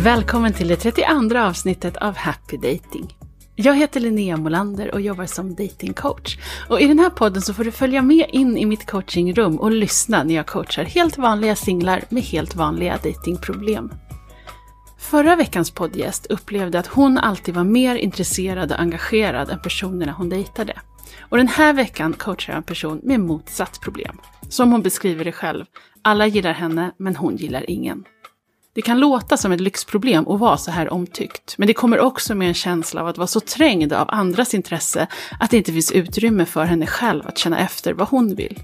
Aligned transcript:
Välkommen 0.00 0.52
till 0.52 0.68
det 0.68 0.76
32 0.76 1.38
avsnittet 1.38 1.96
av 1.96 2.16
Happy 2.16 2.56
Dating. 2.56 3.16
Jag 3.56 3.76
heter 3.76 4.00
Linnea 4.00 4.36
Molander 4.36 4.94
och 4.94 5.00
jobbar 5.00 5.26
som 5.26 5.54
datingcoach. 5.54 6.38
Och 6.68 6.80
i 6.80 6.86
den 6.86 6.98
här 6.98 7.10
podden 7.10 7.42
så 7.42 7.54
får 7.54 7.64
du 7.64 7.70
följa 7.70 8.02
med 8.02 8.26
in 8.32 8.58
i 8.58 8.66
mitt 8.66 8.86
coachingrum 8.86 9.60
och 9.60 9.70
lyssna 9.70 10.24
när 10.24 10.34
jag 10.34 10.46
coachar 10.46 10.84
helt 10.84 11.18
vanliga 11.18 11.56
singlar 11.56 12.04
med 12.08 12.22
helt 12.22 12.54
vanliga 12.54 12.98
datingproblem. 13.04 13.90
Förra 14.98 15.36
veckans 15.36 15.70
poddgäst 15.70 16.26
upplevde 16.26 16.78
att 16.78 16.86
hon 16.86 17.18
alltid 17.18 17.54
var 17.54 17.64
mer 17.64 17.96
intresserad 17.96 18.72
och 18.72 18.80
engagerad 18.80 19.50
än 19.50 19.62
personerna 19.62 20.12
hon 20.12 20.28
dejtade. 20.28 20.74
Och 21.20 21.36
den 21.36 21.48
här 21.48 21.72
veckan 21.72 22.12
coachar 22.12 22.52
jag 22.52 22.56
en 22.58 22.62
person 22.62 23.00
med 23.02 23.20
motsatt 23.20 23.80
problem. 23.80 24.18
Som 24.48 24.72
hon 24.72 24.82
beskriver 24.82 25.24
det 25.24 25.32
själv, 25.32 25.64
alla 26.02 26.26
gillar 26.26 26.52
henne 26.52 26.92
men 26.98 27.16
hon 27.16 27.36
gillar 27.36 27.70
ingen. 27.70 28.04
Det 28.78 28.82
kan 28.82 29.00
låta 29.00 29.36
som 29.36 29.52
ett 29.52 29.60
lyxproblem 29.60 30.28
att 30.28 30.40
vara 30.40 30.56
så 30.56 30.70
här 30.70 30.92
omtyckt, 30.92 31.54
men 31.58 31.66
det 31.66 31.74
kommer 31.74 32.00
också 32.00 32.34
med 32.34 32.48
en 32.48 32.54
känsla 32.54 33.00
av 33.00 33.06
att 33.06 33.18
vara 33.18 33.26
så 33.26 33.40
trängd 33.40 33.92
av 33.92 34.10
andras 34.10 34.54
intresse 34.54 35.06
att 35.40 35.50
det 35.50 35.56
inte 35.56 35.72
finns 35.72 35.92
utrymme 35.92 36.44
för 36.44 36.64
henne 36.64 36.86
själv 36.86 37.26
att 37.26 37.38
känna 37.38 37.58
efter 37.58 37.92
vad 37.92 38.08
hon 38.08 38.34
vill. 38.34 38.60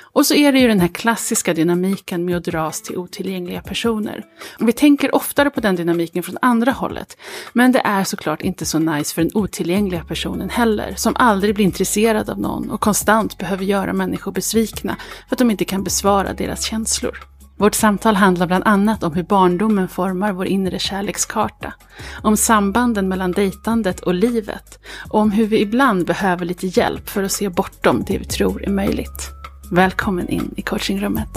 Och 0.00 0.26
så 0.26 0.34
är 0.34 0.52
det 0.52 0.58
ju 0.58 0.68
den 0.68 0.80
här 0.80 0.88
klassiska 0.88 1.54
dynamiken 1.54 2.24
med 2.24 2.36
att 2.36 2.44
dras 2.44 2.82
till 2.82 2.96
otillgängliga 2.96 3.62
personer. 3.62 4.24
Vi 4.58 4.72
tänker 4.72 5.14
oftare 5.14 5.50
på 5.50 5.60
den 5.60 5.76
dynamiken 5.76 6.22
från 6.22 6.38
andra 6.42 6.72
hållet, 6.72 7.16
men 7.52 7.72
det 7.72 7.80
är 7.84 8.04
såklart 8.04 8.42
inte 8.42 8.64
så 8.64 8.78
nice 8.78 9.14
för 9.14 9.22
den 9.22 9.30
otillgängliga 9.34 10.04
personen 10.04 10.50
heller, 10.50 10.94
som 10.96 11.16
aldrig 11.16 11.54
blir 11.54 11.64
intresserad 11.64 12.30
av 12.30 12.40
någon 12.40 12.70
och 12.70 12.80
konstant 12.80 13.38
behöver 13.38 13.64
göra 13.64 13.92
människor 13.92 14.32
besvikna 14.32 14.96
för 15.28 15.34
att 15.34 15.38
de 15.38 15.50
inte 15.50 15.64
kan 15.64 15.84
besvara 15.84 16.32
deras 16.32 16.64
känslor. 16.64 17.35
Vårt 17.58 17.74
samtal 17.74 18.14
handlar 18.14 18.46
bland 18.46 18.64
annat 18.66 19.02
om 19.02 19.12
hur 19.12 19.22
barndomen 19.22 19.88
formar 19.88 20.32
vår 20.32 20.46
inre 20.46 20.78
kärlekskarta, 20.78 21.74
om 22.22 22.36
sambanden 22.36 23.08
mellan 23.08 23.32
dejtandet 23.32 24.00
och 24.00 24.14
livet 24.14 24.78
och 25.10 25.20
om 25.20 25.30
hur 25.30 25.46
vi 25.46 25.60
ibland 25.60 26.06
behöver 26.06 26.44
lite 26.44 26.66
hjälp 26.66 27.08
för 27.08 27.22
att 27.22 27.32
se 27.32 27.48
bortom 27.48 28.04
det 28.06 28.18
vi 28.18 28.24
tror 28.24 28.64
är 28.64 28.70
möjligt. 28.70 29.30
Välkommen 29.72 30.28
in 30.28 30.54
i 30.56 30.62
coachingrummet. 30.62 31.28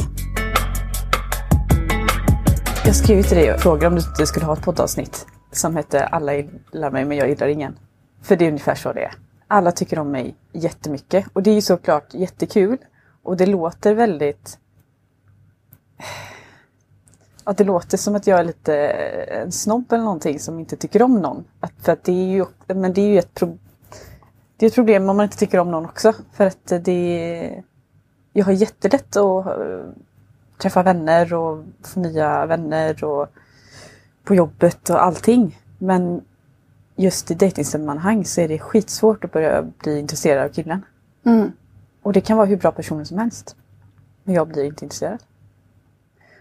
Jag 2.85 2.95
skrev 2.95 3.23
till 3.23 3.37
dig 3.37 3.53
och 3.53 3.59
frågade 3.59 3.87
om 3.87 3.95
du 3.95 4.01
inte 4.01 4.27
skulle 4.27 4.45
ha 4.45 4.53
ett 4.53 4.61
poddavsnitt 4.63 5.25
som 5.51 5.75
hette 5.75 6.05
Alla 6.05 6.35
gillar 6.35 6.91
mig 6.91 7.05
men 7.05 7.17
jag 7.17 7.29
gillar 7.29 7.47
ingen. 7.47 7.77
För 8.21 8.35
det 8.35 8.45
är 8.45 8.49
ungefär 8.49 8.75
så 8.75 8.93
det 8.93 9.03
är. 9.03 9.11
Alla 9.47 9.71
tycker 9.71 9.99
om 9.99 10.11
mig 10.11 10.35
jättemycket 10.53 11.25
och 11.33 11.43
det 11.43 11.51
är 11.51 11.55
ju 11.55 11.61
såklart 11.61 12.13
jättekul 12.13 12.77
och 13.23 13.37
det 13.37 13.45
låter 13.45 13.93
väldigt 13.93 14.57
att 17.43 17.57
det 17.57 17.63
låter 17.63 17.97
som 17.97 18.15
att 18.15 18.27
jag 18.27 18.39
är 18.39 18.43
lite 18.43 18.75
en 18.77 19.51
snobb 19.51 19.93
eller 19.93 20.03
någonting 20.03 20.39
som 20.39 20.59
inte 20.59 20.75
tycker 20.75 21.01
om 21.01 21.21
någon. 21.21 21.43
Att, 21.59 21.73
för 21.81 21.91
att 21.91 22.03
det 22.03 22.11
är 22.11 22.27
ju, 22.27 22.45
men 22.67 22.93
det 22.93 23.01
är 23.01 23.07
ju 23.07 23.19
ett, 23.19 23.33
pro, 23.33 23.57
det 24.57 24.65
är 24.65 24.67
ett 24.67 24.75
problem 24.75 25.09
om 25.09 25.17
man 25.17 25.23
inte 25.23 25.37
tycker 25.37 25.59
om 25.59 25.71
någon 25.71 25.85
också. 25.85 26.13
För 26.33 26.45
att 26.45 26.73
det 26.81 27.63
Jag 28.33 28.45
har 28.45 28.51
jättelätt 28.51 29.15
att 29.15 29.47
uh, 29.47 29.81
träffa 30.61 30.83
vänner 30.83 31.33
och 31.33 31.65
få 31.83 31.99
nya 31.99 32.45
vänner 32.45 33.03
och 33.03 33.27
på 34.23 34.35
jobbet 34.35 34.89
och 34.89 35.03
allting. 35.03 35.59
Men 35.77 36.21
just 36.95 37.31
i 37.31 37.33
dejtingsammanhang 37.33 38.25
så 38.25 38.41
är 38.41 38.47
det 38.47 38.59
skitsvårt 38.59 39.23
att 39.23 39.31
börja 39.31 39.61
bli 39.61 39.99
intresserad 39.99 40.45
av 40.45 40.49
killen. 40.49 40.85
Mm. 41.23 41.51
Och 42.01 42.13
det 42.13 42.21
kan 42.21 42.37
vara 42.37 42.47
hur 42.47 42.57
bra 42.57 42.71
personer 42.71 43.03
som 43.03 43.17
helst. 43.17 43.55
Men 44.23 44.35
jag 44.35 44.47
blir 44.47 44.63
inte 44.63 44.85
intresserad. 44.85 45.19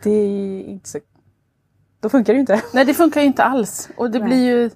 Det 0.03 0.11
är 0.11 0.63
inte 0.63 0.89
så... 0.89 0.99
Då 2.01 2.09
funkar 2.09 2.33
det 2.33 2.37
ju 2.37 2.41
inte. 2.41 2.63
Nej, 2.75 2.85
det 2.85 2.95
funkar 2.95 3.21
ju 3.21 3.27
inte 3.27 3.45
alls. 3.45 3.89
Och 3.97 4.11
det 4.11 4.19
Nej. 4.19 4.29
blir 4.29 4.45
ju 4.45 4.71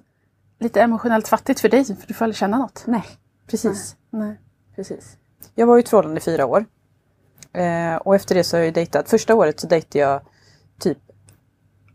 lite 0.59 0.81
emotionellt 0.81 1.27
fattigt 1.27 1.59
för 1.59 1.69
dig, 1.69 1.85
för 1.85 2.07
du 2.07 2.13
får 2.13 2.25
aldrig 2.25 2.37
känna 2.37 2.57
något. 2.57 2.83
Nej, 2.87 3.03
precis. 3.47 3.95
Nej. 4.09 4.27
Nej. 4.27 4.39
precis. 4.75 5.17
Jag 5.55 5.67
var 5.67 5.77
ju 5.77 5.83
förhållande 5.83 6.17
i 6.17 6.21
fyra 6.21 6.45
år. 6.45 6.65
Eh, 7.53 7.95
och 7.95 8.15
efter 8.15 8.35
det 8.35 8.43
så 8.43 8.57
har 8.57 8.63
jag 8.63 8.73
dejtat. 8.73 9.09
Första 9.09 9.35
året 9.35 9.59
så 9.59 9.67
dejtade 9.67 9.99
jag 9.99 10.21
typ 10.79 10.97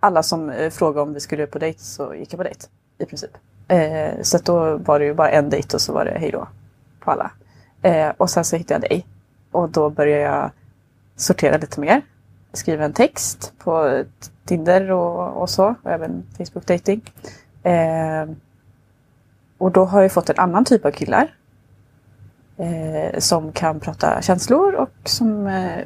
alla 0.00 0.22
som 0.22 0.50
eh, 0.50 0.70
frågade 0.70 1.00
om 1.00 1.14
vi 1.14 1.20
skulle 1.20 1.46
på 1.46 1.58
dejt 1.58 1.80
så 1.80 2.14
gick 2.14 2.32
jag 2.32 2.38
på 2.38 2.44
dejt. 2.44 2.66
I 2.98 3.04
princip. 3.04 3.30
Eh, 3.68 4.22
så 4.22 4.38
då 4.38 4.76
var 4.76 4.98
det 4.98 5.04
ju 5.04 5.14
bara 5.14 5.30
en 5.30 5.50
dejt 5.50 5.76
och 5.76 5.80
så 5.80 5.92
var 5.92 6.04
det 6.04 6.18
hej 6.18 6.30
då 6.30 6.48
på 7.00 7.10
alla. 7.10 7.30
Eh, 7.82 8.12
och 8.16 8.30
sen 8.30 8.44
så 8.44 8.56
hittade 8.56 8.74
jag 8.74 8.90
dig. 8.90 9.06
Och 9.52 9.68
då 9.70 9.90
började 9.90 10.22
jag 10.22 10.50
sortera 11.16 11.56
lite 11.56 11.80
mer 11.80 12.02
skriva 12.52 12.84
en 12.84 12.92
text 12.92 13.52
på 13.58 14.04
Tinder 14.44 14.90
och, 14.90 15.42
och 15.42 15.50
så, 15.50 15.74
och 15.82 15.90
även 15.90 16.26
Facebook 16.36 16.66
dating. 16.66 17.02
Eh, 17.62 18.26
och 19.58 19.72
då 19.72 19.84
har 19.84 20.02
jag 20.02 20.12
fått 20.12 20.30
en 20.30 20.38
annan 20.38 20.64
typ 20.64 20.84
av 20.84 20.90
killar. 20.90 21.34
Eh, 22.56 23.18
som 23.18 23.52
kan 23.52 23.80
prata 23.80 24.22
känslor 24.22 24.74
och 24.74 24.90
som 25.04 25.46
eh, 25.46 25.78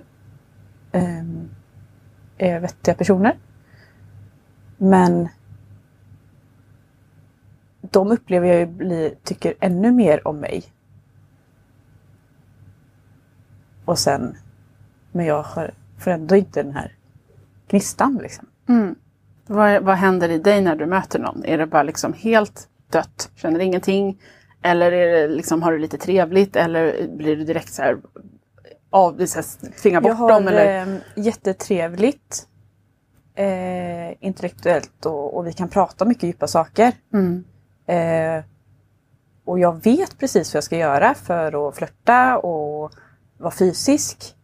eh 0.92 1.24
är 2.38 2.60
vettiga 2.60 2.94
personer. 2.94 3.38
Men 4.76 5.28
de 7.80 8.10
upplever 8.10 8.48
jag 8.48 8.58
ju 8.58 8.66
bli, 8.66 9.14
tycker 9.22 9.54
ännu 9.60 9.92
mer 9.92 10.28
om 10.28 10.36
mig. 10.36 10.64
Och 13.84 13.98
sen, 13.98 14.36
men 15.12 15.26
jag 15.26 15.42
har 15.42 15.74
får 16.02 16.10
ändå 16.10 16.36
inte 16.36 16.62
den 16.62 16.72
här 16.72 16.96
gnistan. 17.68 18.18
Liksom. 18.22 18.46
Mm. 18.68 18.94
Vad, 19.46 19.82
vad 19.82 19.96
händer 19.96 20.28
i 20.28 20.38
dig 20.38 20.60
när 20.60 20.76
du 20.76 20.86
möter 20.86 21.18
någon? 21.18 21.44
Är 21.44 21.58
det 21.58 21.66
bara 21.66 21.82
liksom 21.82 22.12
helt 22.12 22.68
dött, 22.90 23.30
känner 23.34 23.60
ingenting? 23.60 24.20
Eller 24.62 24.92
är 24.92 25.12
det 25.12 25.34
liksom, 25.34 25.62
har 25.62 25.72
du 25.72 25.78
lite 25.78 25.98
trevligt 25.98 26.56
eller 26.56 27.08
blir 27.16 27.36
du 27.36 27.44
direkt 27.44 27.72
så 27.72 27.82
här 27.82 27.96
av, 28.90 29.26
så 29.26 29.36
här, 29.38 29.72
tvinga 29.82 30.00
bort 30.00 30.16
har, 30.16 30.28
dem? 30.28 30.48
Eller? 30.48 30.86
Eh, 30.86 30.98
jättetrevligt. 31.16 32.48
Eh, 33.34 34.24
intellektuellt 34.26 35.06
och, 35.06 35.36
och, 35.36 35.46
vi 35.46 35.52
kan 35.52 35.68
prata 35.68 36.04
mycket 36.04 36.22
djupa 36.22 36.46
saker. 36.46 36.92
Mm. 37.12 37.44
Eh, 37.86 38.44
och 39.44 39.58
jag 39.58 39.84
vet 39.84 40.18
precis 40.18 40.54
vad 40.54 40.56
jag 40.56 40.64
ska 40.64 40.76
göra 40.76 41.14
för 41.14 41.68
att 41.68 41.76
flörta 41.76 42.38
och 42.38 42.92
vara 43.38 43.50
fysisk. 43.50 44.34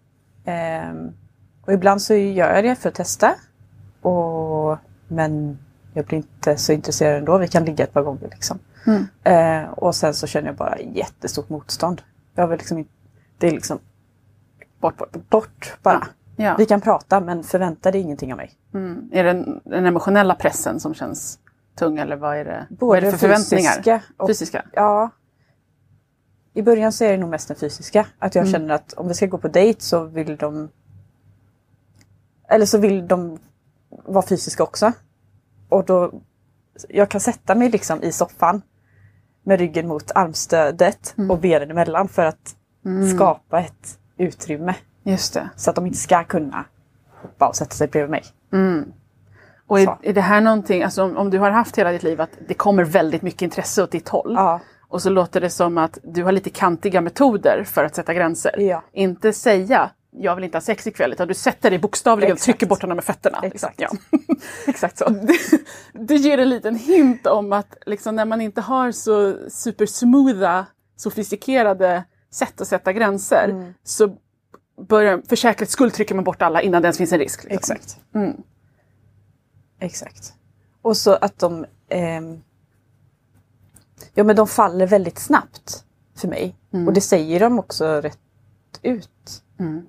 Eh, 0.45 0.93
och 1.69 1.75
ibland 1.75 2.03
så 2.03 2.15
gör 2.15 2.55
jag 2.55 2.65
det 2.65 2.75
för 2.75 2.89
att 2.89 2.95
testa. 2.95 3.35
Och, 4.03 4.79
men 5.09 5.59
jag 5.95 6.07
blir 6.07 6.19
inte 6.19 6.57
så 6.57 6.73
intresserad 6.73 7.19
ändå. 7.19 7.39
Vi 7.39 7.49
kan 7.49 7.65
ligga 7.65 7.85
ett 7.85 7.93
par 7.93 8.03
gånger 8.03 8.29
liksom. 8.31 8.59
Mm. 8.87 9.07
Eh, 9.25 9.71
och 9.71 9.95
sen 9.95 10.15
så 10.15 10.27
känner 10.27 10.47
jag 10.47 10.57
bara 10.57 10.79
jättestort 10.79 11.49
motstånd. 11.49 12.03
Jag 12.35 12.47
vill 12.47 12.59
liksom 12.59 12.85
Det 13.39 13.47
är 13.47 13.51
liksom 13.51 13.79
bort, 14.81 14.97
bort, 14.97 15.31
bort 15.31 15.77
bara. 15.83 16.07
Ja. 16.37 16.55
Vi 16.59 16.67
kan 16.67 16.81
prata 16.81 17.21
men 17.21 17.45
förvänta 17.45 17.91
dig 17.91 18.01
ingenting 18.01 18.33
av 18.33 18.37
mig. 18.37 18.53
Mm. 18.75 19.11
Är 19.13 19.25
det 19.25 19.33
den, 19.33 19.61
den, 19.65 19.87
emotionella 19.87 20.35
pressen 20.35 20.81
som 20.81 20.95
känns 20.95 21.39
tung 21.75 21.99
eller 21.99 22.17
vad 22.17 22.37
är 22.37 22.45
det, 22.45 22.67
Både 22.71 22.87
vad 22.87 22.99
är 22.99 23.03
det 23.03 23.11
för 23.11 23.19
förväntningar? 23.19 23.71
Fysiska. 23.71 24.03
Och, 24.17 24.29
fysiska? 24.29 24.65
Ja. 24.73 25.11
I 26.55 26.63
början 26.63 26.93
så 26.93 27.05
är 27.05 27.13
det 27.13 27.19
nog 27.19 27.31
mest 27.31 27.49
den 27.49 27.57
fysiska. 27.57 28.07
Att 28.19 28.35
jag 28.35 28.43
mm. 28.43 28.53
känner 28.53 28.75
att 28.75 28.93
om 28.93 29.09
vi 29.09 29.15
ska 29.15 29.27
gå 29.27 29.39
på 29.39 29.49
dejt 29.49 29.81
så 29.81 30.05
vill 30.05 30.37
de 30.37 30.69
eller 32.49 32.67
så 32.67 32.79
vill 32.79 33.09
de 33.09 33.39
vara 34.05 34.27
fysiska 34.27 34.63
också. 34.63 34.93
Och 35.69 35.85
då, 35.85 36.13
jag 36.89 37.09
kan 37.09 37.21
sätta 37.21 37.55
mig 37.55 37.71
liksom 37.71 38.03
i 38.03 38.13
soffan 38.13 38.63
med 39.43 39.59
ryggen 39.59 39.89
mot 39.89 40.11
armstödet 40.15 41.15
mm. 41.19 41.31
och 41.31 41.39
benen 41.39 41.71
emellan 41.71 42.09
för 42.09 42.25
att 42.25 42.57
mm. 42.85 43.17
skapa 43.17 43.61
ett 43.61 43.99
utrymme. 44.17 44.75
Just 45.03 45.35
det. 45.35 45.51
Så 45.57 45.71
att 45.71 45.77
de 45.77 45.87
inte 45.87 45.99
ska 45.99 46.25
kunna 46.25 46.65
hoppa 47.23 47.49
och 47.49 47.57
sätta 47.57 47.75
sig 47.75 47.89
bredvid 47.89 48.11
mig. 48.11 48.25
Mm. 48.53 48.93
Och 49.67 49.81
är, 49.81 49.97
är, 50.03 50.13
det 50.13 50.21
här 50.21 50.41
någonting, 50.41 50.83
alltså 50.83 51.03
om, 51.03 51.17
om, 51.17 51.31
du 51.31 51.39
har 51.39 51.51
haft 51.51 51.79
hela 51.79 51.93
ditt 51.93 52.03
liv 52.03 52.21
att 52.21 52.31
det 52.49 52.55
kommer 52.55 52.85
väldigt 52.85 53.23
mycket 53.23 53.43
intresse 53.43 53.83
åt 53.83 53.91
ditt 53.91 54.09
håll. 54.09 54.35
Ja. 54.37 54.61
Och 54.89 55.03
så 55.03 55.11
låter 55.11 55.41
det 55.41 55.51
som 55.51 55.79
att 55.79 55.99
du 56.03 56.25
har 56.25 56.33
lite 56.33 56.51
kantiga 56.51 57.01
metoder 57.01 57.65
för 57.65 57.85
att 57.85 57.95
sätta 57.95 58.15
gränser. 58.15 58.61
Ja. 58.61 58.83
Inte 58.93 59.33
säga 59.33 59.91
jag 60.11 60.35
vill 60.35 60.45
inte 60.45 60.57
ha 60.57 60.63
sex 60.63 60.87
ikväll 60.87 61.13
utan 61.13 61.29
du 61.29 61.35
sätter 61.35 61.71
dig 61.71 61.79
bokstavligen 61.79 62.33
och 62.33 62.39
trycker 62.39 62.67
bort 62.67 62.83
honom 62.83 62.97
med 62.97 63.05
fötterna. 63.05 63.41
Liksom. 63.41 63.71
Exakt. 63.71 63.81
Ja. 63.81 64.17
Exakt 64.67 64.99
så. 64.99 65.09
Det, 65.09 65.39
det, 65.93 66.15
ger 66.15 66.39
en 66.39 66.49
liten 66.49 66.77
hint 66.77 67.27
om 67.27 67.53
att 67.53 67.77
liksom, 67.87 68.17
när 68.17 68.25
man 68.25 68.41
inte 68.41 68.61
har 68.61 68.93
så 68.93 69.37
supersmootha, 69.51 70.67
sofistikerade 70.97 72.05
sätt 72.31 72.61
att 72.61 72.69
sätta 72.69 72.93
gränser 72.93 73.49
mm. 73.49 73.75
så 73.85 74.17
börjar, 74.89 75.23
för 75.29 75.37
säkerhets 75.37 75.73
skull 75.73 75.91
trycker 75.91 76.15
man 76.15 76.25
bort 76.25 76.43
alla 76.43 76.63
innan 76.63 76.83
det 76.83 76.87
ens 76.87 76.99
finns 76.99 77.13
en 77.13 77.19
risk. 77.19 77.45
Liksom. 77.45 77.57
Exakt. 77.57 78.01
Mm. 78.15 78.37
Exakt. 79.81 80.35
Och 80.83 80.97
så 80.97 81.15
att 81.15 81.39
de 81.39 81.65
eh, 81.89 82.21
Ja 84.15 84.25
men 84.25 84.37
de 84.37 84.47
faller 84.47 84.87
väldigt 84.87 85.19
snabbt 85.19 85.85
för 86.17 86.29
mig. 86.29 86.57
Mm. 86.73 86.89
Och 86.89 86.95
det 86.95 87.01
säger 87.01 87.41
de 87.41 87.59
också 87.59 88.01
rätt 88.01 88.19
ut. 88.83 89.43
Mm. 89.59 89.87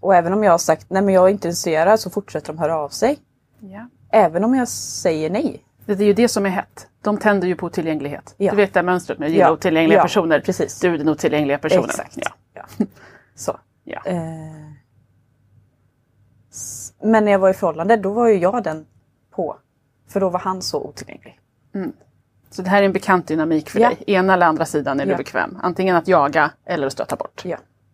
Och 0.00 0.14
även 0.14 0.32
om 0.32 0.44
jag 0.44 0.50
har 0.50 0.58
sagt 0.58 0.86
nej 0.90 1.02
men 1.02 1.14
jag 1.14 1.24
är 1.24 1.28
inte 1.28 1.48
intresserad 1.48 2.00
så 2.00 2.10
fortsätter 2.10 2.52
de 2.52 2.58
höra 2.58 2.76
av 2.76 2.88
sig. 2.88 3.18
Ja. 3.60 3.88
Även 4.12 4.44
om 4.44 4.54
jag 4.54 4.68
säger 4.68 5.30
nej. 5.30 5.64
Det 5.86 5.92
är 5.92 6.02
ju 6.02 6.12
det 6.12 6.28
som 6.28 6.46
är 6.46 6.50
hett. 6.50 6.86
De 7.02 7.18
tänder 7.18 7.48
ju 7.48 7.56
på 7.56 7.66
otillgänglighet. 7.66 8.34
Ja. 8.36 8.50
Du 8.50 8.56
vet 8.56 8.74
det 8.74 8.78
här 8.80 8.84
mönstret 8.84 9.18
med 9.18 9.30
gilla 9.30 9.44
Ja. 9.44 9.50
otillgängliga 9.52 9.98
Ja, 9.98 10.02
personer. 10.02 10.40
precis. 10.40 10.80
Du 10.80 10.94
är 10.94 10.98
den 10.98 11.08
otillgängliga 11.08 11.58
personen. 11.58 11.84
Exakt. 11.84 12.18
Ja. 12.54 12.62
Så. 13.34 13.58
Ja. 13.84 14.00
Eh, 14.04 14.16
men 17.02 17.24
när 17.24 17.32
jag 17.32 17.38
var 17.38 17.50
i 17.50 17.54
förhållande 17.54 17.96
då 17.96 18.12
var 18.12 18.28
ju 18.28 18.34
jag 18.38 18.62
den 18.64 18.86
på. 19.30 19.56
För 20.08 20.20
då 20.20 20.28
var 20.28 20.40
han 20.40 20.62
så 20.62 20.80
otillgänglig. 20.84 21.40
Så 22.50 22.62
det 22.62 22.70
här 22.70 22.82
är 22.82 22.86
en 22.86 22.92
bekant 22.92 23.26
dynamik 23.28 23.70
för 23.70 23.78
dig. 23.80 24.04
Ena 24.06 24.34
eller 24.34 24.46
andra 24.46 24.64
sidan 24.66 25.00
är 25.00 25.06
du 25.06 25.16
bekväm. 25.16 25.58
Antingen 25.62 25.96
att 25.96 26.08
jaga 26.08 26.50
eller 26.64 26.86
att 26.86 26.92
stöta 26.92 27.16
bort. 27.16 27.42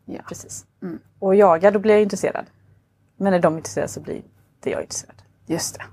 Ja, 0.07 0.21
precis. 0.29 0.65
Mm. 0.83 0.99
Och 1.19 1.35
jaga, 1.35 1.71
då 1.71 1.79
blir 1.79 1.95
jag 1.95 2.03
intresserad. 2.03 2.45
Men 3.17 3.33
när 3.33 3.41
de 3.41 3.53
är 3.53 3.57
intresserade 3.57 3.89
så 3.89 4.01
blir 4.01 4.15
inte 4.15 4.71
jag 4.71 4.83
intresserad. 4.83 5.23
Just 5.47 5.79
det. 5.79 5.85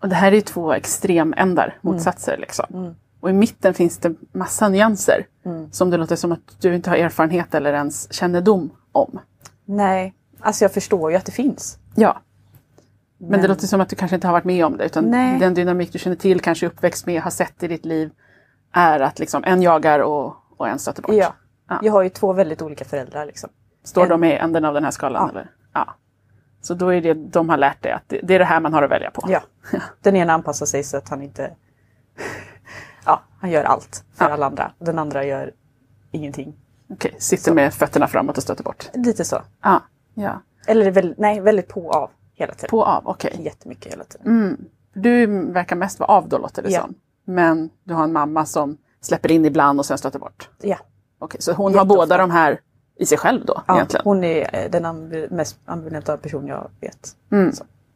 Och 0.00 0.08
det 0.08 0.14
här 0.14 0.32
är 0.32 0.36
ju 0.36 0.40
två 0.40 0.72
extremändar, 0.72 1.78
motsatser 1.80 2.36
liksom. 2.36 2.94
Och 3.20 3.30
i 3.30 3.32
mitten 3.32 3.74
finns 3.74 3.98
det 3.98 4.14
massa 4.32 4.68
nyanser. 4.68 5.26
Som 5.70 5.90
det 5.90 5.96
låter 5.96 6.16
som 6.16 6.32
att 6.32 6.60
du 6.60 6.74
inte 6.74 6.90
har 6.90 6.96
erfarenhet 6.96 7.54
eller 7.54 7.72
ens 7.72 8.12
kännedom 8.12 8.70
om. 8.92 9.20
Nej, 9.64 10.14
alltså 10.40 10.64
jag 10.64 10.72
förstår 10.72 11.10
ju 11.10 11.16
att 11.16 11.24
det 11.24 11.32
finns. 11.32 11.78
Ja. 11.94 12.22
Men, 13.18 13.42
det 13.42 13.48
låter 13.48 13.66
som 13.66 13.80
att 13.80 13.88
du 13.88 13.96
kanske 13.96 14.14
inte 14.14 14.26
har 14.26 14.32
varit 14.32 14.44
med 14.44 14.66
om 14.66 14.76
det. 14.76 14.84
Utan 14.84 15.04
Nej. 15.04 15.38
den 15.38 15.54
dynamik 15.54 15.92
du 15.92 15.98
känner 15.98 16.16
till, 16.16 16.40
kanske 16.40 16.66
är 16.66 16.70
uppväxt 16.70 17.06
med, 17.06 17.22
har 17.22 17.30
sett 17.30 17.62
i 17.62 17.68
ditt 17.68 17.84
liv. 17.84 18.10
Är 18.72 19.00
att 19.00 19.18
liksom 19.18 19.44
en 19.44 19.62
jagar 19.62 20.00
och, 20.00 20.36
och 20.56 20.68
en 20.68 20.78
stöter 20.78 21.02
bort. 21.02 21.14
Ja. 21.14 21.34
Ja. 21.68 21.78
Jag 21.82 21.92
har 21.92 22.02
ju 22.02 22.08
två 22.08 22.32
väldigt 22.32 22.62
olika 22.62 22.84
föräldrar. 22.84 23.26
Liksom. 23.26 23.50
Står 23.84 24.02
En- 24.02 24.08
de 24.08 24.24
i 24.24 24.32
änden 24.36 24.64
av 24.64 24.74
den 24.74 24.84
här 24.84 24.90
skalan? 24.90 25.22
Ja. 25.24 25.30
Eller? 25.30 25.50
ja. 25.72 25.94
Så 26.60 26.74
då 26.74 26.94
är 26.94 27.00
det 27.00 27.14
de 27.14 27.48
har 27.48 27.56
lärt 27.56 27.82
dig 27.82 27.92
att 27.92 28.02
det, 28.08 28.34
är 28.34 28.38
det 28.38 28.44
här 28.44 28.60
man 28.60 28.72
har 28.72 28.82
att 28.82 28.90
välja 28.90 29.10
på. 29.10 29.26
Ja. 29.30 29.40
Den 30.02 30.16
ena 30.16 30.32
anpassar 30.32 30.66
sig 30.66 30.84
så 30.84 30.96
att 30.96 31.08
han 31.08 31.22
inte... 31.22 31.50
Ja, 33.04 33.22
han 33.40 33.50
gör 33.50 33.64
allt 33.64 34.04
för 34.14 34.24
Ja. 34.24 34.30
alla 34.32 34.46
andra. 34.46 34.72
Den 34.78 34.98
andra 34.98 35.24
gör 35.24 35.52
ingenting. 36.10 36.54
Okej, 36.90 37.14
sitter 37.18 37.52
med 37.54 37.74
fötterna 37.74 38.06
framåt 38.06 38.36
och 38.36 38.42
stöter 38.42 38.64
bort. 38.64 38.90
Lite 38.94 39.24
så. 39.24 39.42
Ja, 39.62 39.82
ja. 40.14 40.42
Eller 40.66 40.90
väl, 40.90 41.14
nej, 41.18 41.40
väldigt 41.40 41.68
på 41.68 41.86
och 41.86 41.94
av 41.94 42.10
hela 42.34 42.54
tiden. 42.54 42.70
På 42.70 42.84
av, 42.84 43.02
okej. 43.08 43.40
Jättemycket 43.44 43.92
hela 43.92 44.04
tiden. 44.04 44.26
Mm. 44.26 44.64
Du 44.92 45.26
verkar 45.52 45.76
mest 45.76 46.00
vara 46.00 46.10
av 46.10 46.28
då 46.28 46.38
låter 46.38 46.62
det 46.62 46.70
Ja. 46.70 46.80
som. 46.80 46.94
Men 47.24 47.70
du 47.84 47.94
har 47.94 48.04
en 48.04 48.12
mamma 48.12 48.46
som 48.46 48.76
släpper 49.00 49.30
in 49.32 49.44
ibland 49.44 49.78
och 49.78 49.86
sen 49.86 49.98
stöter 49.98 50.18
bort. 50.18 50.48
Ja. 50.62 50.76
Okej, 51.18 51.42
så 51.42 51.52
hon 51.52 51.74
har 51.74 51.84
båda 51.84 52.16
de 52.16 52.30
här 52.30 52.60
i 52.96 53.06
sig 53.06 53.18
själv 53.18 53.44
då 53.44 53.62
ja 53.66 53.74
egentligen? 53.74 54.04
hon 54.04 54.24
är 54.24 54.50
eh, 54.64 54.70
den 54.70 54.86
ambi- 54.86 55.32
mest 55.32 55.58
ambivalenta 55.64 56.16
person 56.16 56.46
jag 56.46 56.70
vet. 56.80 57.16
Mm. 57.32 57.52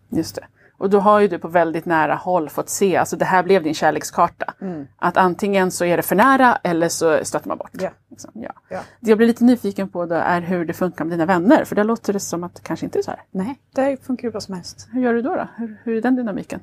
Just 0.09 0.35
det. 0.35 0.45
Och 0.79 0.91
då 0.91 1.01
har 1.01 1.21
ju 1.21 1.29
du 1.29 1.39
på 1.39 1.49
väldigt 1.49 1.85
nära 1.85 2.15
håll 2.15 2.49
fått 2.49 2.69
se, 2.69 2.97
alltså 2.97 3.17
det 3.17 3.25
här 3.25 3.43
blev 3.43 3.63
din 3.63 3.75
kärlekskarta. 3.75 4.55
Mm. 4.61 4.87
Att 4.97 5.17
antingen 5.17 5.71
så 5.71 5.85
är 5.85 5.97
det 5.97 6.03
för 6.03 6.17
nära 6.17 6.59
eller 6.63 6.89
så 6.89 7.25
stöter 7.25 7.49
man 7.49 7.59
bort. 7.59 7.71
Ja. 7.73 7.91
Liksom, 8.11 8.31
ja. 8.35 8.53
Ja. 8.69 8.81
Det 9.01 9.11
jag 9.11 9.19
blir 9.19 9.27
lite 9.27 9.45
nyfiken 9.45 9.89
på 9.89 10.07
då 10.07 10.15
är 10.15 10.41
hur 10.41 10.65
det 10.65 10.73
funkar 10.73 11.05
med 11.05 11.13
dina 11.13 11.27
vänner. 11.27 11.65
För 11.65 11.77
där 11.77 11.85
låter 11.85 12.13
det 12.13 12.21
som 12.21 12.45
att 12.45 12.55
det 12.55 12.63
kanske 12.63 12.87
inte 12.87 12.99
är 12.99 13.03
så 13.03 13.11
här. 13.11 13.23
Nej, 13.31 13.61
det 13.75 14.05
funkar 14.07 14.29
ju 14.29 14.33
bra 14.33 14.41
som 14.41 14.55
helst. 14.55 14.89
Hur 14.93 15.03
gör 15.03 15.15
du 15.15 15.23
då? 15.23 15.37
då? 15.37 15.49
Hur, 15.57 15.81
hur 15.85 15.97
är 15.97 16.01
den 16.03 16.17
dynamiken? 16.17 16.61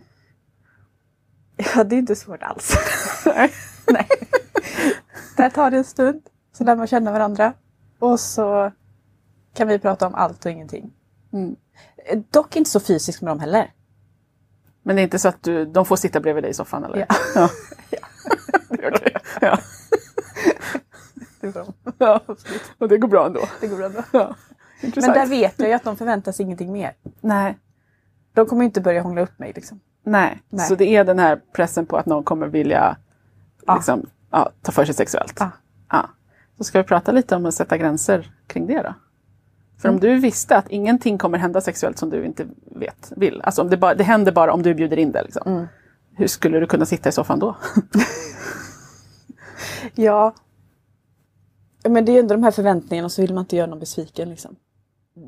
Ja, 1.75 1.83
det 1.83 1.95
är 1.95 1.99
inte 1.99 2.15
svårt 2.15 2.43
alls. 2.43 2.77
Nej. 3.25 3.51
Nej. 3.91 4.07
Där 5.37 5.49
tar 5.49 5.71
det 5.71 5.77
en 5.77 5.83
stund, 5.83 6.21
så 6.59 6.65
lär 6.65 6.75
man 6.75 6.87
känna 6.87 7.11
varandra. 7.11 7.53
Och 7.99 8.19
så 8.19 8.71
kan 9.53 9.67
vi 9.67 9.79
prata 9.79 10.07
om 10.07 10.15
allt 10.15 10.45
och 10.45 10.51
ingenting. 10.51 10.93
Mm. 11.33 11.55
Eh, 12.05 12.19
Dock 12.29 12.55
inte 12.55 12.69
så 12.69 12.79
fysiskt 12.79 13.21
med 13.21 13.31
dem 13.31 13.39
heller. 13.39 13.73
Men 14.83 14.95
det 14.95 15.01
är 15.01 15.03
inte 15.03 15.19
så 15.19 15.27
att 15.27 15.43
du, 15.43 15.65
de 15.65 15.85
får 15.85 15.95
sitta 15.95 16.19
bredvid 16.19 16.43
dig 16.43 16.51
i 16.51 16.53
soffan 16.53 16.83
eller? 16.83 16.97
Ja. 16.99 17.05
ja. 17.35 17.49
Det 18.69 18.85
är 18.85 18.93
okej. 18.95 19.15
ja. 19.41 19.59
Det 21.41 21.47
är 21.47 21.51
bra. 21.51 21.65
ja. 21.97 22.21
Och 22.77 22.87
det 22.89 22.97
går 22.97 23.07
bra 23.07 23.25
ändå. 23.25 23.41
Det 23.61 23.67
går 23.67 23.89
bra. 23.89 24.03
Ja. 24.11 24.35
Men 24.81 25.13
där 25.13 25.25
vet 25.27 25.59
jag 25.59 25.67
ju 25.67 25.73
att 25.73 25.83
de 25.83 25.97
förväntar 25.97 26.31
sig 26.31 26.43
ingenting 26.43 26.71
mer. 26.71 26.93
Nej. 27.21 27.57
De 28.33 28.45
kommer 28.45 28.61
ju 28.61 28.65
inte 28.65 28.81
börja 28.81 29.01
hångla 29.01 29.21
upp 29.21 29.39
mig 29.39 29.53
liksom. 29.55 29.79
Nej. 30.03 30.41
Nej. 30.49 30.67
så 30.67 30.75
det 30.75 30.95
är 30.95 31.03
den 31.03 31.19
här 31.19 31.41
pressen 31.53 31.85
på 31.85 31.97
att 31.97 32.05
någon 32.05 32.23
kommer 32.23 32.47
vilja 32.47 32.97
Ja. 33.65 33.75
liksom, 33.75 34.05
ja, 34.31 34.51
ta 34.61 34.71
för 34.71 34.85
sig 34.85 34.95
sexuellt. 34.95 35.39
Ja. 35.89 36.09
Så 36.59 36.63
ska 36.63 36.77
vi 36.77 36.83
prata 36.87 37.11
lite 37.11 37.35
om 37.35 37.45
att 37.45 37.53
sätta 37.53 37.77
gränser 37.77 38.31
kring 38.47 38.67
det 38.67 38.81
då? 38.81 38.93
För 39.81 39.87
Mm. 39.89 39.95
om 39.95 39.99
du 40.01 40.15
visste 40.19 40.57
att 40.57 40.69
ingenting 40.69 41.17
kommer 41.17 41.37
hända 41.37 41.61
sexuellt 41.61 41.97
som 41.97 42.09
du 42.09 42.25
inte 42.25 42.47
vet, 42.75 43.11
vill. 43.15 43.41
Alltså 43.41 43.61
om 43.61 43.69
det, 43.69 43.77
bara, 43.77 43.95
det 43.95 44.03
händer 44.03 44.31
bara 44.31 44.53
om 44.53 44.61
du 44.63 44.73
bjuder 44.73 44.97
in 44.97 45.11
det. 45.11 45.23
Liksom. 45.23 45.41
Mm. 45.45 45.65
Hur 46.15 46.27
skulle 46.27 46.59
du 46.59 46.65
kunna 46.67 46.85
sitta 46.85 47.09
i 47.09 47.11
soffan 47.11 47.39
då? 47.39 47.55
Ja. 49.95 50.33
Men 51.89 52.05
det 52.05 52.11
är 52.11 52.13
ju 52.13 52.19
ändå 52.19 52.33
de 52.35 52.43
här 52.43 52.51
förväntningarna 52.51 53.05
och 53.05 53.11
så 53.11 53.21
vill 53.21 53.33
man 53.33 53.43
inte 53.43 53.55
göra 53.55 53.67
någon 53.67 53.79
besviken 53.79 54.29
liksom. 54.29 54.55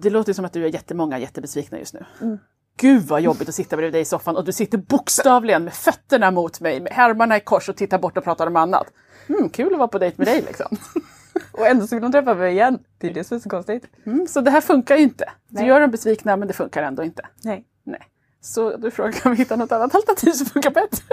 Det 0.01 0.09
låter 0.09 0.33
som 0.33 0.45
att 0.45 0.53
du 0.53 0.65
är 0.65 0.69
jättemånga 0.73 1.19
jättebesvikna 1.19 1.79
just 1.79 1.93
nu. 1.93 2.05
Mm. 2.21 2.37
Gud 2.77 3.03
vad 3.03 3.21
jobbigt 3.21 3.49
att 3.49 3.55
sitta 3.55 3.75
bredvid 3.75 3.93
dig 3.93 4.01
i 4.01 4.05
soffan 4.05 4.35
och 4.37 4.45
du 4.45 4.51
sitter 4.51 4.77
bokstavligen 4.77 5.63
med 5.63 5.73
fötterna 5.73 6.31
mot 6.31 6.59
mig, 6.61 6.79
med 6.79 6.93
armarna 6.99 7.37
i 7.37 7.39
kors 7.39 7.69
och 7.69 7.75
tittar 7.75 7.99
bort 7.99 8.17
och 8.17 8.23
pratar 8.23 8.47
om 8.47 8.55
annat. 8.55 8.87
Mm, 9.27 9.49
kul 9.49 9.73
att 9.73 9.79
vara 9.79 9.87
på 9.87 9.97
dejt 9.99 10.15
med 10.17 10.27
dig 10.27 10.41
liksom. 10.41 10.77
Och 11.51 11.67
ändå 11.67 11.87
så 11.87 11.95
vill 11.95 12.01
de 12.03 12.11
träffa 12.11 12.35
mig 12.35 12.51
igen. 12.51 12.79
Det 12.97 13.07
är 13.07 13.13
det 13.13 13.23
som 13.23 13.37
är 13.37 13.41
så 13.41 13.49
konstigt. 13.49 13.87
Mm, 14.05 14.27
så 14.27 14.41
det 14.41 14.51
här 14.51 14.61
funkar 14.61 14.95
ju 14.95 15.03
inte. 15.03 15.25
Du 15.47 15.65
gör 15.65 15.79
dem 15.79 15.91
besvikna 15.91 16.37
men 16.37 16.47
det 16.47 16.53
funkar 16.53 16.83
ändå 16.83 17.03
inte. 17.03 17.25
Nej. 17.43 17.65
Nej. 17.83 18.07
Så 18.41 18.77
du 18.77 18.91
frågar 18.91 19.11
kan 19.11 19.31
vi 19.31 19.37
hitta 19.37 19.55
något 19.55 19.71
annat 19.71 19.95
alternativ 19.95 20.31
som 20.31 20.45
funkar 20.45 20.71
bättre? 20.71 21.03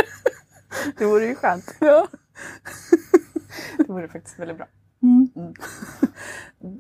Det 0.99 1.05
vore 1.05 1.27
ju 1.27 1.35
skönt. 1.35 1.75
ja. 1.81 2.09
Det 3.79 3.89
vore 3.89 4.09
faktiskt 4.09 4.39
väldigt 4.39 4.57
bra. 4.57 4.67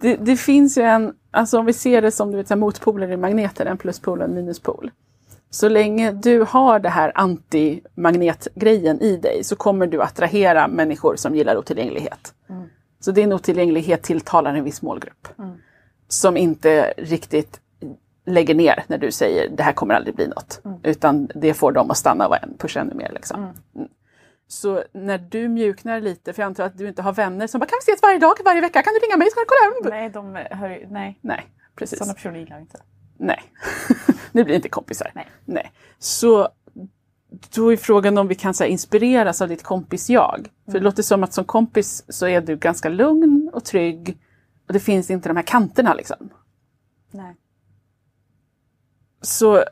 det, 0.00 0.16
det 0.16 0.36
finns 0.36 0.78
ju 0.78 0.82
en, 0.82 1.14
alltså 1.30 1.58
om 1.58 1.66
vi 1.66 1.72
ser 1.72 2.02
det 2.02 2.10
som 2.10 2.30
du 2.30 2.36
vet, 2.36 2.48
så 2.48 2.54
här, 2.54 2.58
motpoler 2.58 3.10
i 3.10 3.16
magneter, 3.16 3.66
en 3.66 3.78
pluspol 3.78 4.18
och 4.18 4.24
en 4.24 4.34
minuspol. 4.34 4.90
Så 5.50 5.68
länge 5.68 6.12
du 6.12 6.40
har 6.42 6.78
det 6.78 6.88
här 6.88 7.12
antimagnetgrejen 7.14 9.00
i 9.00 9.16
dig 9.16 9.44
så 9.44 9.56
kommer 9.56 9.86
du 9.86 10.02
attrahera 10.02 10.68
människor 10.68 11.16
som 11.16 11.34
gillar 11.34 11.56
otillgänglighet. 11.56 12.34
Så 13.00 13.12
din 13.12 13.32
otillgänglighet 13.32 14.02
tilltalar 14.02 14.54
en 14.54 14.64
viss 14.64 14.82
målgrupp. 14.82 15.28
Som 16.08 16.36
inte 16.36 16.94
riktigt 16.96 17.60
lägger 18.26 18.54
ner 18.54 18.84
när 18.86 18.98
du 18.98 19.12
säger 19.12 19.48
det 19.48 19.62
här 19.62 19.72
kommer 19.72 19.94
aldrig 19.94 20.14
bli 20.14 20.26
något. 20.26 20.60
Utan 20.82 21.30
det 21.34 21.54
får 21.54 21.72
dem 21.72 21.90
att 21.90 21.96
stanna 21.96 22.28
och 22.28 22.36
pusha 22.58 22.80
ännu 22.80 22.94
mer. 22.94 23.10
Liksom. 23.12 23.52
Mm. 23.74 23.88
Så 24.48 24.84
när 24.92 25.18
du 25.18 25.48
mjuknar 25.48 26.00
lite, 26.00 26.32
för 26.32 26.42
jag 26.42 26.46
antar 26.46 26.64
att 26.64 26.78
du 26.78 26.88
inte 26.88 27.02
har 27.02 27.12
vänner 27.12 27.46
som 27.46 27.60
bara 27.60 27.66
kan 27.66 27.78
vi 27.86 27.92
ses 27.92 28.02
varje 28.02 28.18
dag, 28.18 28.34
varje 28.44 28.60
vecka, 28.60 28.82
kan 28.82 28.92
du 28.94 29.06
ringa 29.06 29.16
mig 29.16 29.28
så 29.30 29.34
kan 29.34 29.44
jag 29.48 29.82
kolla? 29.82 29.96
Nej, 29.96 30.10
de 30.10 30.56
hör 30.56 30.86
nej. 30.90 31.18
Nej, 31.20 31.46
precis. 31.76 31.98
Sådana 31.98 32.14
personer 32.14 32.38
gillar 32.38 32.56
jag 32.56 32.62
inte. 32.62 32.78
Nej, 33.18 33.42
nu 34.32 34.44
blir 34.44 34.54
inte 34.54 34.68
kompisar. 34.68 35.10
Nej. 35.14 35.26
Nej. 35.44 35.72
Så 35.98 36.48
då 37.54 37.72
är 37.72 37.76
frågan 37.76 38.18
om 38.18 38.28
vi 38.28 38.34
kan 38.34 38.54
så 38.54 38.64
här, 38.64 38.70
inspireras 38.70 39.42
av 39.42 39.48
ditt 39.48 39.62
kompis-jag. 39.62 40.48
För 40.64 40.72
det 40.72 40.80
låter 40.80 41.02
som 41.02 41.24
att 41.24 41.32
som 41.32 41.44
kompis 41.44 42.04
så 42.08 42.26
är 42.26 42.40
du 42.40 42.56
ganska 42.56 42.88
lugn 42.88 43.50
och 43.52 43.64
trygg. 43.64 44.18
Och 44.66 44.72
det 44.72 44.80
finns 44.80 45.10
inte 45.10 45.28
de 45.28 45.36
här 45.36 45.44
kanterna 45.44 45.94
liksom. 45.94 46.30
Nej. 47.10 47.36
Så 49.22 49.64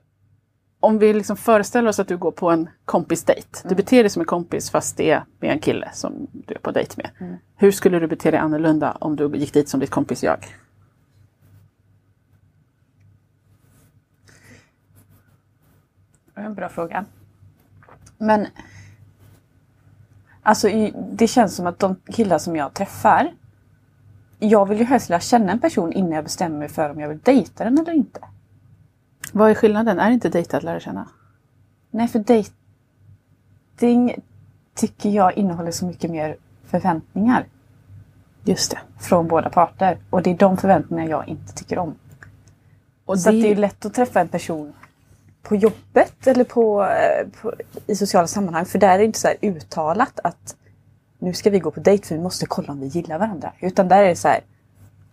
om 0.80 0.98
vi 0.98 1.12
liksom 1.12 1.36
föreställer 1.36 1.88
oss 1.88 1.98
att 1.98 2.08
du 2.08 2.16
går 2.16 2.32
på 2.32 2.50
en 2.50 2.68
kompisdejt. 2.84 3.62
Du 3.68 3.74
beter 3.74 4.02
dig 4.02 4.10
som 4.10 4.20
en 4.20 4.26
kompis 4.26 4.70
fast 4.70 4.96
det 4.96 5.10
är 5.10 5.24
med 5.40 5.50
en 5.50 5.58
kille 5.58 5.90
som 5.92 6.26
du 6.32 6.54
är 6.54 6.58
på 6.58 6.70
dejt 6.70 6.94
med. 6.96 7.38
Hur 7.56 7.70
skulle 7.72 7.98
du 7.98 8.06
bete 8.06 8.30
dig 8.30 8.40
annorlunda 8.40 8.96
om 9.00 9.16
du 9.16 9.36
gick 9.36 9.52
dit 9.52 9.68
som 9.68 9.80
ditt 9.80 9.90
kompis-jag? 9.90 10.46
Det 16.34 16.40
är 16.40 16.44
en 16.44 16.54
bra 16.54 16.68
fråga. 16.68 17.04
Men 18.18 18.46
alltså 20.42 20.68
det 21.12 21.26
känns 21.26 21.56
som 21.56 21.66
att 21.66 21.78
de 21.78 21.96
killar 22.12 22.38
som 22.38 22.56
jag 22.56 22.74
träffar 22.74 23.32
jag 24.38 24.66
vill 24.68 24.78
ju 24.78 24.84
helst 24.84 25.08
lära 25.08 25.20
känna 25.20 25.52
en 25.52 25.60
person 25.60 25.92
innan 25.92 26.12
jag 26.12 26.24
bestämmer 26.24 26.58
mig 26.58 26.68
för 26.68 26.90
om 26.90 27.00
jag 27.00 27.08
vill 27.08 27.18
dejta 27.18 27.64
den 27.64 27.78
eller 27.78 27.92
inte. 27.92 28.20
Vad 29.32 29.50
är 29.50 29.54
skillnaden? 29.54 29.98
Är 29.98 30.10
inte 30.10 30.28
dejta 30.28 30.56
att 30.56 30.62
lära 30.62 30.80
känna? 30.80 31.08
Nej, 31.90 32.08
för 32.08 32.18
dejting 33.78 34.14
tycker 34.74 35.10
jag 35.10 35.36
innehåller 35.36 35.70
så 35.70 35.86
mycket 35.86 36.10
mer 36.10 36.36
förväntningar 36.64 37.46
Just 38.44 38.70
det. 38.70 38.78
från 39.00 39.28
båda 39.28 39.50
parter. 39.50 39.98
Och 40.10 40.22
det 40.22 40.30
är 40.30 40.34
de 40.36 40.56
förväntningarna 40.56 41.10
jag 41.10 41.28
inte 41.28 41.54
tycker 41.54 41.78
om. 41.78 41.94
Och 43.04 43.20
Så 43.20 43.28
att 43.28 43.34
det 43.34 43.52
är 43.52 43.56
lätt 43.56 43.84
att 43.86 43.94
träffa 43.94 44.20
en 44.20 44.28
person 44.28 44.72
på 45.48 45.56
jobbet 45.56 46.26
eller 46.26 46.44
på, 46.44 46.84
eh, 46.84 47.26
på, 47.40 47.54
i 47.86 47.96
sociala 47.96 48.26
sammanhang. 48.26 48.66
För 48.66 48.78
där 48.78 48.94
är 48.94 48.98
det 48.98 49.04
inte 49.04 49.18
så 49.18 49.28
uttalat 49.42 50.20
att 50.24 50.56
nu 51.18 51.34
ska 51.34 51.50
vi 51.50 51.58
gå 51.58 51.70
på 51.70 51.80
dejt 51.80 52.06
för 52.06 52.14
vi 52.14 52.20
måste 52.20 52.46
kolla 52.46 52.72
om 52.72 52.80
vi 52.80 52.86
gillar 52.86 53.18
varandra. 53.18 53.52
Utan 53.60 53.88
där 53.88 54.02
är 54.02 54.08
det 54.08 54.16
så 54.16 54.28
här, 54.28 54.40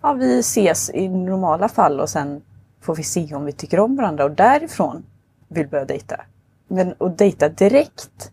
ja 0.01 0.13
vi 0.13 0.39
ses 0.39 0.89
i 0.89 1.09
normala 1.09 1.69
fall 1.69 1.99
och 1.99 2.09
sen 2.09 2.41
får 2.81 2.95
vi 2.95 3.03
se 3.03 3.35
om 3.35 3.45
vi 3.45 3.51
tycker 3.51 3.79
om 3.79 3.95
varandra 3.95 4.23
och 4.23 4.31
därifrån 4.31 5.05
vill 5.47 5.67
börja 5.67 5.85
dejta. 5.85 6.21
Men 6.67 6.95
att 6.99 7.17
dejta 7.17 7.49
direkt 7.49 8.31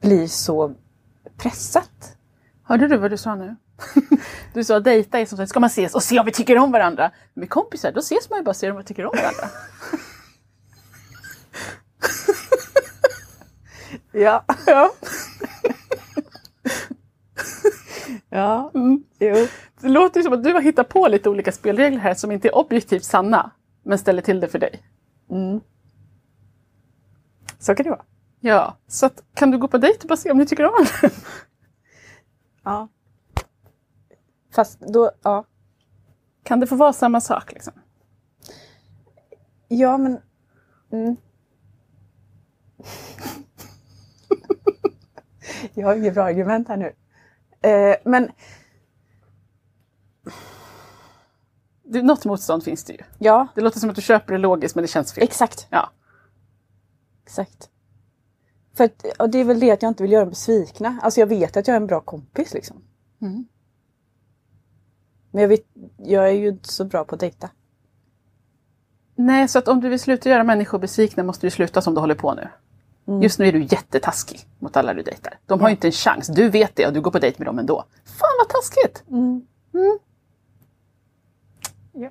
blir 0.00 0.26
så 0.26 0.74
pressat. 1.36 2.16
Hörde 2.62 2.88
du 2.88 2.96
vad 2.96 3.10
du 3.10 3.16
sa 3.16 3.34
nu? 3.34 3.56
Du 4.54 4.64
sa 4.64 4.80
dejta 4.80 5.18
är 5.18 5.26
som 5.26 5.38
sagt, 5.38 5.50
ska 5.50 5.60
man 5.60 5.66
ses 5.66 5.94
och 5.94 6.02
se 6.02 6.18
om 6.18 6.26
vi 6.26 6.32
tycker 6.32 6.58
om 6.58 6.72
varandra. 6.72 7.10
Med 7.34 7.50
kompisar, 7.50 7.92
då 7.92 8.00
ses 8.00 8.30
man 8.30 8.38
ju 8.38 8.44
bara 8.44 8.50
och 8.50 8.56
ser 8.56 8.70
om 8.70 8.74
man 8.74 8.84
tycker 8.84 9.06
om 9.06 9.16
varandra. 9.16 9.48
Ja. 14.12 14.44
Ja. 14.66 14.90
Ja. 18.28 18.70
Mm. 18.74 19.04
Jo. 19.18 19.46
Det 19.80 19.88
låter 19.88 20.22
som 20.22 20.32
att 20.32 20.44
du 20.44 20.52
har 20.52 20.60
hittat 20.60 20.88
på 20.88 21.08
lite 21.08 21.28
olika 21.28 21.52
spelregler 21.52 21.98
här 21.98 22.14
som 22.14 22.32
inte 22.32 22.48
är 22.48 22.56
objektivt 22.56 23.04
sanna, 23.04 23.50
men 23.82 23.98
ställer 23.98 24.22
till 24.22 24.40
det 24.40 24.48
för 24.48 24.58
dig. 24.58 24.82
Mm. 25.30 25.60
Så 27.58 27.74
kan 27.74 27.84
det 27.84 27.90
vara. 27.90 28.04
Ja, 28.40 28.76
så 28.86 29.06
att, 29.06 29.22
kan 29.34 29.50
du 29.50 29.58
gå 29.58 29.68
på 29.68 29.78
dejt 29.78 29.98
och 30.02 30.08
bara 30.08 30.16
se 30.16 30.30
om 30.30 30.38
ni 30.38 30.46
tycker 30.46 30.64
om? 30.64 30.86
Ja. 32.64 32.88
Fast 34.54 34.80
då, 34.80 35.10
ja. 35.22 35.44
Kan 36.42 36.60
det 36.60 36.66
få 36.66 36.76
vara 36.76 36.92
samma 36.92 37.20
sak 37.20 37.52
liksom? 37.52 37.72
Ja 39.68 39.98
men... 39.98 40.20
Mm. 40.92 41.16
Jag 45.74 45.86
har 45.86 45.96
inget 45.96 46.14
bra 46.14 46.24
argument 46.24 46.68
här 46.68 46.76
nu. 46.76 46.92
Eh, 47.70 47.96
men 48.04 48.30
Det, 51.82 52.02
något 52.02 52.24
motstånd 52.24 52.64
finns 52.64 52.84
det 52.84 52.92
ju. 52.92 52.98
ja, 53.18 53.48
Det 53.54 53.60
låter 53.60 53.80
som 53.80 53.90
att 53.90 53.96
du 53.96 54.02
köper 54.02 54.32
det 54.32 54.38
logiskt 54.38 54.74
men 54.74 54.82
det 54.82 54.88
känns 54.88 55.12
fel. 55.12 55.24
exakt. 55.24 55.66
Ja. 55.70 55.90
Exakt. 57.24 57.70
För 58.74 58.84
att, 58.84 59.06
och 59.18 59.30
det 59.30 59.38
är 59.38 59.44
väl 59.44 59.60
det 59.60 59.70
att 59.70 59.82
jag 59.82 59.90
inte 59.90 60.02
vill 60.02 60.12
göra 60.12 60.24
dem 60.24 60.30
besvikna. 60.30 60.98
Alltså 61.02 61.20
jag 61.20 61.26
vet 61.26 61.56
att 61.56 61.66
jag 61.68 61.72
är 61.74 61.80
en 61.80 61.86
bra 61.86 62.00
kompis 62.00 62.54
liksom. 62.54 62.82
Mm. 63.20 63.44
Men 65.30 65.42
jag, 65.42 65.48
vet, 65.48 65.66
jag 65.96 66.28
är 66.28 66.32
ju 66.32 66.48
inte 66.48 66.72
så 66.72 66.84
bra 66.84 67.04
på 67.04 67.14
att 67.14 67.20
dejta. 67.20 67.50
Nej, 69.14 69.48
så 69.48 69.58
att 69.58 69.68
om 69.68 69.80
du 69.80 69.88
vill 69.88 70.00
sluta 70.00 70.28
göra 70.28 70.44
människor 70.44 70.78
besvikna 70.78 71.22
måste 71.22 71.46
du 71.46 71.50
sluta 71.50 71.82
som 71.82 71.94
du 71.94 72.00
håller 72.00 72.14
på 72.14 72.34
nu. 72.34 72.48
Mm. 73.08 73.22
Just 73.22 73.38
nu 73.38 73.46
är 73.48 73.52
du 73.52 73.62
jättetaskig 73.62 74.46
mot 74.58 74.76
alla 74.76 74.94
du 74.94 75.02
dejtar. 75.02 75.38
De 75.46 75.60
har 75.60 75.68
ju 75.68 75.74
inte 75.74 75.88
en 75.88 75.92
chans. 75.92 76.26
Du 76.28 76.50
vet 76.50 76.76
det 76.76 76.86
och 76.86 76.92
du 76.92 77.00
går 77.00 77.10
på 77.10 77.18
dejt 77.18 77.38
med 77.38 77.46
dem 77.46 77.58
ändå. 77.58 77.84
Fan 78.04 78.28
vad 78.38 78.48
taskigt! 78.48 79.04
Mm. 79.10 79.46
Ja. 81.92 82.10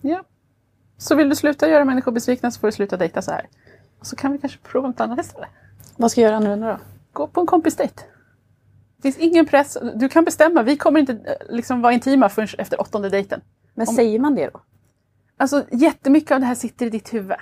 ja. 0.00 0.24
Så 0.98 1.14
vill 1.14 1.28
du 1.28 1.36
sluta 1.36 1.68
göra 1.68 1.84
människor 1.84 2.12
besvikna 2.12 2.50
så 2.50 2.60
får 2.60 2.68
du 2.68 2.72
sluta 2.72 2.96
dejta 2.96 3.22
så 3.22 3.30
här. 3.30 3.48
Och 3.98 4.06
så 4.06 4.16
kan 4.16 4.32
vi 4.32 4.38
kanske 4.38 4.58
prova 4.58 4.88
något 4.88 5.00
annat 5.00 5.20
istället. 5.20 5.48
Vad 5.96 6.10
ska 6.10 6.20
jag 6.20 6.28
göra 6.28 6.36
annorlunda 6.36 6.68
då? 6.72 6.78
Gå 7.12 7.26
på 7.26 7.40
en 7.40 7.46
kompisdejt. 7.46 7.94
Det 8.96 9.02
finns 9.02 9.18
ingen 9.18 9.46
press. 9.46 9.76
Du 9.94 10.08
kan 10.08 10.24
bestämma. 10.24 10.62
Vi 10.62 10.76
kommer 10.76 11.00
inte 11.00 11.12
eh, 11.12 11.54
liksom 11.54 11.80
vara 11.80 11.92
intima 11.92 12.28
förrän 12.28 12.48
efter 12.58 12.80
åttonde 12.80 13.08
dejten. 13.08 13.40
Men 13.74 13.88
Om- 13.88 13.94
säger 13.94 14.18
man 14.18 14.34
det 14.34 14.50
då? 14.52 14.60
Alltså 15.36 15.64
jättemycket 15.72 16.30
av 16.30 16.40
det 16.40 16.46
här 16.46 16.54
sitter 16.54 16.86
i 16.86 16.90
ditt 16.90 17.14
huvud. 17.14 17.36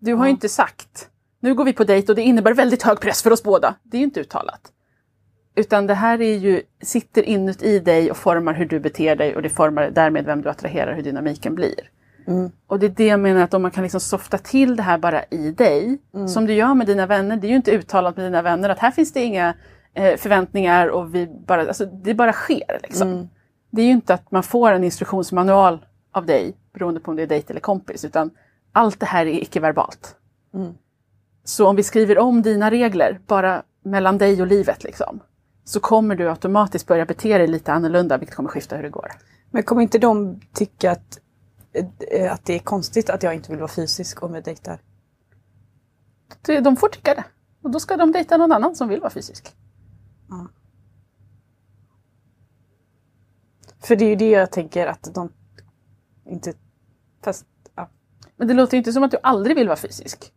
Du 0.00 0.14
har 0.14 0.24
ju 0.24 0.30
inte 0.30 0.48
sagt, 0.48 1.08
nu 1.40 1.54
går 1.54 1.64
vi 1.64 1.72
på 1.72 1.84
dejt 1.84 2.12
och 2.12 2.16
det 2.16 2.22
innebär 2.22 2.54
väldigt 2.54 2.82
hög 2.82 3.00
press 3.00 3.22
för 3.22 3.30
oss 3.30 3.42
båda. 3.42 3.74
Det 3.82 3.96
är 3.96 3.98
ju 3.98 4.04
inte 4.04 4.20
uttalat. 4.20 4.60
Utan 5.54 5.86
det 5.86 5.94
här 5.94 6.20
är 6.20 6.36
ju, 6.36 6.62
sitter 6.82 7.22
inuti 7.22 7.78
dig 7.78 8.10
och 8.10 8.16
formar 8.16 8.54
hur 8.54 8.66
du 8.66 8.80
beter 8.80 9.16
dig 9.16 9.36
och 9.36 9.42
det 9.42 9.48
formar 9.48 9.90
därmed 9.90 10.24
vem 10.24 10.42
du 10.42 10.48
attraherar, 10.48 10.94
hur 10.94 11.02
dynamiken 11.02 11.54
blir. 11.54 11.90
Mm. 12.26 12.50
Och 12.66 12.78
det 12.78 12.86
är 12.86 12.90
det 12.90 13.06
jag 13.06 13.20
menar 13.20 13.40
att 13.40 13.54
om 13.54 13.62
man 13.62 13.70
kan 13.70 13.82
liksom 13.82 14.00
softa 14.00 14.38
till 14.38 14.76
det 14.76 14.82
här 14.82 14.98
bara 14.98 15.24
i 15.24 15.50
dig, 15.50 15.98
som 16.28 16.46
du 16.46 16.52
gör 16.52 16.74
med 16.74 16.86
dina 16.86 17.06
vänner, 17.06 17.36
det 17.36 17.46
är 17.46 17.48
ju 17.48 17.56
inte 17.56 17.70
uttalat 17.72 18.16
med 18.16 18.26
dina 18.26 18.42
vänner 18.42 18.68
att 18.68 18.78
här 18.78 18.90
finns 18.90 19.12
det 19.12 19.20
inga 19.20 19.54
eh, 19.94 20.16
förväntningar 20.16 20.88
och 20.88 21.14
vi 21.14 21.26
bara, 21.46 21.60
alltså 21.60 21.86
det 21.86 22.14
bara 22.14 22.32
sker 22.32 22.80
liksom. 22.82 23.08
Mm. 23.08 23.28
Det 23.70 23.82
är 23.82 23.86
ju 23.86 23.92
inte 23.92 24.14
att 24.14 24.30
man 24.30 24.42
får 24.42 24.72
en 24.72 24.84
instruktionsmanual 24.84 25.86
av 26.12 26.26
dig 26.26 26.56
beroende 26.72 27.00
på 27.00 27.10
om 27.10 27.16
det 27.16 27.22
är 27.22 27.26
dejt 27.26 27.50
eller 27.50 27.60
kompis 27.60 28.04
utan 28.04 28.30
allt 28.72 29.00
det 29.00 29.06
här 29.06 29.26
är 29.26 29.42
icke-verbalt. 29.42 30.16
Mm. 30.54 30.74
Så 31.44 31.68
om 31.68 31.76
vi 31.76 31.82
skriver 31.82 32.18
om 32.18 32.42
dina 32.42 32.70
regler 32.70 33.20
bara 33.26 33.62
mellan 33.82 34.18
dig 34.18 34.40
och 34.40 34.46
livet 34.46 34.84
liksom, 34.84 35.20
så 35.64 35.80
kommer 35.80 36.16
du 36.16 36.30
automatiskt 36.30 36.86
börja 36.86 37.06
bete 37.06 37.38
dig 37.38 37.46
lite 37.46 37.72
annorlunda 37.72 38.18
vilket 38.18 38.36
kommer 38.36 38.48
skifta 38.48 38.76
hur 38.76 38.82
det 38.82 38.90
går. 38.90 39.10
Men 39.50 39.62
kommer 39.62 39.82
inte 39.82 39.98
de 39.98 40.40
tycka 40.52 40.90
att, 40.90 41.20
eh, 42.12 42.32
att 42.32 42.44
det 42.44 42.54
är 42.54 42.58
konstigt 42.58 43.10
att 43.10 43.22
jag 43.22 43.34
inte 43.34 43.50
vill 43.50 43.60
vara 43.60 43.70
fysisk 43.70 44.22
om 44.22 44.34
jag 44.34 44.44
dejtar? 44.44 44.80
De 46.62 46.76
får 46.76 46.88
tycka 46.88 47.14
det. 47.14 47.24
Och 47.62 47.70
då 47.70 47.80
ska 47.80 47.96
de 47.96 48.12
dejta 48.12 48.36
någon 48.36 48.52
annan 48.52 48.76
som 48.76 48.88
vill 48.88 49.00
vara 49.00 49.10
fysisk. 49.10 49.54
För 53.80 53.96
det 53.96 54.04
är 54.04 54.08
ju 54.08 54.16
det 54.16 54.30
jag 54.30 54.52
tänker 54.52 54.86
att 54.86 55.14
de 55.14 55.32
inte... 56.26 56.52
Fast, 57.24 57.46
ja. 57.46 57.49
Men 58.40 58.48
det 58.48 58.54
låter 58.54 58.74
ju 58.74 58.78
inte 58.78 58.92
som 58.92 59.02
att 59.02 59.10
du 59.10 59.16
aldrig 59.22 59.56
vill 59.56 59.68
vara 59.68 59.76
fysisk. 59.76 60.32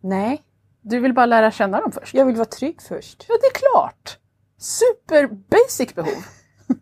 Nej, 0.00 0.42
Du 0.80 1.00
vill 1.00 1.14
bara 1.14 1.26
lära 1.26 1.50
känna 1.50 1.80
dem 1.80 1.92
först. 1.92 2.14
jag 2.14 2.26
vill 2.26 2.36
vara 2.36 2.44
trygg 2.44 2.82
först. 2.82 3.24
Ja, 3.28 3.34
det 3.40 3.46
är 3.46 3.52
klart! 3.72 4.18
Super 4.58 5.26
basic 5.26 5.94
behov. 5.94 6.24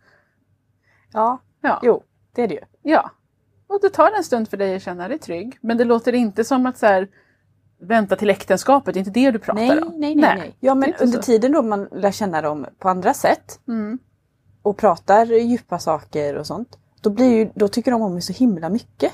Ja, 1.13 1.39
Ja. 1.61 1.81
jo, 1.83 2.03
det 2.35 2.43
är 2.43 2.49
det 2.49 2.55
ju. 2.55 2.61
Ja. 2.83 3.11
Och 3.67 3.79
det 3.83 3.89
tar 3.91 4.13
en 4.17 4.25
stund 4.25 4.49
för 4.49 4.57
dig 4.57 4.77
att 4.77 4.83
känna 4.83 5.09
dig 5.09 5.19
trygg. 5.19 5.59
Men 5.61 5.77
det 5.77 5.85
låter 5.85 6.13
inte 6.13 6.45
som 6.45 6.67
att 6.67 6.79
så 6.79 6.87
här, 6.87 7.09
vänta 7.81 8.17
till 8.17 8.31
äktenskapet, 8.31 8.95
det 8.95 8.99
är 8.99 9.01
inte 9.01 9.11
det 9.21 9.31
du 9.31 9.39
pratar 9.39 9.61
Nej, 9.63 9.79
om. 9.83 9.89
nej, 10.01 10.15
nej, 10.15 10.37
nej. 10.39 10.57
Ja, 10.61 10.75
men 10.75 10.93
under 11.01 11.17
så. 11.19 11.23
tiden 11.23 11.53
då 11.53 11.63
man 11.63 11.89
lär 11.93 12.11
känna 12.13 12.43
dem 12.43 12.67
på 12.79 12.89
andra 12.89 13.15
sätt 13.15 13.61
Mm. 13.69 13.99
och 14.63 14.77
pratar 14.77 15.27
djupa 15.27 15.79
saker 15.79 16.37
och 16.37 16.47
sånt. 16.47 16.79
Då, 17.01 17.11
blir 17.11 17.37
ju, 17.37 17.51
då 17.55 17.69
tycker 17.69 17.91
de 17.91 18.03
om 18.03 18.13
mig 18.13 18.23
så 18.23 18.33
himla 18.33 18.69
mycket. 18.69 19.13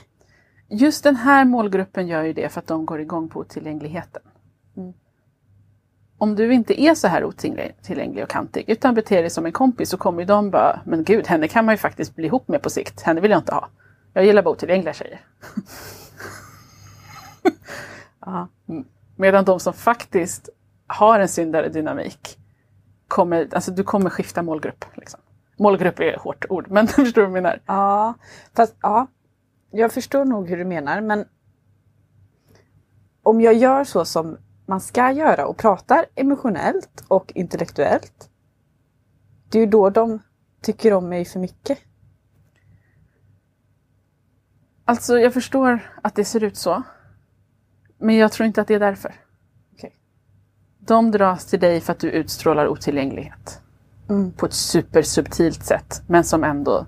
Just 0.70 1.04
den 1.04 1.16
här 1.16 1.44
målgruppen 1.44 2.06
gör 2.06 2.22
ju 2.22 2.32
det 2.32 2.48
för 2.48 2.60
att 2.60 2.66
de 2.66 2.86
går 2.86 3.00
igång 3.00 3.28
på 3.28 3.40
otillgängligheten. 3.40 4.22
Mm. 4.76 4.92
Om 6.18 6.34
du 6.34 6.52
inte 6.52 6.82
är 6.82 6.94
så 6.94 7.08
här 7.08 7.24
otillgänglig 7.24 8.22
och 8.22 8.30
kantig 8.30 8.64
utan 8.66 8.94
beter 8.94 9.20
dig 9.20 9.30
som 9.30 9.46
en 9.46 9.52
kompis 9.52 9.90
så 9.90 9.96
kommer 9.96 10.20
ju 10.20 10.26
de 10.26 10.50
bara, 10.50 10.80
men 10.84 11.04
gud, 11.04 11.26
henne 11.26 11.48
kan 11.48 11.64
man 11.64 11.72
ju 11.72 11.78
faktiskt 11.78 12.16
bli 12.16 12.26
ihop 12.26 12.48
med 12.48 12.62
på 12.62 12.70
sikt. 12.70 13.02
Henne 13.02 13.20
vill 13.20 13.30
jag 13.30 13.40
inte 13.40 13.54
ha. 13.54 13.68
Jag 14.12 14.24
gillar 14.24 14.42
bara 14.42 14.50
otillgängliga 14.50 14.94
tjejer. 14.94 15.20
Ja. 18.20 18.48
Medan 19.16 19.44
de 19.44 19.60
som 19.60 19.72
faktiskt 19.72 20.48
har 20.86 21.20
en 21.20 21.28
syndare 21.28 21.68
dynamik, 21.68 22.38
kommer, 23.08 23.48
alltså 23.52 23.70
du 23.70 23.84
kommer 23.84 24.10
skifta 24.10 24.42
målgrupp. 24.42 24.84
Liksom. 24.94 25.20
Målgrupp 25.58 26.00
är 26.00 26.12
ett 26.12 26.20
hårt 26.20 26.44
ord, 26.48 26.70
men 26.70 26.86
du 26.86 26.92
förstår 26.92 27.22
vad 27.22 27.26
jag 27.30 27.42
menar. 27.42 27.60
Ja, 27.66 28.14
fast 28.56 28.76
ja. 28.82 29.06
Jag 29.70 29.92
förstår 29.92 30.24
nog 30.24 30.48
hur 30.48 30.56
du 30.56 30.64
menar 30.64 31.00
men 31.00 31.24
om 33.22 33.40
jag 33.40 33.54
gör 33.54 33.84
så 33.84 34.04
som 34.04 34.38
man 34.66 34.80
ska 34.80 35.10
göra 35.10 35.46
och 35.46 35.56
pratar 35.56 36.06
emotionellt 36.14 37.04
och 37.08 37.32
intellektuellt. 37.34 38.30
Det 39.48 39.58
är 39.58 39.60
ju 39.60 39.70
då 39.70 39.90
de 39.90 40.18
tycker 40.62 40.92
om 40.92 41.08
mig 41.08 41.24
för 41.24 41.40
mycket. 41.40 41.78
Alltså 44.84 45.18
jag 45.18 45.34
förstår 45.34 45.80
att 46.02 46.14
det 46.14 46.24
ser 46.24 46.44
ut 46.44 46.56
så. 46.56 46.82
Men 47.98 48.16
jag 48.16 48.32
tror 48.32 48.46
inte 48.46 48.60
att 48.60 48.68
det 48.68 48.74
är 48.74 48.80
därför. 48.80 49.14
Okej. 49.72 49.96
De 50.78 51.10
dras 51.10 51.46
till 51.46 51.60
dig 51.60 51.80
för 51.80 51.92
att 51.92 52.00
du 52.00 52.10
utstrålar 52.10 52.68
otillgänglighet. 52.68 53.60
Mm. 54.08 54.32
På 54.32 54.46
ett 54.46 54.54
supersubtilt 54.54 55.64
sätt, 55.64 56.02
men 56.06 56.24
som 56.24 56.44
ändå 56.44 56.86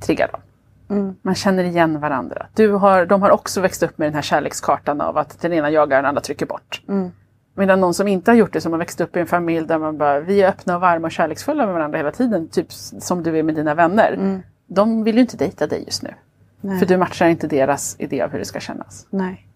triggar 0.00 0.32
dem. 0.32 0.40
Mm. 0.88 1.14
Man 1.22 1.34
känner 1.34 1.64
igen 1.64 2.00
varandra. 2.00 2.46
Du 2.54 2.72
har, 2.72 3.06
de 3.06 3.22
har 3.22 3.30
också 3.30 3.60
växt 3.60 3.82
upp 3.82 3.98
med 3.98 4.06
den 4.06 4.14
här 4.14 4.22
kärlekskartan 4.22 5.00
av 5.00 5.18
att 5.18 5.40
den 5.40 5.52
ena 5.52 5.70
jagar, 5.70 5.96
den 5.96 6.06
andra 6.06 6.20
trycker 6.20 6.46
bort. 6.46 6.82
Mm. 6.88 7.10
Medan 7.54 7.80
någon 7.80 7.94
som 7.94 8.08
inte 8.08 8.30
har 8.30 8.36
gjort 8.36 8.52
det, 8.52 8.60
som 8.60 8.72
har 8.72 8.78
växt 8.78 9.00
upp 9.00 9.16
i 9.16 9.20
en 9.20 9.26
familj 9.26 9.66
där 9.66 9.78
man 9.78 9.98
bara, 9.98 10.20
vi 10.20 10.42
är 10.42 10.48
öppna 10.48 10.74
och 10.74 10.80
varma 10.80 11.06
och 11.06 11.12
kärleksfulla 11.12 11.66
med 11.66 11.74
varandra 11.74 11.98
hela 11.98 12.12
tiden, 12.12 12.48
typ 12.48 12.72
som 12.72 13.22
du 13.22 13.38
är 13.38 13.42
med 13.42 13.54
dina 13.54 13.74
vänner. 13.74 14.12
Mm. 14.12 14.42
De 14.66 15.04
vill 15.04 15.14
ju 15.14 15.20
inte 15.20 15.36
dejta 15.36 15.66
dig 15.66 15.84
just 15.84 16.02
nu. 16.02 16.14
Nej. 16.60 16.78
För 16.78 16.86
du 16.86 16.96
matchar 16.96 17.26
inte 17.28 17.46
deras 17.46 17.96
idé 17.98 18.22
av 18.22 18.30
hur 18.30 18.38
det 18.38 18.44
ska 18.44 18.60
kännas. 18.60 19.06
Nej. 19.10 19.48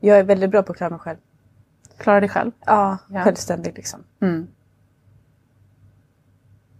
Jag 0.00 0.18
är 0.18 0.24
väldigt 0.24 0.50
bra 0.50 0.62
på 0.62 0.72
att 0.72 0.78
klara 0.78 0.90
mig 0.90 0.98
själv. 0.98 1.18
Klara 1.98 2.20
dig 2.20 2.28
själv. 2.28 2.50
Ja, 2.66 2.98
Ja. 3.08 3.24
självständig 3.24 3.72
liksom. 3.76 4.00
Mm. 4.20 4.46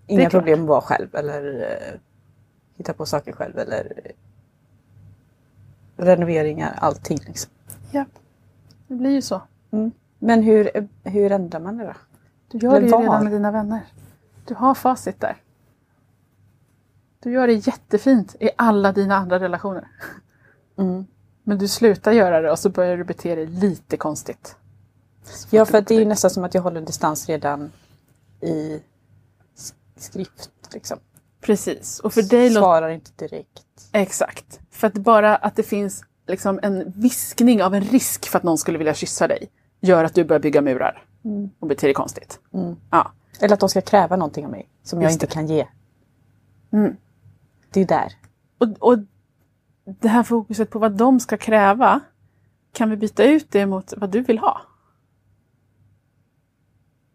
Inga 0.07 0.31
problem 0.31 0.63
att 0.63 0.69
vara 0.69 0.81
själv 0.81 1.15
eller 1.15 1.61
eh, 1.63 1.99
hitta 2.77 2.93
på 2.93 3.07
saker 3.07 3.33
själv 3.33 3.59
eller 3.59 4.13
renoveringar, 5.97 6.79
allting 6.81 7.19
liksom. 7.27 7.51
Ja. 7.93 8.05
Det 8.89 8.95
blir 8.95 9.11
ju 9.11 9.23
så. 9.23 9.43
Men 10.19 10.43
hur, 10.43 10.89
hur 11.05 11.33
ändrar 11.33 11.61
man 11.61 11.77
det 11.77 11.85
då? 11.85 11.93
Du 12.49 12.59
gör 12.59 12.71
Eller 12.71 12.81
det 12.81 12.87
ju 12.87 12.93
var? 12.93 13.01
redan 13.03 13.25
med 13.25 13.33
dina 13.33 13.51
vänner. 13.51 13.81
Du 14.47 14.55
har 14.55 14.75
facit 14.75 15.21
där. 15.21 15.37
Du 17.21 17.33
gör 17.33 17.47
det 17.47 17.53
jättefint 17.67 18.37
i 18.41 18.51
alla 18.57 18.93
dina 18.93 19.17
andra 19.17 19.41
relationer. 19.41 19.89
Mm. 20.79 21.05
Men 21.43 21.59
du 21.59 21.69
slutar 21.69 22.13
göra 22.13 22.41
det 22.41 22.51
och 22.51 22.59
så 22.59 22.71
börjar 22.71 22.97
du 22.97 23.05
bete 23.05 23.35
dig 23.35 23.47
lite 23.47 23.97
konstigt. 23.97 24.57
Ja, 25.51 25.65
för 25.65 25.81
det 25.81 25.95
är 25.95 25.99
ju 25.99 26.05
nästan 26.05 26.31
som 26.31 26.45
att 26.45 26.55
jag 26.55 26.63
håller 26.63 26.81
distans 26.81 27.29
redan 27.29 27.73
i 28.41 28.81
sk- 29.57 29.75
skrift. 29.97 30.51
Liksom. 30.73 30.99
Precis. 31.45 32.01
Och 32.01 32.13
för 32.13 32.23
dig 32.23 32.51
Svarar 32.51 32.89
inte 32.89 33.11
direkt. 33.17 33.89
Exakt. 33.93 34.61
För 34.71 34.87
att 34.87 34.95
bara 34.95 35.37
att 35.37 35.57
det 35.57 35.63
finns 35.63 36.05
liksom 36.27 36.61
en 36.63 36.93
viskning 36.97 37.63
av 37.63 37.75
en 37.75 37.83
risk 37.83 38.29
för 38.29 38.39
att 38.39 38.43
någon 38.45 38.59
skulle 38.59 38.79
vilja 38.79 38.95
kyssa 38.95 39.29
dig 39.29 39.51
gör 39.81 40.05
att 40.05 40.15
du 40.15 40.25
börjar 40.25 40.41
bygga 40.41 40.61
murar 40.61 41.05
och 41.59 41.69
bete 41.69 41.87
dig 41.87 41.95
konstigt. 41.95 42.41
Ja. 42.91 43.13
Eller 43.41 43.55
att 43.55 43.61
de 43.61 43.69
ska 43.69 43.81
kräva 43.81 44.17
någonting 44.17 44.45
av 44.45 44.51
mig 44.51 44.69
som 44.83 45.03
jag 45.03 45.11
Just 45.11 45.23
inte 45.23 45.27
det. 45.27 45.33
kan 45.33 45.47
ge. 45.47 45.67
Mm. 46.73 46.97
Det 47.71 47.81
är 47.81 47.87
där. 47.87 48.13
Och, 48.59 48.69
och 48.93 48.99
det 49.85 50.09
här 50.09 50.23
fokuset 50.23 50.71
på 50.71 50.79
vad 50.79 50.93
de 50.93 51.21
ska 51.21 51.37
kräva 51.37 52.01
kan 52.73 52.91
vi 52.91 52.97
byta 52.97 53.25
ut 53.25 53.51
det 53.51 53.67
mot 53.67 53.95
vad 53.97 54.11
du 54.11 54.21
vill 54.21 54.39
ha. 54.39 54.61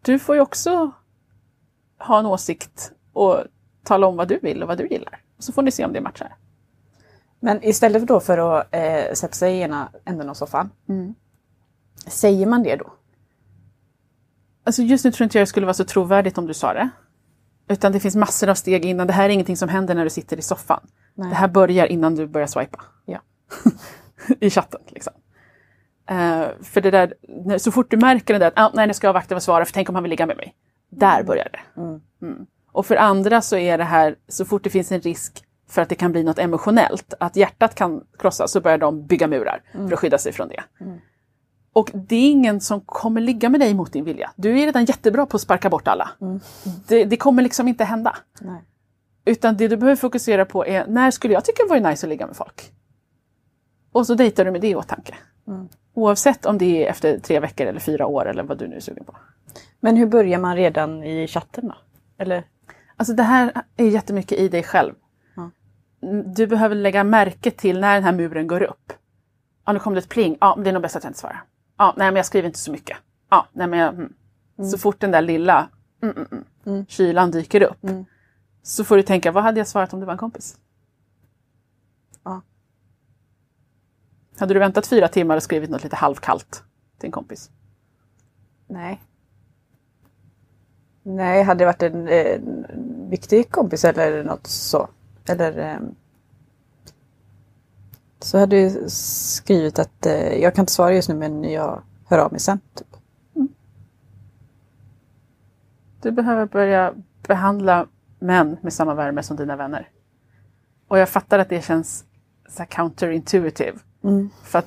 Du 0.02 0.18
får 0.18 0.34
ju 0.34 0.40
också 0.40 0.90
ha 1.98 2.18
en 2.18 2.26
åsikt 2.26 2.92
och 3.12 3.44
tala 3.84 4.06
om 4.06 4.16
vad 4.16 4.28
du 4.28 4.38
vill 4.42 4.62
och 4.62 4.68
vad 4.68 4.78
du 4.78 4.86
gillar. 4.86 5.22
Så 5.38 5.52
får 5.52 5.62
ni 5.62 5.70
se 5.70 5.84
om 5.84 5.92
det 5.92 6.00
matchar. 6.00 6.36
Men 7.40 7.64
istället 7.64 8.06
då 8.06 8.20
för 8.20 8.38
att 8.38 8.74
eh, 8.74 9.14
sätta 9.14 9.32
sig 9.32 9.56
i 9.56 9.60
ena 9.60 9.88
änden 10.04 10.28
av 10.28 10.34
soffan. 10.34 10.70
Mm. 10.88 11.14
Säger 12.06 12.46
man 12.46 12.62
det 12.62 12.76
då? 12.76 12.92
Alltså 14.64 14.82
just 14.82 15.04
nu 15.04 15.12
tror 15.12 15.24
inte 15.24 15.38
jag 15.38 15.42
det 15.42 15.48
skulle 15.48 15.66
vara 15.66 15.74
så 15.74 15.84
trovärdigt 15.84 16.38
om 16.38 16.46
du 16.46 16.54
sa 16.54 16.72
det. 16.72 16.90
Utan 17.68 17.92
det 17.92 18.00
finns 18.00 18.16
massor 18.16 18.48
av 18.48 18.54
steg 18.54 18.84
innan. 18.84 19.06
Det 19.06 19.12
här 19.12 19.24
är 19.24 19.28
ingenting 19.28 19.56
som 19.56 19.68
händer 19.68 19.94
när 19.94 20.04
du 20.04 20.10
sitter 20.10 20.36
i 20.36 20.42
soffan. 20.42 20.80
Nej. 21.14 21.28
Det 21.28 21.34
här 21.34 21.48
börjar 21.48 21.86
innan 21.86 22.14
du 22.14 22.26
börjar 22.26 22.46
swipa. 22.46 22.84
Ja. 23.04 23.18
I 24.40 24.50
chatten. 24.50 24.80
Liksom. 24.88 25.12
Eh, 26.06 26.46
för 26.62 26.80
det 26.80 26.90
där, 26.90 27.14
så 27.58 27.72
fort 27.72 27.90
du 27.90 27.96
märker 27.96 28.34
det 28.34 28.38
där 28.38 28.46
att 28.46 28.52
ah, 28.56 28.70
nej, 28.74 28.86
nu 28.86 28.94
ska 28.94 29.06
jag 29.06 29.08
avvakta 29.08 29.34
med 29.34 29.36
att 29.36 29.42
svara 29.42 29.64
för 29.64 29.72
tänk 29.72 29.88
om 29.88 29.94
han 29.94 30.04
vill 30.04 30.10
ligga 30.10 30.26
med 30.26 30.36
mig. 30.36 30.54
Där 30.90 31.22
börjar 31.22 31.48
det. 31.52 31.80
Mm. 31.80 32.00
Mm. 32.22 32.46
Och 32.72 32.86
för 32.86 32.96
andra 32.96 33.42
så 33.42 33.56
är 33.56 33.78
det 33.78 33.84
här, 33.84 34.16
så 34.28 34.44
fort 34.44 34.64
det 34.64 34.70
finns 34.70 34.92
en 34.92 35.00
risk 35.00 35.44
för 35.68 35.82
att 35.82 35.88
det 35.88 35.94
kan 35.94 36.12
bli 36.12 36.22
något 36.22 36.38
emotionellt, 36.38 37.14
att 37.20 37.36
hjärtat 37.36 37.74
kan 37.74 38.04
krossas, 38.18 38.52
så 38.52 38.60
börjar 38.60 38.78
de 38.78 39.06
bygga 39.06 39.26
murar 39.26 39.62
för 39.72 39.92
att 39.92 39.98
skydda 39.98 40.18
sig 40.18 40.32
från 40.32 40.48
det. 40.48 40.62
Och 41.72 41.90
det 41.94 42.16
är 42.16 42.30
ingen 42.30 42.60
som 42.60 42.80
kommer 42.80 43.20
ligga 43.20 43.48
med 43.48 43.60
dig 43.60 43.74
mot 43.74 43.92
din 43.92 44.04
vilja. 44.04 44.32
Du 44.36 44.50
är 44.50 44.66
redan 44.66 44.84
jättebra 44.84 45.26
på 45.26 45.36
att 45.36 45.40
sparka 45.40 45.70
bort 45.70 45.88
alla. 45.88 46.10
Det, 46.88 47.04
det 47.04 47.16
kommer 47.16 47.42
liksom 47.42 47.68
inte 47.68 47.84
hända. 47.84 48.16
Nej. 48.40 48.62
Utan 49.24 49.56
det 49.56 49.68
du 49.68 49.76
behöver 49.76 49.96
fokusera 49.96 50.44
på 50.44 50.66
är 50.66 50.86
när 50.86 51.10
skulle 51.10 51.34
jag 51.34 51.44
tycka 51.44 51.62
det 51.62 51.68
vore 51.68 51.90
nice 51.90 52.06
att 52.06 52.10
ligga 52.10 52.26
med 52.26 52.36
folk? 52.36 52.72
Och 53.92 54.06
så 54.06 54.14
dejtar 54.14 54.44
du 54.44 54.50
med 54.50 54.60
det 54.60 54.68
i 54.68 54.74
åtanke. 54.74 55.14
Oavsett 55.94 56.46
om 56.46 56.58
det 56.58 56.84
är 56.84 56.90
efter 56.90 57.18
tre 57.18 57.40
veckor 57.40 57.66
eller 57.66 57.80
fyra 57.80 58.06
år 58.06 58.28
eller 58.28 58.42
vad 58.42 58.58
du 58.58 58.68
nu 58.68 58.76
är 58.76 58.80
sugen 58.80 59.04
på. 59.04 59.16
Men 59.80 59.96
hur 59.96 60.06
börjar 60.06 60.38
man 60.38 60.56
redan 60.56 61.04
i 61.04 61.26
chatten 61.26 61.68
då? 61.68 61.74
Eller? 62.18 62.44
Alltså 63.00 63.14
det 63.14 63.22
här 63.22 63.52
är 63.76 63.84
jättemycket 63.86 64.38
i 64.38 64.48
dig 64.48 64.62
själv. 64.62 64.94
Ja. 65.36 65.50
Mm, 66.02 66.34
Du 66.34 66.46
behöver 66.46 66.74
lägga 66.74 67.04
märke 67.04 67.50
till 67.50 67.80
när 67.80 67.94
den 67.94 68.04
här 68.04 68.12
muren 68.12 68.46
går 68.46 68.62
upp. 68.62 68.92
Ja, 69.66 69.72
nu 69.72 69.78
kom 69.78 69.92
det 69.94 69.98
ett 69.98 70.08
pling. 70.08 70.36
Ja, 70.40 70.54
men 70.56 70.64
det 70.64 70.70
är 70.70 70.72
nog 70.72 70.82
bäst 70.82 70.96
att 70.96 71.04
jag 71.04 71.10
inte 71.10 71.18
svarar. 71.20 71.42
Ja, 71.78 71.94
nej, 71.96 72.06
men 72.10 72.16
jag 72.16 72.26
skriver 72.26 72.46
inte 72.46 72.58
så 72.58 72.72
mycket. 72.72 72.96
Ja, 73.30 73.46
nej, 73.52 73.66
men 73.66 73.78
jag, 73.78 73.94
mm. 73.94 74.12
Så 74.70 74.78
fort 74.78 75.00
den 75.00 75.10
där 75.10 75.22
lilla 75.22 75.68
mm, 76.02 76.16
mm, 76.16 76.28
mm, 76.32 76.44
Mm. 76.66 76.86
kylan 76.86 77.30
dyker 77.30 77.62
upp 77.62 77.84
Mm. 77.84 78.04
så 78.62 78.84
får 78.84 78.96
du 78.96 79.02
tänka, 79.02 79.32
vad 79.32 79.42
hade 79.44 79.60
jag 79.60 79.68
svarat 79.68 79.92
om 79.92 80.00
det 80.00 80.06
var 80.06 80.12
en 80.12 80.18
kompis? 80.18 80.58
Ja. 82.24 82.42
Hade 84.38 84.54
du 84.54 84.60
väntat 84.60 84.86
fyra 84.86 85.08
timmar 85.08 85.36
och 85.36 85.42
skrivit 85.42 85.70
något 85.70 85.82
lite 85.82 85.96
halvkallt 85.96 86.64
till 86.98 87.06
en 87.06 87.12
kompis? 87.12 87.50
Nej. 88.68 89.00
Nej, 91.02 91.42
hade 91.42 91.58
det 91.58 91.66
varit 91.66 91.82
en, 91.82 92.08
en 92.08 92.66
viktig 93.10 93.50
kompis 93.50 93.84
eller 93.84 94.24
något 94.24 94.46
så. 94.46 94.88
Eller 95.28 95.58
ehm, 95.58 95.94
så 98.20 98.38
hade 98.38 98.60
jag 98.60 98.90
skrivit 98.92 99.78
att 99.78 100.06
eh, 100.06 100.34
jag 100.42 100.54
kan 100.54 100.62
inte 100.62 100.72
svara 100.72 100.94
just 100.94 101.08
nu 101.08 101.14
men 101.14 101.44
jag 101.44 101.82
hör 102.06 102.18
av 102.18 102.32
mig 102.32 102.40
sen. 102.40 102.60
Typ. 102.74 102.86
Du 106.02 106.10
behöver 106.10 106.46
börja 106.46 106.94
behandla 107.28 107.86
män 108.18 108.56
med 108.62 108.72
samma 108.72 108.94
värme 108.94 109.22
som 109.22 109.36
dina 109.36 109.56
vänner. 109.56 109.88
Och 110.88 110.98
jag 110.98 111.08
fattar 111.08 111.38
att 111.38 111.48
det 111.48 111.64
känns 111.64 112.04
så 112.48 112.64
counterintuitive. 112.64 113.78
Mm. 114.04 114.30
För 114.42 114.58
att 114.58 114.66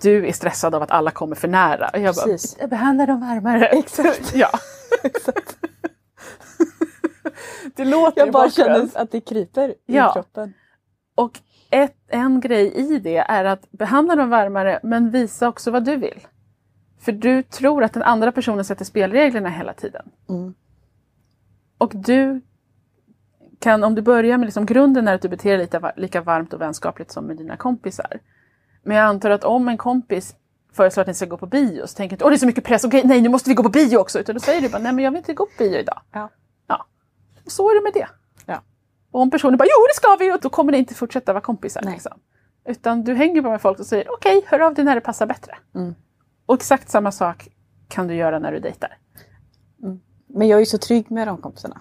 du 0.00 0.26
är 0.26 0.32
stressad 0.32 0.74
av 0.74 0.82
att 0.82 0.90
alla 0.90 1.10
kommer 1.10 1.36
för 1.36 1.48
nära. 1.48 1.88
Och 1.88 1.98
jag 1.98 2.14
bara, 2.14 2.26
Precis. 2.26 2.56
jag 2.60 2.70
behandlar 2.70 3.06
dem 3.06 3.20
varmare. 3.20 3.66
Exakt. 3.66 4.34
ja. 4.34 4.50
Exakt. 5.02 5.56
Det 7.74 7.84
låter 7.84 8.20
Jag 8.20 8.32
bara 8.32 8.50
känner 8.50 8.88
att 8.94 9.10
det 9.10 9.20
kryper 9.20 9.74
Ja. 9.86 10.10
i 10.10 10.12
kroppen. 10.12 10.54
Och 11.14 11.40
ett, 11.70 11.96
en 12.08 12.40
grej 12.40 12.74
i 12.74 12.98
det 12.98 13.16
är 13.16 13.44
att 13.44 13.70
behandla 13.70 14.16
dem 14.16 14.30
varmare 14.30 14.80
men 14.82 15.10
visa 15.10 15.48
också 15.48 15.70
vad 15.70 15.84
du 15.84 15.96
vill. 15.96 16.26
För 17.00 17.12
du 17.12 17.42
tror 17.42 17.84
att 17.84 17.92
den 17.92 18.02
andra 18.02 18.32
personen 18.32 18.64
sätter 18.64 18.84
spelreglerna 18.84 19.48
hela 19.48 19.74
tiden. 19.74 20.10
Mm. 20.28 20.54
Och 21.78 21.92
du 21.94 22.40
kan, 23.58 23.84
om 23.84 23.94
du 23.94 24.02
börjar 24.02 24.38
med 24.38 24.46
liksom 24.46 24.66
grunden 24.66 25.08
är 25.08 25.14
att 25.14 25.22
du 25.22 25.28
beter 25.28 25.50
dig 25.50 25.58
lika, 25.58 25.92
lika 25.96 26.20
varmt 26.20 26.52
och 26.52 26.60
vänskapligt 26.60 27.10
som 27.10 27.24
med 27.24 27.36
dina 27.36 27.56
kompisar. 27.56 28.20
Men 28.82 28.96
jag 28.96 29.06
antar 29.06 29.30
att 29.30 29.44
om 29.44 29.68
en 29.68 29.76
kompis 29.76 30.36
föreslår 30.72 31.00
att 31.00 31.06
ni 31.06 31.14
ska 31.14 31.26
gå 31.26 31.36
på 31.36 31.46
bio 31.46 31.86
så 31.86 31.96
tänker 31.96 32.10
du 32.10 32.14
inte 32.14 32.24
åh 32.24 32.30
det 32.30 32.36
är 32.36 32.38
så 32.38 32.46
mycket 32.46 32.64
press, 32.64 32.84
okej 32.84 33.02
nej 33.04 33.20
nu 33.20 33.28
måste 33.28 33.50
vi 33.50 33.54
gå 33.54 33.62
på 33.62 33.68
bio 33.68 33.96
också. 33.96 34.18
Utan 34.20 34.34
då 34.34 34.40
säger 34.40 34.60
du 34.60 34.68
bara 34.68 34.82
nej 34.82 34.92
men 34.92 35.04
jag 35.04 35.10
vill 35.10 35.18
inte 35.18 35.34
gå 35.34 35.46
på 35.46 35.52
bio 35.58 35.78
idag. 35.78 36.00
Ja. 36.12 36.30
Och 37.44 37.52
så 37.52 37.70
är 37.70 37.74
det 37.74 37.82
med 37.82 37.92
det. 37.92 38.08
Ja. 38.46 38.62
Och 39.10 39.20
om 39.20 39.30
personen 39.30 39.58
bara 39.58 39.64
jo 39.64 39.86
det 39.88 39.94
ska 39.94 40.16
vi 40.16 40.32
och 40.32 40.40
då 40.40 40.48
kommer 40.48 40.72
det 40.72 40.78
inte 40.78 40.94
fortsätta 40.94 41.32
vara 41.32 41.42
kompisar. 41.42 41.82
Liksom. 41.82 42.20
Utan 42.64 43.04
du 43.04 43.14
hänger 43.14 43.42
bara 43.42 43.52
med 43.52 43.60
folk 43.60 43.78
och 43.78 43.86
säger 43.86 44.12
okej 44.12 44.44
hör 44.46 44.60
av 44.60 44.74
dig 44.74 44.84
när 44.84 44.94
det 44.94 45.00
passar 45.00 45.26
bättre. 45.26 45.56
Mm. 45.74 45.94
Och 46.46 46.54
exakt 46.54 46.90
samma 46.90 47.12
sak 47.12 47.48
kan 47.88 48.08
du 48.08 48.14
göra 48.14 48.38
när 48.38 48.52
du 48.52 48.58
dejtar. 48.58 48.98
Men 50.26 50.48
jag 50.48 50.56
är 50.56 50.60
ju 50.60 50.66
så 50.66 50.78
trygg 50.78 51.10
med 51.10 51.28
de 51.28 51.38
kompisarna. 51.38 51.80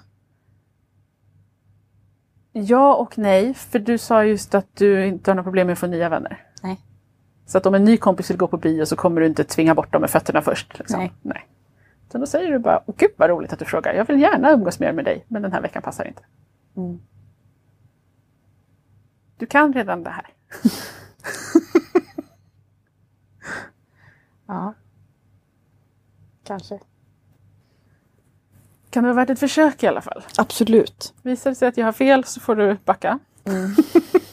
Ja 2.52 2.96
och 2.96 3.18
nej, 3.18 3.54
för 3.54 3.80
du 3.80 3.98
sa 3.98 4.26
just 4.26 4.56
att 4.56 4.76
du 4.76 5.06
inte 5.06 5.32
har 5.32 5.36
några 5.36 5.44
problem 5.44 5.68
med 5.68 5.74
att 5.74 5.80
få 5.80 5.88
nya 5.88 6.10
vänner. 6.10 6.48
Nej. 6.64 6.82
Så 7.46 7.58
att 7.58 7.66
om 7.66 7.76
en 7.76 7.84
ny 7.84 7.98
kompis 7.98 8.30
vill 8.30 8.38
gå 8.38 8.48
på 8.48 8.58
bio 8.58 8.86
så 8.86 8.96
kommer 8.96 9.22
du 9.22 9.28
inte 9.28 9.44
tvinga 9.44 9.76
bort 9.76 9.92
dem 9.92 10.02
med 10.02 10.10
fötterna 10.10 10.42
först. 10.42 10.80
Liksom. 10.80 11.00
Nej. 11.00 11.14
nej. 11.22 11.48
Så 12.12 12.18
då 12.18 12.26
säger 12.26 12.52
du 12.52 12.60
bara, 12.60 12.84
Åh, 12.86 12.96
gud 12.98 13.12
vad 13.18 13.30
roligt 13.30 13.54
att 13.54 13.60
du 13.60 13.66
frågar. 13.66 13.94
Jag 13.94 14.06
vill 14.06 14.22
gärna 14.22 14.52
umgås 14.52 14.80
mer 14.80 14.92
med 14.92 15.06
dig, 15.06 15.26
men 15.28 15.42
den 15.42 15.52
här 15.52 15.62
veckan 15.62 15.82
passar 15.82 16.08
inte. 16.08 16.24
Mm. 16.78 17.00
Du 19.38 19.46
kan 19.46 19.74
redan 19.74 20.04
det 20.04 20.10
här. 20.10 20.28
Ja. 24.48 24.74
Kanske. 26.44 26.80
Kan 28.90 29.04
det 29.04 29.10
vara 29.10 29.26
värt 29.26 29.30
ett 29.30 29.40
försök 29.40 29.84
i 29.84 29.88
alla 29.88 30.02
fall? 30.02 30.24
Absolut. 30.38 31.14
Visar 31.22 31.50
det 31.50 31.56
sig 31.56 31.68
att 31.68 31.78
jag 31.78 31.86
har 31.86 31.92
fel 31.92 32.24
så 32.24 32.40
får 32.40 32.56
du 32.56 32.78
backa. 32.86 33.20
Mm. 33.44 33.76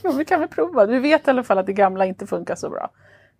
Vi 0.18 0.24
kan 0.24 0.40
väl 0.40 0.48
prova. 0.48 0.86
Du 0.86 0.98
vet 0.98 1.26
i 1.26 1.30
alla 1.30 1.42
fall 1.42 1.58
att 1.58 1.66
det 1.66 1.72
gamla 1.72 2.04
inte 2.04 2.26
funkar 2.26 2.54
så 2.54 2.70
bra. 2.70 2.90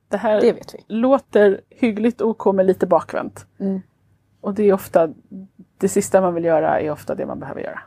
Det 0.09 0.17
här 0.17 0.41
Det 0.41 0.75
låter 0.87 1.61
hyggligt 1.71 2.21
OK 2.21 2.55
men 2.55 2.67
lite 2.67 2.87
bakvänt. 2.87 3.47
Mm. 3.59 3.81
Och 4.41 4.55
det 4.55 4.63
är 4.63 4.73
ofta, 4.73 5.09
det 5.79 5.89
sista 5.89 6.21
man 6.21 6.35
vill 6.35 6.45
göra 6.45 6.81
är 6.81 6.91
ofta 6.91 7.15
det 7.15 7.27
man 7.27 7.41
behöver 7.41 7.61
göra. 7.61 7.81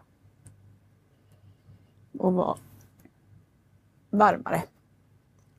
Och 2.20 2.34
vara 2.34 2.58
varmare. 4.10 4.63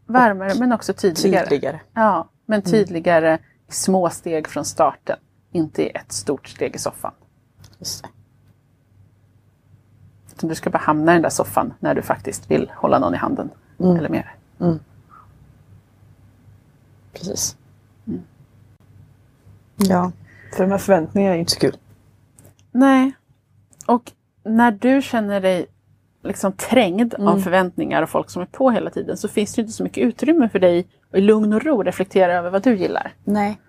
Varmare 0.06 0.54
men 0.58 0.72
också 0.72 0.92
tydligare. 0.92 1.48
Tydligare. 1.48 1.80
Ja, 1.94 2.28
men 2.46 2.62
tydligare 2.62 3.38
i 3.68 3.72
små 3.72 4.10
steg 4.10 4.48
från 4.48 4.64
starten. 4.64 5.18
Inte 5.52 5.86
ett 5.86 6.12
stort 6.12 6.48
steg 6.48 6.74
i 6.74 6.78
soffan. 6.78 7.12
Just 7.78 8.02
det. 8.02 8.08
Utan 10.32 10.48
du 10.48 10.54
ska 10.54 10.70
bara 10.70 10.78
hamna 10.78 11.12
i 11.12 11.14
den 11.14 11.22
där 11.22 11.30
soffan 11.30 11.74
när 11.80 11.94
du 11.94 12.02
faktiskt 12.02 12.50
vill 12.50 12.72
hålla 12.76 12.98
någon 12.98 13.14
i 13.14 13.16
handen. 13.16 13.50
Mm. 13.78 13.96
Eller 13.96 14.08
mer. 14.08 14.36
Precis. 17.12 17.56
Ja, 19.76 20.12
för 20.54 20.64
de 20.64 20.70
här 20.70 20.78
förväntningarna 20.78 21.30
är 21.32 21.34
ju 21.34 21.40
inte 21.40 21.52
så 21.52 21.60
kul. 21.60 21.76
Nej. 22.72 23.12
Och 23.86 24.12
när 24.44 24.72
du 24.72 25.02
känner 25.02 25.40
dig 25.40 25.66
liksom 26.22 26.52
trängd 26.52 27.14
av 27.14 27.38
förväntningar 27.40 28.02
och 28.02 28.10
folk 28.10 28.30
som 28.30 28.42
är 28.42 28.46
på 28.46 28.70
hela 28.70 28.90
tiden 28.90 29.16
så 29.16 29.28
finns 29.28 29.54
det 29.54 29.60
ju 29.60 29.62
inte 29.62 29.72
så 29.76 29.82
mycket 29.82 30.04
utrymme 30.04 30.48
för 30.48 30.58
dig 30.58 30.86
att 31.10 31.18
i 31.18 31.20
lugn 31.20 31.52
och 31.52 31.62
ro 31.62 31.82
reflektera 31.82 32.34
över 32.34 32.50
vad 32.50 32.62
du 32.62 32.76
gillar. 32.76 33.12
Nej. 33.24 33.60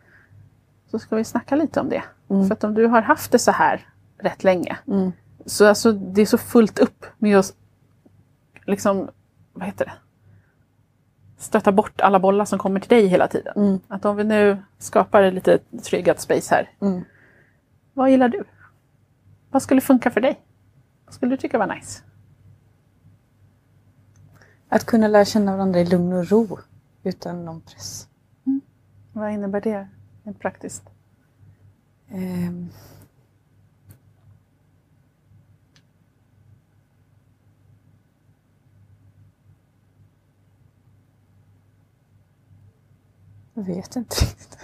Så 0.91 0.99
ska 0.99 1.15
vi 1.15 1.23
snacka 1.23 1.55
lite 1.55 1.79
om 1.79 1.89
det. 1.89 2.03
För 2.27 2.51
att 2.51 2.63
om 2.63 2.73
du 2.73 2.85
har 2.87 3.01
haft 3.01 3.31
det 3.31 3.39
så 3.39 3.51
här 3.51 3.87
rätt 4.19 4.43
länge 4.43 4.77
Mm. 4.87 5.11
så 5.45 5.65
alltså, 5.65 5.91
det 5.91 6.21
är 6.21 6.25
så 6.25 6.37
fullt 6.37 6.79
upp 6.79 7.05
med 7.17 7.37
att 7.37 7.53
liksom, 8.65 9.09
vad 9.53 9.65
heter 9.65 9.85
det? 9.85 9.91
Stöta 11.37 11.71
bort 11.71 12.01
alla 12.01 12.19
bollar 12.19 12.45
som 12.45 12.59
kommer 12.59 12.79
till 12.79 12.89
dig 12.89 13.07
hela 13.07 13.27
tiden. 13.27 13.53
Mm. 13.55 13.79
Att 13.87 14.05
om 14.05 14.15
vi 14.15 14.23
nu 14.23 14.57
skapar 14.77 15.31
lite 15.31 15.59
tryggat 15.83 16.21
space 16.21 16.55
här. 16.55 16.69
Mm. 16.81 17.03
Vad 17.93 18.11
gillar 18.11 18.29
du? 18.29 18.43
Vad 19.51 19.61
skulle 19.61 19.81
funka 19.81 20.11
för 20.11 20.21
dig? 20.21 20.39
Vad 21.05 21.13
skulle 21.13 21.31
du 21.31 21.37
tycka 21.37 21.57
var 21.57 21.75
nice? 21.75 22.03
Att 24.69 24.85
kunna 24.85 25.07
lära 25.07 25.25
känna 25.25 25.51
varandra 25.51 25.79
i 25.79 25.85
lugn 25.85 26.13
och 26.13 26.29
ro 26.29 26.59
utan 27.03 27.45
någon 27.45 27.61
press. 27.61 28.07
Vad 29.13 29.31
innebär 29.31 29.61
det 29.61 29.87
rent 30.23 30.39
praktiskt? 30.39 30.83
Ehm. 32.09 32.69
Jag 43.57 43.63
vet 43.63 43.95
inte 43.95 44.15
riktigt. 44.15 44.57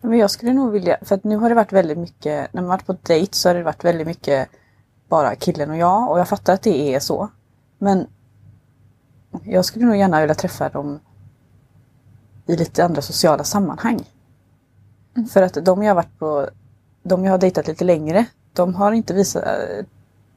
Men 0.00 0.18
jag 0.18 0.30
skulle 0.30 0.52
nog 0.52 0.72
vilja, 0.72 0.98
för 1.02 1.14
att 1.14 1.24
nu 1.24 1.36
har 1.36 1.48
det 1.48 1.54
varit 1.54 1.72
väldigt 1.72 1.98
mycket, 1.98 2.52
när 2.52 2.62
man 2.62 2.68
varit 2.68 2.86
på 2.86 2.96
dejt 3.02 3.36
så 3.36 3.48
har 3.48 3.54
det 3.54 3.62
varit 3.62 3.84
väldigt 3.84 4.06
mycket 4.06 4.48
bara 5.08 5.34
killen 5.34 5.70
och 5.70 5.76
jag 5.76 6.10
och 6.10 6.18
jag 6.18 6.28
fattar 6.28 6.54
att 6.54 6.62
det 6.62 6.94
är 6.94 7.00
så. 7.00 7.28
Men 7.78 8.06
jag 9.44 9.64
skulle 9.64 9.86
nog 9.86 9.96
gärna 9.96 10.20
vilja 10.20 10.34
träffa 10.34 10.68
dem 10.68 11.00
i 12.46 12.56
lite 12.56 12.84
andra 12.84 13.02
sociala 13.02 13.44
sammanhang. 13.44 14.04
För 15.30 15.42
att 15.42 15.54
de 15.54 15.82
jag 15.82 15.90
har 15.90 15.94
varit 15.94 16.18
på, 16.18 16.48
de 17.02 17.24
jag 17.24 17.32
har 17.32 17.38
dejtat 17.38 17.66
lite 17.66 17.84
längre, 17.84 18.26
de 18.52 18.74
har 18.74 18.92
inte 18.92 19.14
visat, 19.14 19.44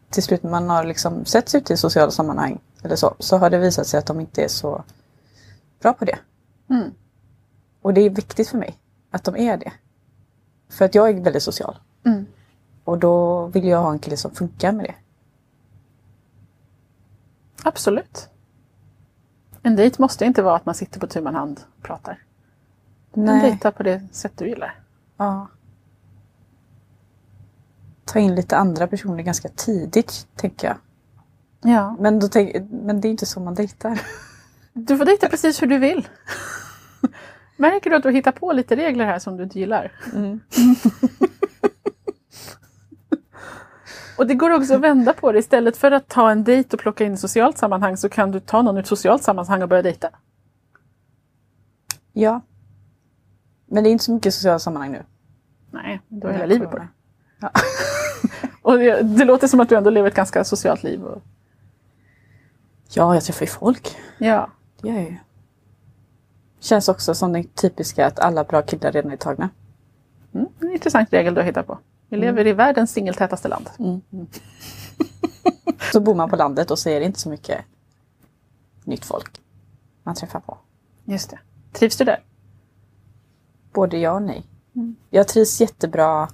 till 0.10 0.24
slut 0.24 0.44
när 0.44 0.52
man 0.52 0.70
har 0.70 0.84
liksom 0.84 1.26
setts 1.26 1.56
ute 1.56 1.74
i 1.74 1.78
sociala 1.78 2.12
sammanhang 2.12 2.60
eller 2.84 2.96
så, 2.96 3.16
så 3.20 3.38
har 3.38 3.50
det 3.50 3.58
visat 3.58 3.88
sig 3.88 3.98
att 3.98 4.06
de 4.06 4.20
inte 4.20 4.44
är 4.44 4.48
så 4.48 4.84
bra 5.82 5.94
på 5.94 6.06
det. 6.06 6.20
Mm. 6.70 6.92
Och 7.82 7.94
det 7.94 8.02
är 8.02 8.10
viktigt 8.10 8.50
för 8.50 8.58
mig 8.58 8.78
att 9.12 9.24
de 9.24 9.36
är 9.36 9.58
det. 9.58 9.72
För 10.70 10.86
att 10.86 10.96
jag 10.96 11.10
är 11.10 11.22
väldigt 11.22 11.44
social. 11.44 11.78
Mm. 12.06 12.26
Och 12.84 12.98
då 12.98 13.46
vill 13.46 13.68
jag 13.68 13.82
ha 13.82 13.92
en 13.92 14.00
kille 14.00 14.18
som 14.18 14.32
funkar 14.32 14.72
med 14.72 14.86
det. 14.86 14.96
Absolut. 17.64 18.30
En 19.62 19.76
dejt 19.76 20.02
måste 20.02 20.26
inte 20.26 20.42
vara 20.42 20.56
att 20.56 20.66
man 20.66 20.76
sitter 20.76 21.00
på 21.00 21.08
tu 21.08 21.22
man 21.22 21.36
hand 21.36 21.60
och 21.78 21.84
pratar. 21.84 22.24
Du 23.14 23.26
kan 23.26 23.40
dejta 23.40 23.72
på 23.72 23.84
det 23.84 24.08
sätt 24.12 24.32
du 24.36 24.50
gillar. 24.50 24.80
Ja. 25.18 25.48
Ta 28.06 28.20
in 28.20 28.36
lite 28.36 28.58
andra 28.58 28.88
personer 28.88 29.24
ganska 29.24 29.50
tidigt, 29.50 30.28
tänker 30.36 30.68
jag. 30.68 30.78
Ja. 31.74 31.96
Men, 32.00 32.30
tänk, 32.30 32.56
men 32.72 33.02
det 33.02 33.08
är 33.08 33.10
inte 33.10 33.26
så 33.26 33.40
man 33.40 33.56
dejtar. 33.56 34.02
Du 34.74 34.98
får 34.98 35.06
dejta 35.06 35.30
precis 35.30 35.62
hur 35.62 35.68
du 35.68 35.78
vill. 35.78 36.08
Märker 37.58 37.90
du 37.90 37.96
att 37.96 38.04
du 38.04 38.12
hittar 38.12 38.32
på 38.32 38.52
lite 38.54 38.76
regler 38.76 39.06
här 39.06 39.20
som 39.20 39.38
du 39.38 39.44
inte 39.44 39.60
gillar? 39.60 39.92
Mm. 40.14 40.40
Och 44.18 44.28
det 44.28 44.34
går 44.34 44.50
också 44.50 44.74
att 44.76 44.82
vända 44.82 45.14
på 45.14 45.32
det. 45.32 45.40
Istället 45.40 45.78
för 45.78 45.92
att 45.92 46.08
ta 46.08 46.32
en 46.32 46.44
dejt 46.44 46.76
och 46.76 46.80
plocka 46.80 47.04
in 47.04 47.14
i 47.14 47.18
socialt 47.18 47.58
sammanhang 47.58 47.98
så 47.98 48.10
kan 48.10 48.32
du 48.32 48.40
ta 48.40 48.62
någon 48.62 48.78
ur 48.78 48.82
ett 48.82 48.88
socialt 48.88 49.24
sammanhang 49.24 49.62
och 49.64 49.70
börja 49.70 49.82
dejta. 49.82 50.10
Ja. 52.14 52.42
Men 53.66 53.84
det 53.84 53.90
är 53.90 53.92
inte 53.92 54.04
så 54.04 54.14
mycket 54.14 54.34
sociala 54.34 54.60
sammanhang 54.60 54.92
nu. 54.92 55.04
Nej, 55.72 56.02
du 56.08 56.28
har 56.28 56.34
hela 56.34 56.46
livet 56.46 56.72
på 56.72 56.78
det. 56.78 56.88
och 58.62 58.78
det, 58.78 59.02
det 59.02 59.26
låter 59.26 59.48
som 59.48 59.60
att 59.60 59.70
du 59.70 59.76
ändå 59.76 59.90
lever 59.90 60.08
ett 60.08 60.16
ganska 60.16 60.44
socialt 60.44 60.84
liv. 60.84 61.04
Och, 61.04 61.22
Ja, 62.94 63.14
jag 63.14 63.24
träffar 63.24 63.46
ju 63.46 63.48
folk. 63.52 63.98
ja. 64.18 64.50
Det 64.82 64.88
gör 64.88 64.96
jag 64.96 65.04
ju. 65.04 65.18
Känns 66.60 66.90
också 66.90 67.16
som 67.16 67.34
den 67.34 67.44
typiska 67.44 68.06
att 68.06 68.20
alla 68.20 68.44
bra 68.44 68.62
killar 68.62 68.92
redan 68.92 69.12
är 69.12 69.18
tagna. 69.18 69.50
Mm, 70.34 70.48
en 70.60 70.72
intressant 70.72 71.14
regel 71.14 71.34
du 71.34 71.42
har 71.42 71.46
hittat 71.46 71.68
på. 71.68 71.80
Vi 72.10 72.18
lever 72.18 72.48
i 72.48 72.54
världens 72.54 72.92
singeltätaste 72.92 73.48
land. 73.48 73.70
Så 75.92 76.00
bor 76.00 76.16
man 76.16 76.30
på 76.30 76.36
landet 76.36 76.72
och 76.72 76.80
det 77.00 77.06
inte 77.06 77.20
så 77.20 77.30
mycket 77.30 77.66
nytt 78.84 79.06
folk 79.06 79.42
man 80.04 80.16
träffar 80.16 80.40
på. 80.40 80.58
Just 81.06 81.30
det. 81.30 81.40
Trivs 81.72 81.98
du 81.98 82.04
där? 82.04 82.24
Både 83.74 83.98
ja 83.98 84.12
och 84.12 84.22
nej. 84.22 84.44
Jag 85.10 85.28
trivs 85.28 85.62
jättebra 85.62 86.30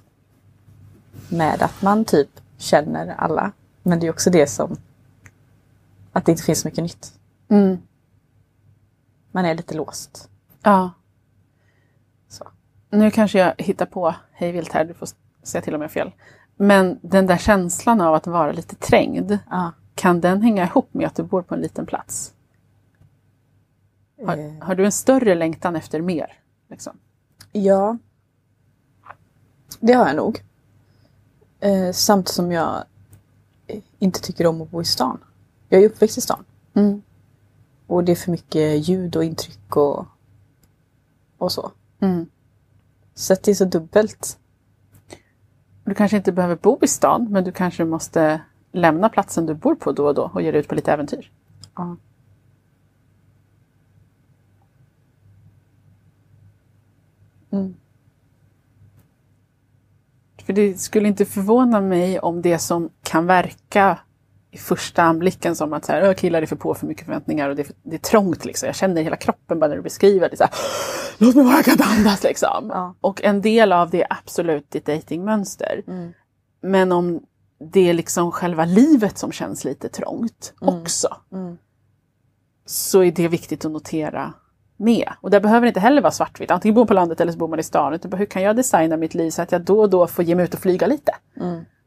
med 1.28 1.62
att 1.62 1.82
man 1.82 2.04
typ 2.04 2.28
känner 2.56 3.08
alla. 3.08 3.52
Men 3.82 4.00
det 4.00 4.06
är 4.06 4.10
också 4.10 4.30
det 4.30 4.46
som 4.46 4.76
att 6.12 6.24
det 6.24 6.32
inte 6.32 6.44
finns 6.44 6.60
så 6.60 6.68
mycket 6.68 6.84
nytt. 6.84 7.12
Mm. 7.48 7.78
Man 9.36 9.44
är 9.44 9.54
lite 9.54 9.74
låst. 9.74 10.28
Ja. 10.62 10.90
Så. 12.28 12.48
Nu 12.90 13.10
kanske 13.10 13.38
jag 13.38 13.54
hittar 13.58 13.86
på 13.86 14.14
hej 14.32 14.52
vilt 14.52 14.72
här, 14.72 14.84
du 14.84 14.94
får 14.94 15.08
säga 15.42 15.62
till 15.62 15.74
om 15.74 15.80
jag 15.80 15.88
har 15.88 15.92
fel. 15.92 16.12
Men 16.56 16.98
den 17.02 17.26
där 17.26 17.36
känslan 17.36 18.00
av 18.00 18.14
att 18.14 18.26
vara 18.26 18.52
lite 18.52 18.76
trängd, 18.76 19.38
Ja. 19.50 19.72
kan 19.94 20.20
den 20.20 20.42
hänga 20.42 20.64
ihop 20.64 20.94
med 20.94 21.06
att 21.06 21.14
du 21.14 21.22
bor 21.22 21.42
på 21.42 21.54
en 21.54 21.60
liten 21.60 21.86
plats? 21.86 22.34
Eh, 24.18 24.26
Har, 24.26 24.64
har 24.64 24.74
du 24.74 24.84
en 24.84 24.92
större 24.92 25.34
längtan 25.34 25.76
efter 25.76 26.00
mer? 26.00 26.32
Liksom? 26.68 26.98
Ja. 27.52 27.98
Det 29.80 29.92
har 29.92 30.06
jag 30.06 30.16
nog. 30.16 30.42
Eh, 31.60 31.92
samt 31.92 32.28
som 32.28 32.52
jag 32.52 32.84
eh, 33.66 33.80
inte 33.98 34.20
tycker 34.20 34.46
om 34.46 34.62
att 34.62 34.70
bo 34.70 34.82
i 34.82 34.84
stan. 34.84 35.18
Jag 35.68 35.82
är 35.82 35.86
uppväxt 35.86 36.18
i 36.18 36.20
stan. 36.20 36.44
Mm. 36.74 37.02
Och 37.86 38.04
det 38.04 38.12
är 38.12 38.16
för 38.16 38.30
mycket 38.30 38.88
ljud 38.88 39.16
och 39.16 39.24
intryck 39.24 39.76
och, 39.76 40.06
och 41.38 41.52
så. 41.52 41.70
Mm. 42.00 42.26
Så 43.14 43.32
att 43.32 43.42
det 43.42 43.50
är 43.50 43.54
så 43.54 43.64
dubbelt. 43.64 44.38
Du 45.84 45.94
kanske 45.94 46.16
inte 46.16 46.32
behöver 46.32 46.56
bo 46.56 46.78
i 46.82 46.88
stan, 46.88 47.26
men 47.30 47.44
du 47.44 47.52
kanske 47.52 47.84
måste 47.84 48.40
lämna 48.72 49.08
platsen 49.08 49.46
du 49.46 49.54
bor 49.54 49.74
på 49.74 49.92
då 49.92 50.06
och 50.06 50.14
då 50.14 50.30
och 50.34 50.42
ge 50.42 50.50
dig 50.50 50.60
ut 50.60 50.68
på 50.68 50.74
lite 50.74 50.92
äventyr. 50.92 51.30
Ja. 51.74 51.96
Mm. 57.50 57.74
För 60.46 60.52
det 60.52 60.80
skulle 60.80 61.08
inte 61.08 61.24
förvåna 61.24 61.80
mig 61.80 62.18
om 62.18 62.42
det 62.42 62.58
som 62.58 62.90
kan 63.02 63.26
verka 63.26 63.98
i 64.56 64.58
första 64.58 65.02
anblicken 65.02 65.56
som 65.56 65.72
att 65.72 65.84
så 65.84 65.92
här, 65.92 66.00
"Ö, 66.02 66.14
killar 66.14 66.42
är 66.42 66.46
för 66.46 66.56
på 66.56 66.74
för 66.74 66.86
mycket 66.86 67.04
förväntningar 67.04 67.48
och 67.48 67.56
det 67.56 67.62
är, 67.62 67.64
för, 67.64 67.74
det 67.82 67.96
är 67.96 68.00
trångt. 68.00 68.44
Liksom. 68.44 68.66
Jag 68.66 68.76
känner 68.76 69.02
hela 69.02 69.16
kroppen 69.16 69.58
bara 69.58 69.68
när 69.68 69.76
du 69.76 69.82
beskriver 69.82 70.30
det. 70.30 70.36
Så 70.36 70.44
här, 70.44 70.52
Låt 71.18 71.34
mig 71.34 71.44
bara 71.44 71.62
kan 71.62 71.98
andas 71.98 72.22
liksom. 72.22 72.70
Ja. 72.70 72.94
Och 73.00 73.22
en 73.24 73.40
del 73.40 73.72
av 73.72 73.90
det 73.90 74.02
är 74.02 74.06
absolut 74.10 74.70
ditt 74.70 74.86
dejtingmönster. 74.86 75.82
Mm. 75.86 76.12
Men 76.62 76.92
om 76.92 77.20
det 77.72 77.88
är 77.90 77.94
liksom 77.94 78.32
själva 78.32 78.64
livet 78.64 79.18
som 79.18 79.32
känns 79.32 79.64
lite 79.64 79.88
trångt 79.88 80.54
också. 80.60 81.08
Mm. 81.32 81.56
Så 82.66 83.02
är 83.02 83.12
det 83.12 83.28
viktigt 83.28 83.64
att 83.64 83.72
notera 83.72 84.32
med. 84.76 85.08
Och 85.20 85.30
det 85.30 85.40
behöver 85.40 85.66
inte 85.66 85.80
heller 85.80 86.02
vara 86.02 86.12
svartvitt. 86.12 86.50
Antingen 86.50 86.74
bor 86.74 86.82
man 86.82 86.86
på 86.86 86.94
landet 86.94 87.20
eller 87.20 87.32
så 87.32 87.38
bor 87.38 87.48
man 87.48 87.58
i 87.58 87.62
stan. 87.62 87.92
Utan 87.92 88.12
hur 88.12 88.26
kan 88.26 88.42
jag 88.42 88.56
designa 88.56 88.96
mitt 88.96 89.14
liv 89.14 89.30
så 89.30 89.42
att 89.42 89.52
jag 89.52 89.60
då 89.60 89.80
och 89.80 89.90
då 89.90 90.06
får 90.06 90.24
ge 90.24 90.34
mig 90.34 90.44
ut 90.44 90.54
och 90.54 90.60
flyga 90.60 90.86
lite? 90.86 91.12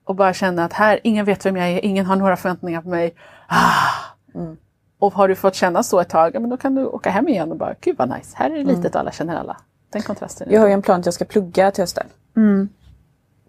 Mm. 0.09 0.13
Och 0.13 0.15
bara 0.15 0.33
känna 0.33 0.65
att 0.65 0.73
här, 0.73 0.99
ingen 1.03 1.25
vet 1.25 1.45
vem 1.45 1.55
jag 1.55 1.69
är, 1.69 1.85
ingen 1.85 2.05
har 2.05 2.15
några 2.15 2.35
förväntningar 2.35 2.81
på 2.81 2.89
mig. 2.89 3.13
Ah. 3.47 4.35
Mm. 4.35 4.57
Och 4.99 5.13
har 5.13 5.27
du 5.27 5.35
fått 5.35 5.55
känna 5.55 5.83
så 5.83 5.99
ett 5.99 6.09
tag, 6.09 6.35
ja, 6.35 6.39
men 6.39 6.49
då 6.49 6.57
kan 6.57 6.75
du 6.75 6.85
åka 6.85 7.09
hem 7.09 7.27
igen 7.27 7.51
och 7.51 7.57
bara, 7.57 7.75
gud 7.81 7.97
vad 7.97 8.09
nice, 8.09 8.35
här 8.35 8.49
är 8.51 8.57
det 8.57 8.63
litet 8.63 8.95
och 8.95 9.01
alla 9.01 9.11
känner 9.11 9.35
alla. 9.35 9.57
Den 9.91 10.01
kontrasten. 10.01 10.47
Jag 10.51 10.61
har 10.61 10.67
ju 10.67 10.73
en 10.73 10.81
plan 10.81 10.99
att 10.99 11.05
jag 11.05 11.13
ska 11.13 11.25
plugga 11.25 11.71
till 11.71 11.81
hösten. 11.81 12.07
Mm. 12.35 12.69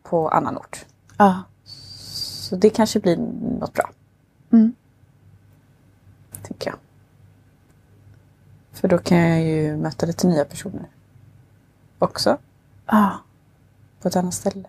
På 0.03 0.29
annan 0.29 0.57
ort. 0.57 0.87
Ja. 1.19 1.43
Så 1.65 2.57
det 2.57 2.71
kanske 2.71 3.01
blir 3.01 3.17
något 3.61 3.73
bra. 3.73 3.91
Mm. 4.53 4.75
Tycker 6.43 6.71
jag. 6.71 6.79
För 8.73 8.89
då 8.89 8.99
kan 8.99 9.19
jag 9.19 9.43
ju 9.43 9.77
möta 9.77 10.07
lite 10.07 10.27
nya 10.27 10.45
personer. 10.45 10.89
Också. 11.99 12.37
Ja. 12.87 13.19
På 14.01 14.09
ett 14.09 14.17
annat 14.17 14.35
ställe. 14.35 14.69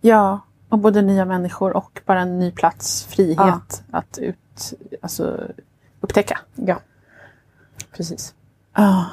Ja, 0.00 0.40
och 0.72 0.78
både 0.78 1.02
nya 1.02 1.24
människor 1.24 1.76
och 1.76 2.00
bara 2.06 2.20
en 2.20 2.38
ny 2.38 2.50
plats, 2.50 3.04
frihet 3.04 3.84
att 3.90 4.18
ut, 4.18 4.72
alltså, 5.00 5.40
upptäcka. 6.00 6.38
Ja. 6.54 6.80
Precis. 7.96 8.34
Ja. 8.74 9.06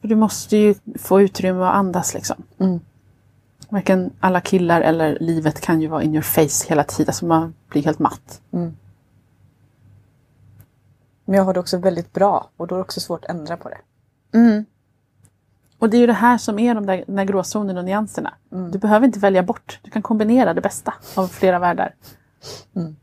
För 0.00 0.08
du 0.08 0.16
måste 0.16 0.56
ju 0.56 0.74
få 0.98 1.20
utrymme 1.20 1.64
att 1.64 1.74
andas 1.74 2.14
liksom. 2.14 2.36
Mm. 2.58 2.80
Varken 3.68 4.12
alla 4.20 4.40
killar 4.40 4.80
eller 4.80 5.18
livet 5.20 5.60
kan 5.60 5.80
ju 5.80 5.88
vara 5.88 6.02
in 6.02 6.14
your 6.14 6.22
face 6.22 6.68
hela 6.68 6.84
tiden, 6.84 7.14
så 7.14 7.26
man 7.26 7.54
blir 7.68 7.82
helt 7.82 7.98
matt. 7.98 8.40
Mm. 8.52 8.76
Men 11.24 11.36
jag 11.36 11.44
har 11.44 11.54
det 11.54 11.60
också 11.60 11.78
väldigt 11.78 12.12
bra 12.12 12.50
och 12.56 12.66
då 12.66 12.74
är 12.74 12.76
det 12.76 12.82
också 12.82 13.00
svårt 13.00 13.24
att 13.24 13.30
ändra 13.30 13.56
på 13.56 13.68
det. 13.68 13.78
Mm. 14.38 14.64
Och 15.84 15.90
det 15.90 15.96
är 15.96 16.00
ju 16.00 16.06
det 16.06 16.12
här 16.12 16.38
som 16.38 16.58
är 16.58 16.74
de 16.74 16.86
där, 16.86 17.04
där 17.06 17.24
gråzonen 17.24 17.78
och 17.78 17.84
nyanserna. 17.84 18.34
Mm. 18.52 18.70
Du 18.70 18.78
behöver 18.78 19.06
inte 19.06 19.18
välja 19.18 19.42
bort, 19.42 19.80
du 19.82 19.90
kan 19.90 20.02
kombinera 20.02 20.54
det 20.54 20.60
bästa 20.60 20.94
av 21.16 21.28
flera 21.28 21.58
världar. 21.58 21.94
Mm. 22.76 22.96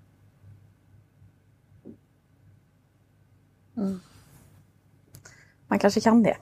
Mm. 3.78 4.00
man 5.68 5.80
kanske 5.80 6.02
kan 6.02 6.24
det. 6.24 6.38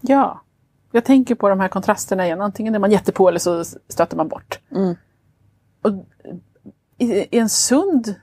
Ja. 0.00 0.42
Jag 0.92 1.04
tänker 1.04 1.34
på 1.34 1.48
de 1.48 1.60
här 1.60 1.68
kontrasterna 1.68 2.26
igen. 2.26 2.40
Antingen 2.40 2.74
är 2.74 2.78
man 2.78 2.90
jättepå 2.90 3.28
eller 3.28 3.38
så 3.38 3.64
stöter 3.64 4.16
man 4.16 4.28
bort. 4.28 4.60
Mm. 4.70 4.94
Och 5.82 5.92
i, 6.98 7.36
i 7.36 7.38
en 7.38 7.48
sund 7.48 8.14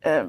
eh, 0.00 0.24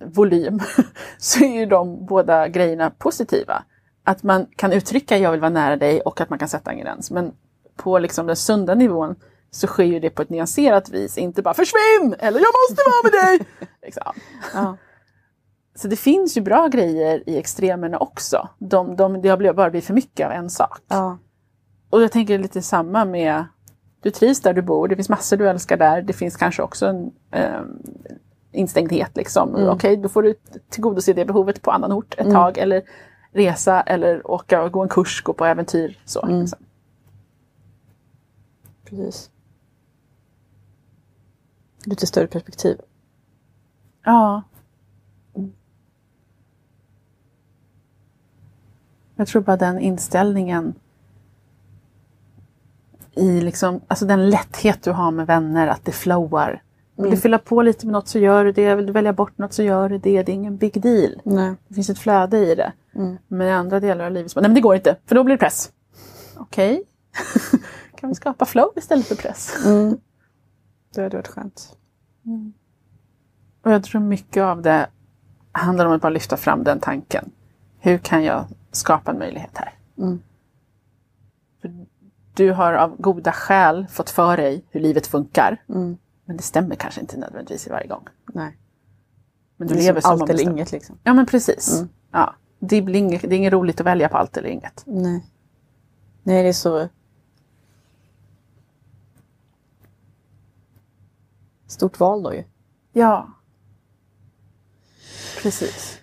volym 0.00 0.60
så 1.18 1.44
är 1.44 1.58
ju 1.60 1.66
de 1.66 2.06
båda 2.06 2.48
grejerna 2.48 2.90
positiva. 2.90 3.64
Att 4.06 4.22
man 4.22 4.46
kan 4.56 4.72
uttrycka 4.72 5.18
jag 5.18 5.30
vill 5.30 5.40
vara 5.40 5.50
nära 5.50 5.76
dig 5.76 6.00
och 6.00 6.20
att 6.20 6.30
man 6.30 6.38
kan 6.38 6.48
sätta 6.48 6.70
en 6.70 6.78
gräns. 6.78 7.10
Men 7.10 7.32
på 7.76 7.98
liksom 7.98 8.26
den 8.26 8.36
sunda 8.36 8.74
nivån 8.74 9.14
så 9.50 9.66
sker 9.66 9.84
ju 9.84 10.00
det 10.00 10.10
på 10.10 10.22
ett 10.22 10.30
nyanserat 10.30 10.88
vis. 10.90 11.18
Inte 11.18 11.42
bara 11.42 11.54
försvinn! 11.54 12.14
Eller 12.18 12.40
jag 12.40 12.48
måste 12.70 12.82
vara 12.86 13.02
med 13.02 13.12
dig! 13.12 13.46
liksom. 13.82 14.12
Ja. 14.54 14.76
Så 15.74 15.88
det 15.88 15.96
finns 15.96 16.36
ju 16.36 16.40
bra 16.40 16.68
grejer 16.68 17.22
i 17.26 17.38
extremerna 17.38 17.98
också. 17.98 18.48
De, 18.58 18.96
de, 18.96 19.22
det 19.22 19.28
har 19.28 19.52
bara 19.52 19.70
blivit 19.70 19.86
för 19.86 19.94
mycket 19.94 20.26
av 20.26 20.32
en 20.32 20.50
sak. 20.50 20.78
Ja. 20.88 21.18
Och 21.90 22.02
jag 22.02 22.12
tänker 22.12 22.38
lite 22.38 22.62
samma 22.62 23.04
med 23.04 23.44
du 24.00 24.10
trivs 24.10 24.40
där 24.40 24.52
du 24.52 24.62
bor, 24.62 24.88
det 24.88 24.96
finns 24.96 25.08
massor 25.08 25.36
du 25.36 25.48
älskar 25.48 25.76
där. 25.76 26.02
Det 26.02 26.12
finns 26.12 26.36
kanske 26.36 26.62
också 26.62 26.86
en 26.86 27.10
eh, 27.32 27.60
instängdhet. 28.52 29.16
Liksom. 29.16 29.54
Mm. 29.54 29.68
Okej, 29.68 29.96
då 29.96 30.08
får 30.08 30.22
du 30.22 30.34
tillgodose 30.70 31.12
det 31.12 31.24
behovet 31.24 31.62
på 31.62 31.70
annan 31.70 31.92
ort 31.92 32.14
ett 32.14 32.20
Mm. 32.20 32.32
tag. 32.34 32.58
Eller 32.58 32.82
resa 33.36 33.80
eller 33.82 34.30
åka 34.30 34.62
och 34.62 34.72
gå 34.72 34.82
en 34.82 34.88
kurs, 34.88 35.22
gå 35.22 35.32
på 35.32 35.44
äventyr. 35.44 35.98
Så, 36.04 36.22
Mm. 36.26 36.40
liksom. 36.40 36.58
Precis. 38.84 39.30
Lite 41.84 42.06
större 42.06 42.26
perspektiv. 42.26 42.78
Ja. 44.04 44.42
Jag 49.16 49.28
tror 49.28 49.42
bara 49.42 49.56
den 49.56 49.78
inställningen 49.78 50.74
i 53.14 53.40
liksom, 53.40 53.80
alltså 53.88 54.06
den 54.06 54.30
lätthet 54.30 54.82
du 54.82 54.90
har 54.92 55.10
med 55.10 55.26
vänner, 55.26 55.66
att 55.68 55.84
det 55.84 55.92
flowar. 55.92 56.62
Vill 56.96 57.02
du 57.04 57.08
Mm. 57.08 57.20
fylla 57.20 57.38
på 57.38 57.62
lite 57.62 57.86
med 57.86 57.92
något 57.92 58.08
så 58.08 58.18
gör 58.18 58.44
du 58.44 58.52
det. 58.52 58.74
Vill 58.74 58.86
du 58.86 58.92
välja 58.92 59.12
bort 59.12 59.38
något 59.38 59.52
så 59.52 59.62
gör 59.62 59.88
du 59.88 59.98
det. 59.98 60.22
Det 60.22 60.32
är 60.32 60.34
ingen 60.34 60.56
big 60.56 60.82
deal. 60.82 61.20
Nej. 61.24 61.54
Det 61.68 61.74
finns 61.74 61.90
ett 61.90 61.98
flöde 61.98 62.38
i 62.38 62.54
det. 62.54 62.72
Mm. 62.94 63.16
Men 63.28 63.46
i 63.48 63.50
andra 63.50 63.80
delar 63.80 64.04
av 64.06 64.12
livet 64.12 64.32
nej 64.36 64.42
men 64.42 64.54
det 64.54 64.60
går 64.60 64.74
inte, 64.76 64.96
för 65.06 65.14
då 65.14 65.24
blir 65.24 65.34
det 65.34 65.38
press. 65.40 65.72
Okej. 66.36 66.82
kan 67.96 68.08
vi 68.08 68.14
skapa 68.14 68.44
flow 68.44 68.68
istället 68.76 69.06
för 69.06 69.14
press? 69.14 69.66
Mm. 69.66 69.96
Det 70.94 71.02
hade 71.02 71.16
varit 71.16 71.28
skönt. 71.28 71.76
Och 73.64 73.72
jag 73.72 73.84
tror 73.84 74.00
mycket 74.00 74.42
av 74.42 74.62
det 74.62 74.86
handlar 75.52 75.86
om 75.86 75.92
att 75.92 76.02
bara 76.02 76.10
lyfta 76.10 76.36
fram 76.36 76.64
den 76.64 76.80
tanken. 76.80 77.30
Hur 77.78 77.98
kan 77.98 78.24
jag 78.24 78.44
skapa 78.72 79.10
en 79.10 79.18
möjlighet 79.18 79.50
här? 79.54 79.74
Mm. 79.98 80.20
Du 82.34 82.52
har 82.52 82.72
av 82.72 82.96
goda 83.00 83.32
skäl 83.32 83.86
fått 83.90 84.10
för 84.10 84.36
dig 84.36 84.64
hur 84.70 84.80
livet 84.80 85.06
funkar. 85.06 85.62
Mm. 85.68 85.96
Men 86.26 86.36
det 86.36 86.42
stämmer 86.42 86.76
kanske 86.76 87.00
inte 87.00 87.16
nödvändigtvis 87.16 87.66
i 87.66 87.70
varje 87.70 87.86
gång. 87.86 88.08
Nej. 88.34 88.56
Men 89.56 89.68
du 89.68 89.74
lever 89.74 90.00
som 90.00 90.10
allt 90.10 90.30
eller 90.30 90.42
inget 90.42 90.72
liksom. 90.72 90.98
Ja 91.02 91.14
men 91.14 91.26
precis. 91.26 91.74
Mm. 91.74 91.88
Ja. 92.10 92.34
Det, 92.58 92.82
blir 92.82 93.00
inget, 93.00 93.22
det 93.22 93.34
är 93.34 93.38
inget 93.38 93.52
roligt 93.52 93.80
att 93.80 93.86
välja 93.86 94.08
på 94.08 94.16
allt 94.16 94.36
eller 94.36 94.48
inget. 94.48 94.82
Nej. 94.86 95.26
Nej, 96.22 96.42
det 96.42 96.48
är 96.48 96.52
så... 96.52 96.88
Stort 101.66 102.00
val 102.00 102.22
då 102.22 102.34
ju. 102.34 102.44
Ja. 102.92 103.28
Precis. 105.42 105.95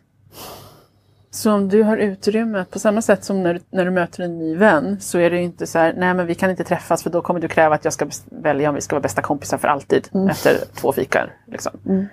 Så 1.35 1.51
om 1.53 1.69
du 1.69 1.83
har 1.83 1.97
utrymme, 1.97 2.65
på 2.69 2.79
samma 2.79 3.01
sätt 3.01 3.23
som 3.23 3.43
när, 3.43 3.53
du- 3.53 3.59
när 3.69 3.85
du 3.85 3.91
möter 3.91 4.23
en 4.23 4.39
ny 4.39 4.55
vän, 4.55 4.97
så 5.01 5.17
är 5.19 5.29
det 5.29 5.41
inte 5.41 5.67
så 5.67 5.79
här, 5.79 5.93
nej 5.97 6.13
men 6.13 6.25
vi 6.27 6.35
kan 6.35 6.49
inte 6.49 6.63
träffas 6.63 7.03
för 7.03 7.09
då 7.09 7.21
kommer 7.21 7.39
du 7.39 7.47
kräva 7.47 7.75
att 7.75 7.83
jag 7.83 7.93
ska 7.93 8.07
välja 8.29 8.69
om 8.69 8.75
vi 8.75 8.81
ska 8.81 8.95
vara 8.95 9.01
bästa 9.01 9.21
kompisar 9.21 9.57
för 9.57 9.67
alltid 9.67 10.09
Mm. 10.13 10.27
efter 10.29 10.57
två 10.73 10.91
fikar. 10.91 11.35
Liksom. 11.45 11.71
Mm. 11.85 12.05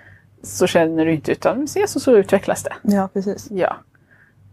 Så 0.42 0.66
känner 0.66 1.06
du 1.06 1.12
inte, 1.14 1.32
utan 1.32 1.64
ses 1.64 1.96
och 1.96 2.02
så 2.02 2.16
utvecklas 2.16 2.62
det. 2.62 2.72
Ja, 2.82 3.08
precis. 3.12 3.50
Ja. 3.50 3.76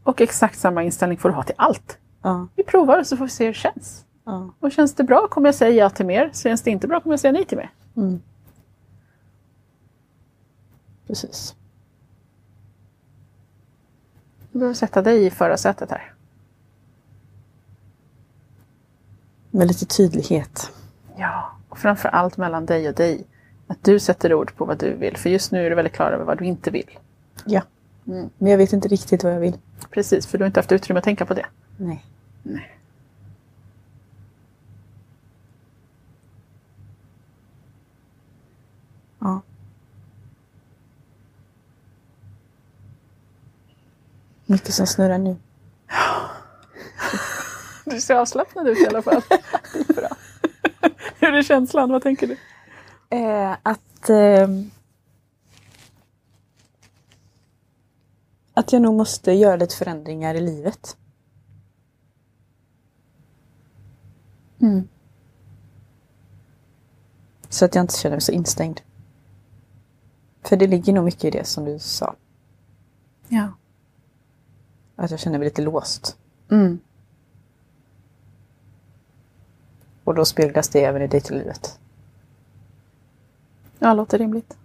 Och 0.03 0.21
exakt 0.21 0.59
samma 0.59 0.83
inställning 0.83 1.17
får 1.17 1.29
du 1.29 1.35
ha 1.35 1.43
till 1.43 1.55
allt. 1.57 1.97
Ja. 2.23 2.47
Vi 2.55 2.63
provar 2.63 2.99
och 2.99 3.07
så 3.07 3.17
får 3.17 3.25
vi 3.25 3.31
se 3.31 3.45
hur 3.45 3.51
det 3.53 3.57
känns. 3.59 4.05
ja. 4.25 4.53
Och 4.59 4.71
känns 4.71 4.93
det 4.95 5.03
bra 5.03 5.27
kommer 5.27 5.47
jag 5.47 5.55
säga 5.55 5.71
ja 5.83 5.89
till 5.89 6.05
mer. 6.05 6.29
Känns 6.33 6.61
det 6.61 6.71
inte 6.71 6.87
bra 6.87 6.99
kommer 6.99 7.13
jag 7.13 7.19
säga 7.19 7.31
nej 7.31 7.45
till 7.45 7.57
mer. 7.57 7.69
Mm. 7.97 8.21
Precis. 11.07 11.55
Du 14.57 14.59
behöver 14.59 14.75
sätta 14.75 15.01
dig 15.01 15.25
i 15.25 15.29
förarsätet 15.29 15.91
här. 15.91 16.13
Med 19.51 19.67
lite 19.67 19.85
tydlighet. 19.85 20.71
Ja, 21.17 21.51
och 21.69 21.77
framför 21.77 22.09
allt 22.09 22.37
mellan 22.37 22.65
dig 22.65 22.89
och 22.89 22.95
dig. 22.95 23.27
Att 23.67 23.83
du 23.83 23.99
sätter 23.99 24.33
ord 24.33 24.55
på 24.55 24.65
vad 24.65 24.79
du 24.79 24.93
vill. 24.93 25.17
För 25.17 25.29
just 25.29 25.51
nu 25.51 25.65
är 25.65 25.69
du 25.69 25.75
väldigt 25.75 25.93
klar 25.93 26.11
över 26.11 26.25
vad 26.25 26.37
du 26.37 26.45
inte 26.45 26.71
vill. 26.71 26.99
Ja. 27.45 27.61
Mm. 28.07 28.29
Men 28.37 28.51
jag 28.51 28.57
vet 28.57 28.73
inte 28.73 28.87
riktigt 28.87 29.23
vad 29.23 29.33
jag 29.33 29.39
vill. 29.39 29.57
Precis, 29.91 30.27
för 30.27 30.37
du 30.37 30.43
har 30.43 30.47
inte 30.47 30.59
haft 30.59 30.71
utrymme 30.71 30.97
att 30.97 31.03
tänka 31.03 31.25
på 31.25 31.33
det. 31.33 31.45
Nej. 31.77 32.05
Nej. 32.43 32.77
Ja. 39.19 39.41
Mycket 44.49 44.73
som 44.73 44.87
snurrar 44.87 45.17
nu. 45.17 45.37
Du 47.85 48.01
ser 48.01 48.15
avslappnad 48.15 48.67
ut 48.67 48.77
i 48.77 48.87
alla 48.87 49.01
fall. 49.01 49.21
Det 49.73 49.89
är 49.89 49.93
bra. 49.93 50.09
Hur 51.19 51.33
är 51.33 51.43
känslan? 51.43 51.91
Vad 51.91 52.03
tänker 52.03 52.27
du? 52.27 52.37
Eh, 53.17 53.57
att... 53.63 54.09
ehm, 54.09 54.71
att 58.53 58.73
jag 58.73 58.81
nog 58.81 58.95
måste 58.95 59.31
göra 59.31 59.55
lite 59.55 59.75
förändringar 59.75 60.35
i 60.35 60.41
livet. 60.41 60.97
Mm. 64.61 64.87
Så 67.49 67.65
att 67.65 67.75
jag 67.75 67.83
inte 67.83 67.97
känner 67.97 68.15
mig 68.15 68.21
så 68.21 68.31
instängd. 68.31 68.81
För 70.43 70.57
det 70.57 70.67
ligger 70.67 70.93
nog 70.93 71.05
mycket 71.05 71.23
i 71.25 71.29
det 71.29 71.45
som 71.45 71.65
du 71.65 71.79
sa. 71.79 72.15
Ja. 73.27 73.53
Att 74.99 75.11
jag 75.11 75.19
känner 75.19 75.37
mig 75.37 75.45
lite 75.45 75.61
låst. 75.61 76.17
Mm. 76.49 76.79
Och 80.03 80.15
då 80.15 80.25
speglas 80.25 80.69
det 80.69 80.83
även 80.83 81.01
i 81.01 81.07
dejtinglivet. 81.07 81.79
Ja, 83.79 83.93
låter 83.93 84.17
rimligt. 84.17 84.57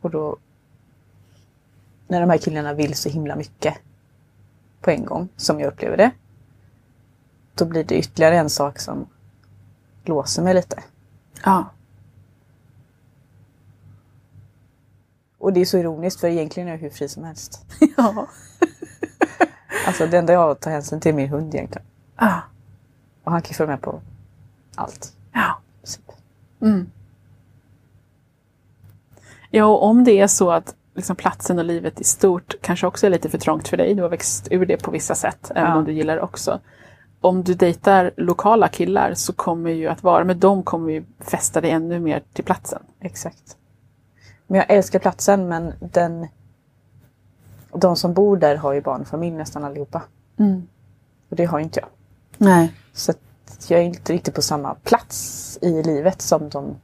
Och 0.00 0.10
då... 0.10 0.36
När 2.08 2.20
de 2.20 2.30
här 2.30 2.38
killarna 2.38 2.74
vill 2.74 2.94
så 2.94 3.08
himla 3.08 3.36
mycket 3.36 3.74
på 4.80 4.90
en 4.90 5.04
gång, 5.04 5.28
som 5.36 5.60
jag 5.60 5.72
upplever 5.72 5.96
det. 5.96 6.10
Då 7.54 7.64
blir 7.64 7.84
det 7.84 7.98
ytterligare 7.98 8.38
en 8.38 8.50
sak 8.50 8.78
som 8.78 9.06
låser 10.04 10.42
mig 10.42 10.54
lite. 10.54 10.82
Ja. 11.44 11.70
Och 15.38 15.52
det 15.52 15.60
är 15.60 15.64
så 15.64 15.78
ironiskt 15.78 16.20
för 16.20 16.28
egentligen 16.28 16.68
är 16.68 16.72
jag 16.72 16.78
hur 16.78 16.90
fri 16.90 17.08
som 17.08 17.24
helst. 17.24 17.66
Ja. 17.96 18.26
Alltså 19.86 20.06
det 20.06 20.18
enda 20.18 20.32
jag 20.32 20.60
tar 20.60 20.70
hänsyn 20.70 21.00
till 21.00 21.08
är 21.12 21.16
min 21.16 21.28
hund 21.28 21.54
egentligen. 21.54 21.86
Ja. 22.18 22.40
Och 23.24 23.32
han 23.32 23.42
kan 23.42 23.48
ju 23.50 23.54
följa 23.54 23.70
med 23.70 23.82
på 23.82 24.00
allt. 24.74 25.12
Ja. 25.32 25.60
princip. 25.80 26.04
Mm. 26.62 26.90
Ja, 29.50 29.64
och 29.64 29.82
om 29.82 30.04
det 30.04 30.20
är 30.20 30.26
så 30.26 30.50
att 30.50 30.74
liksom, 30.94 31.16
platsen 31.16 31.58
och 31.58 31.64
livet 31.64 32.00
i 32.00 32.04
stort 32.04 32.54
kanske 32.60 32.86
också 32.86 33.06
är 33.06 33.10
lite 33.10 33.28
för 33.28 33.38
trångt 33.38 33.68
för 33.68 33.76
dig. 33.76 33.94
Du 33.94 34.02
har 34.02 34.08
växt 34.08 34.48
ur 34.50 34.66
det 34.66 34.76
på 34.82 34.90
vissa 34.90 35.14
sätt, 35.14 35.50
även 35.54 35.70
Ja. 35.70 35.78
om 35.78 35.84
du 35.84 35.92
gillar 35.92 36.16
det 36.16 36.22
också. 36.22 36.60
Om 37.20 37.44
du 37.44 37.54
dejtar 37.54 38.10
lokala 38.16 38.68
killar 38.68 39.14
så 39.14 39.32
kommer 39.32 39.70
ju 39.70 39.88
att 39.88 40.02
vara 40.02 40.24
med 40.24 40.36
dem 40.36 40.62
kommer 40.62 40.92
ju 40.92 41.04
fästa 41.20 41.60
dig 41.60 41.70
ännu 41.70 42.00
mer 42.00 42.22
till 42.32 42.44
platsen. 42.44 42.82
Exakt. 43.00 43.56
Men 44.50 44.58
jag 44.58 44.70
älskar 44.70 44.98
platsen 44.98 45.48
men 45.48 45.72
den... 45.80 46.28
De 47.72 47.96
som 47.96 48.14
bor 48.14 48.36
där 48.36 48.56
har 48.56 48.72
ju 48.72 48.80
barnfamilj 48.80 49.36
nästan 49.36 49.64
allihopa. 49.64 50.02
Och 51.28 51.36
det 51.36 51.44
har 51.44 51.58
ju 51.58 51.64
inte 51.64 51.80
jag. 51.80 51.88
Nej. 52.38 52.74
Så 52.92 53.12
jag 53.68 53.80
är 53.80 53.84
inte 53.84 54.12
riktigt 54.12 54.34
på 54.34 54.42
samma 54.42 54.74
plats 54.74 55.58
i 55.62 55.82
livet 55.82 56.22
som 56.22 56.48
de 56.48 56.76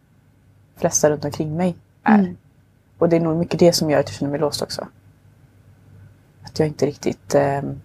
flesta 0.77 1.11
runt 1.11 1.25
omkring 1.25 1.57
mig 1.57 1.77
är. 2.03 2.19
Mm. 2.19 2.37
Och 2.99 3.09
det 3.09 3.17
är 3.17 3.21
nog 3.21 3.37
mycket 3.37 3.61
det 3.61 3.73
som 3.73 3.91
gör 3.91 4.01
att 4.01 4.09
jag 4.09 4.15
känner 4.15 4.31
mig 4.31 4.41
låst 4.41 4.63
också. 4.63 4.89
Att 6.43 6.59
jag 6.59 6.69
inte 6.69 6.87
riktigt 6.87 7.35
ehm, 7.35 7.81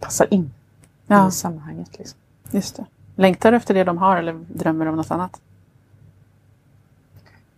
passar 0.00 0.34
in 0.34 0.52
Ja, 1.06 1.28
i 1.28 1.30
sammanhanget. 1.30 1.98
Liksom. 1.98 2.18
just 2.50 2.76
det. 2.76 2.86
Längtar 3.16 3.50
du 3.50 3.56
efter 3.56 3.74
det 3.74 3.84
de 3.84 3.98
har 3.98 4.16
eller 4.16 4.32
drömmer 4.32 4.86
om 4.86 4.96
något 4.96 5.10
annat? 5.10 5.40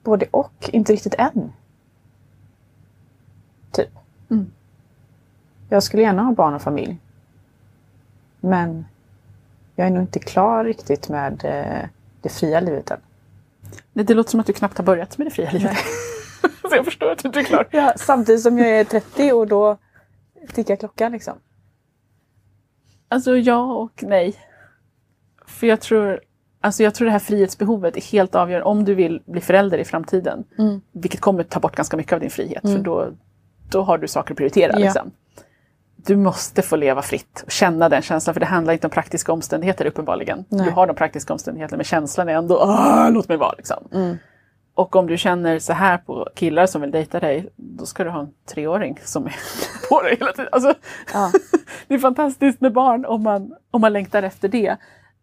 Både 0.06 0.26
och, 0.30 0.70
inte 0.72 0.92
riktigt 0.92 1.14
än. 1.14 1.52
Mm. 4.30 4.52
Jag 5.68 5.82
skulle 5.82 6.02
gärna 6.02 6.22
ha 6.22 6.32
barn 6.32 6.54
och 6.54 6.62
familj. 6.62 6.98
Men 8.40 8.86
jag 9.74 9.86
är 9.86 9.90
nog 9.90 10.02
inte 10.02 10.18
klar 10.18 10.64
riktigt 10.64 11.08
med 11.08 11.44
eh, 11.44 11.88
det 12.20 12.28
fria 12.28 12.60
livet 12.60 12.90
än. 12.90 13.00
Det, 13.92 14.02
det 14.02 14.14
låter 14.14 14.30
som 14.30 14.40
att 14.40 14.46
du 14.46 14.52
knappt 14.52 14.78
har 14.78 14.84
börjat 14.84 15.18
med 15.18 15.26
det 15.26 15.30
fria 15.30 15.50
livet. 15.50 15.76
Så 16.70 16.76
jag 16.76 16.84
förstår 16.84 17.10
att 17.10 17.18
du 17.18 17.28
inte 17.28 17.40
är 17.40 17.44
klar. 17.44 17.68
Ja, 17.70 17.92
samtidigt 17.96 18.42
som 18.42 18.58
jag 18.58 18.68
är 18.68 18.84
30 18.84 19.32
och 19.32 19.46
då 19.46 19.78
tickar 20.52 20.76
klockan 20.76 21.12
liksom. 21.12 21.38
Alltså 23.08 23.36
ja 23.36 23.74
och 23.74 24.02
nej. 24.02 24.36
För 25.46 25.66
jag 25.66 25.80
tror, 25.80 26.20
alltså 26.66 26.83
jag 26.83 26.94
tror 26.94 27.07
det 27.07 27.12
här 27.12 27.18
frihetsbehovet 27.18 27.96
är 27.96 28.00
helt 28.00 28.35
avgörande 28.35 28.64
om 28.64 28.85
du 28.85 28.94
vill 28.94 29.22
bli 29.26 29.40
förälder 29.40 29.79
i 29.79 29.85
framtiden. 29.85 30.44
Mm. 30.59 30.81
Vilket 30.92 31.20
kommer 31.20 31.42
ta 31.42 31.61
bort 31.61 31.76
ganska 31.76 31.96
mycket 31.96 32.12
av 32.12 32.20
din 32.20 32.31
frihet 32.31 32.62
för 32.62 32.79
då, 32.79 33.09
då 33.70 33.83
har 33.83 33.98
du 33.98 34.09
saker 34.09 34.33
att 34.33 34.37
prioritera. 34.37 34.72
Ja. 34.72 34.79
Liksom. 34.79 35.11
Du 35.96 36.16
måste 36.16 36.62
få 36.62 36.76
leva 36.76 37.02
fritt 37.02 37.42
och 37.46 37.50
känna 37.50 37.88
den 37.88 38.02
känslan 38.02 38.35
för 38.35 38.40
det 38.40 38.46
handlar 38.46 38.72
inte 38.72 38.87
om 38.87 38.90
praktiska 38.90 39.33
omständigheter 39.33 39.87
uppenbarligen. 39.87 40.44
Nej. 40.48 40.64
Du 40.66 40.70
har 40.72 40.87
de 40.87 40.96
praktiska 40.96 41.33
omständigheterna 41.33 41.76
men 41.76 41.85
känslan 41.85 42.29
är 42.29 42.33
ändå 42.35 42.59
"Åh, 42.62 43.11
låt 43.11 43.29
mig 43.29 43.37
vara. 43.38 43.55
Liksom. 43.57 43.88
Mm. 43.94 44.16
Och 44.74 44.96
om 44.96 45.07
du 45.07 45.16
känner 45.16 45.59
så 45.59 45.72
här 45.72 45.98
på 45.98 46.29
killar 46.35 46.66
som 46.66 46.81
vill 46.81 46.90
dejta 46.90 47.20
dig, 47.20 47.48
då 47.57 47.87
ska 47.87 48.05
du 48.05 48.11
ha 48.11 48.20
en 48.20 48.29
treåring 48.55 48.98
som 49.05 49.26
är 49.26 49.37
på 49.88 50.02
dig 50.02 50.16
hela 50.20 50.33
tiden. 50.33 50.48
Alltså, 50.52 50.74
Ja. 51.12 51.33
det 51.88 51.94
är 51.94 51.98
fantastiskt 51.98 52.61
med 52.61 52.72
barn 52.72 53.05
om 53.05 53.22
man, 53.22 53.55
om 53.70 53.81
man 53.81 53.92
längtar 53.92 54.22
efter 54.22 54.48
det. 54.48 54.76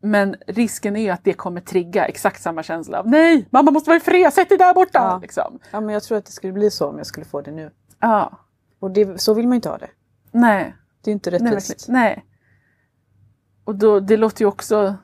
Men 0.05 0.35
risken 0.47 0.95
är 0.95 1.01
ju 1.01 1.09
att 1.09 1.23
det 1.23 1.33
kommer 1.33 1.61
trigga 1.61 2.05
exakt 2.05 2.41
samma 2.41 2.63
känsla 2.63 2.99
av 2.99 3.07
nej, 3.07 3.47
mamma 3.49 3.71
måste 3.71 3.89
vara 3.89 3.97
i 3.97 3.99
fred, 3.99 4.33
sätt 4.33 4.49
dig 4.49 4.57
där 4.57 4.73
borta! 4.73 4.99
Ja. 4.99 5.19
Liksom. 5.21 5.59
ja, 5.71 5.81
men 5.81 5.93
jag 5.93 6.03
tror 6.03 6.17
att 6.17 6.25
det 6.25 6.31
skulle 6.31 6.53
bli 6.53 6.71
så 6.71 6.87
om 6.89 6.97
jag 6.97 7.07
skulle 7.07 7.25
få 7.25 7.41
det 7.41 7.51
nu. 7.51 7.71
Ja, 7.99 8.39
Och 8.79 8.91
det, 8.91 9.21
så 9.21 9.33
vill 9.33 9.45
man 9.47 9.51
ju 9.53 9.55
inte 9.55 9.69
ha 9.69 9.77
det. 9.77 9.89
nej. 10.31 10.75
Det 11.03 11.11
är 11.11 11.13
inte 11.13 11.31
Nej, 11.31 11.39
rättvist. 11.39 11.69
verkligen. 11.69 12.01
nej. 12.01 12.25
Och 13.63 13.75
då, 13.75 13.99
det 13.99 14.17
låter 14.17 14.41
ju 14.41 14.47
också... 14.47 14.95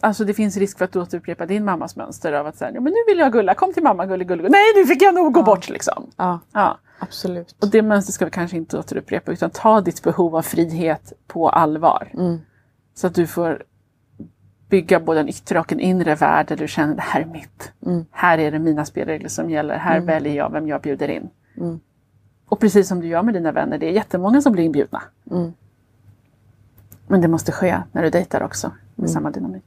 Alltså 0.00 0.24
det 0.24 0.34
finns 0.34 0.56
risk 0.56 0.78
för 0.78 0.84
att 0.84 0.92
du 0.92 1.00
återupprepar 1.00 1.46
din 1.46 1.64
mammas 1.64 1.96
mönster 1.96 2.32
av 2.32 2.46
att 2.46 2.56
säga, 2.56 2.72
men 2.80 2.92
nu 2.92 2.98
vill 3.06 3.18
jag 3.18 3.32
gulla, 3.32 3.54
kom 3.54 3.72
till 3.72 3.82
mamma 3.82 4.06
gulle 4.06 4.24
gulle. 4.24 4.48
Nej 4.48 4.64
nu 4.76 4.86
fick 4.86 5.02
jag 5.02 5.14
nog 5.14 5.32
gå 5.34 5.40
Ja. 5.40 5.44
bort 5.44 5.68
liksom. 5.68 6.10
Ja, 6.16 6.40
Ja. 6.52 6.78
absolut. 6.98 7.54
Och 7.60 7.68
det 7.70 7.82
mönstret 7.82 8.14
ska 8.14 8.24
vi 8.24 8.30
kanske 8.30 8.56
inte 8.56 8.78
återupprepa 8.78 9.32
utan 9.32 9.50
ta 9.50 9.80
ditt 9.80 10.02
behov 10.02 10.36
av 10.36 10.42
frihet 10.42 11.12
på 11.26 11.48
allvar. 11.48 12.10
Mm. 12.14 12.38
Så 12.94 13.06
att 13.06 13.14
du 13.14 13.26
får 13.26 13.62
bygga 14.70 15.00
både 15.00 15.20
en 15.20 15.28
yttre 15.28 15.60
och 15.60 15.72
en 15.72 15.80
inre 15.80 16.14
värld 16.14 16.46
där 16.48 16.56
du 16.56 16.68
känner 16.68 16.94
det 16.94 17.02
här 17.02 17.20
är 17.20 17.24
mitt. 17.26 17.72
Mm. 17.86 18.04
Här 18.10 18.38
är 18.38 18.50
det 18.50 18.58
mina 18.58 18.84
spelregler 18.84 19.28
som 19.28 19.50
gäller. 19.50 19.76
Här 19.78 19.96
Mm. 19.96 20.06
väljer 20.06 20.34
jag 20.34 20.52
vem 20.52 20.68
jag 20.68 20.80
bjuder 20.82 21.08
in. 21.08 21.30
Mm. 21.56 21.80
Och 22.48 22.60
precis 22.60 22.88
som 22.88 23.00
du 23.00 23.06
gör 23.06 23.22
med 23.22 23.34
dina 23.34 23.52
vänner, 23.52 23.78
det 23.78 23.86
är 23.86 23.92
jättemånga 23.92 24.42
som 24.42 24.52
blir 24.52 24.64
inbjudna. 24.64 25.02
Mm. 25.30 25.52
Men 27.08 27.20
det 27.20 27.28
måste 27.28 27.52
ske 27.52 27.82
när 27.92 28.02
du 28.02 28.10
dejtar 28.10 28.42
också, 28.42 28.68
med 28.94 29.04
Mm. 29.04 29.08
samma 29.08 29.30
dynamik. 29.30 29.64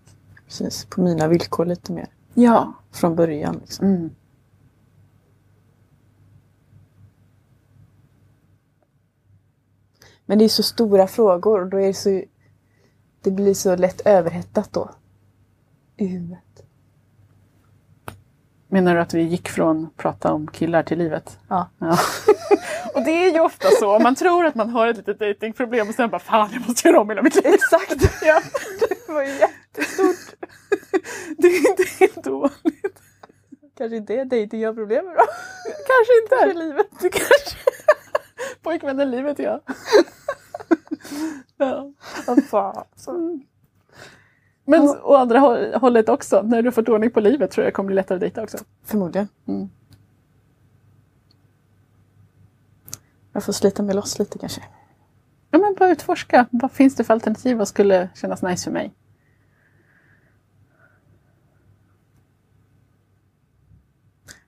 Precis, 0.48 0.86
på 0.86 1.02
mina 1.02 1.28
villkor 1.28 1.66
lite 1.66 1.92
mer. 1.92 2.08
Ja. 2.34 2.74
Från 2.92 3.16
början. 3.16 3.58
Liksom. 3.62 3.88
Mm. 3.88 4.10
Men 10.26 10.38
det 10.40 10.46
är 10.46 10.50
så 10.50 10.64
stora 10.64 11.08
frågor 11.08 11.62
och 11.62 11.68
då 11.70 11.78
är 11.80 11.88
det 11.88 11.94
så... 11.94 12.22
Det 13.24 13.32
blir 13.32 13.54
så 13.54 13.76
lätt 13.76 14.02
överhettat 14.06 14.74
då. 14.74 14.90
I 15.98 16.06
huvudet. 16.06 16.64
Menar 18.68 18.96
du 18.96 19.02
att 19.02 19.14
vi 19.14 19.22
gick 19.22 19.50
från 19.50 19.86
att 19.86 19.98
prata 19.98 20.32
om 20.34 20.48
killar 20.48 20.84
till 20.84 20.98
livet? 20.98 21.40
Ja. 21.48 21.70
Ja. 21.80 21.98
och 22.94 23.04
det 23.06 23.12
är 23.12 23.34
ju 23.34 23.40
ofta 23.40 23.68
så. 23.80 24.00
Man 24.00 24.16
tror 24.16 24.46
att 24.46 24.56
man 24.56 24.70
har 24.70 24.88
ett 24.88 24.98
litet 24.98 25.20
datingproblem 25.20 25.90
och 25.90 25.96
sen 25.96 26.10
bara 26.10 26.20
fan 26.20 26.50
jag 26.54 26.68
måste 26.68 26.88
göra 26.88 27.02
om 27.02 27.10
hela 27.10 27.22
mitt 27.22 27.36
liv. 27.36 27.54
Exakt! 27.54 28.22
Ja. 28.26 28.42
Det 28.80 29.14
var 29.14 29.24
ju 29.24 29.30
jättestort. 29.30 30.36
Det 31.38 31.48
är 31.48 31.70
inte 31.70 31.84
helt 32.00 32.28
ovanligt. 32.28 33.00
Kanske 33.78 33.98
inte 33.98 34.14
är 34.14 34.26
dejting 34.26 34.62
jag 34.62 34.70
har 34.70 34.74
problem 34.74 35.06
med 35.06 35.16
då. 35.16 35.26
Kanske 35.66 36.14
inte. 36.24 36.36
Kanske 36.40 36.60
livet. 36.60 36.88
Kanske... 37.00 37.58
Pojkvännen 38.62 39.12
livet 39.12 39.40
ja. 39.40 39.62
Ja. 41.58 41.92
Fan. 42.50 43.44
Men 44.66 44.82
å 44.90 45.16
andra 45.16 45.40
hå- 45.40 45.78
hållet 45.80 46.10
också, 46.10 46.42
när 46.42 46.62
du 46.62 46.72
fått 46.72 46.90
ordning 46.90 47.12
på 47.12 47.20
livet 47.20 47.52
tror 47.52 47.64
jag 47.64 47.68
det 47.72 47.76
kommer 47.76 47.88
bli 47.88 47.96
lättare 47.96 48.16
att 48.16 48.20
dejta 48.22 48.44
också. 48.44 48.58
Förmodligen. 48.84 49.28
Mm. 49.48 49.70
Jag 53.34 53.44
får 53.44 53.54
slita 53.54 53.84
mig 53.84 53.96
loss 53.96 54.20
lite 54.20 54.40
kanske. 54.40 54.62
Ja 55.52 55.60
men 55.60 55.76
bara 55.80 55.90
utforska. 55.90 56.46
Vad 56.52 56.72
finns 56.72 56.96
det 56.96 57.04
för 57.04 57.14
alternativ? 57.14 57.58
Vad 57.58 57.68
skulle 57.68 58.10
kännas 58.16 58.42
nice 58.42 58.64
för 58.64 58.72
mig? 58.72 58.94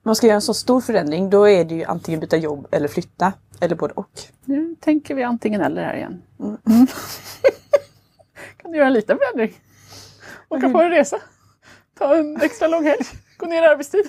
Man 0.06 0.16
ska 0.16 0.26
göra 0.26 0.34
en 0.34 0.42
så 0.42 0.54
stor 0.54 0.80
förändring 0.80 1.30
då 1.30 1.48
är 1.48 1.64
det 1.64 1.74
ju 1.74 1.84
antingen 1.84 2.20
byta 2.20 2.36
jobb 2.36 2.68
eller 2.70 2.88
flytta. 2.88 3.32
Eller 3.60 3.76
både 3.76 3.94
och. 3.94 4.10
Nu 4.44 4.76
tänker 4.80 5.14
vi 5.14 5.22
antingen 5.22 5.60
eller 5.60 5.84
här 5.84 5.96
igen. 5.96 6.22
Mm. 6.40 6.58
kan 8.56 8.70
du 8.70 8.76
göra 8.76 8.86
en 8.86 8.92
liten 8.92 9.18
förändring? 9.18 9.60
Åka 10.48 10.70
på 10.70 10.80
en 10.80 10.90
resa? 10.90 11.20
Ta 11.98 12.16
en 12.16 12.40
extra 12.42 12.68
lång 12.68 12.84
helg? 12.84 13.04
Gå 13.36 13.46
ner 13.46 13.62
i 13.62 13.66
arbetstid? 13.66 14.04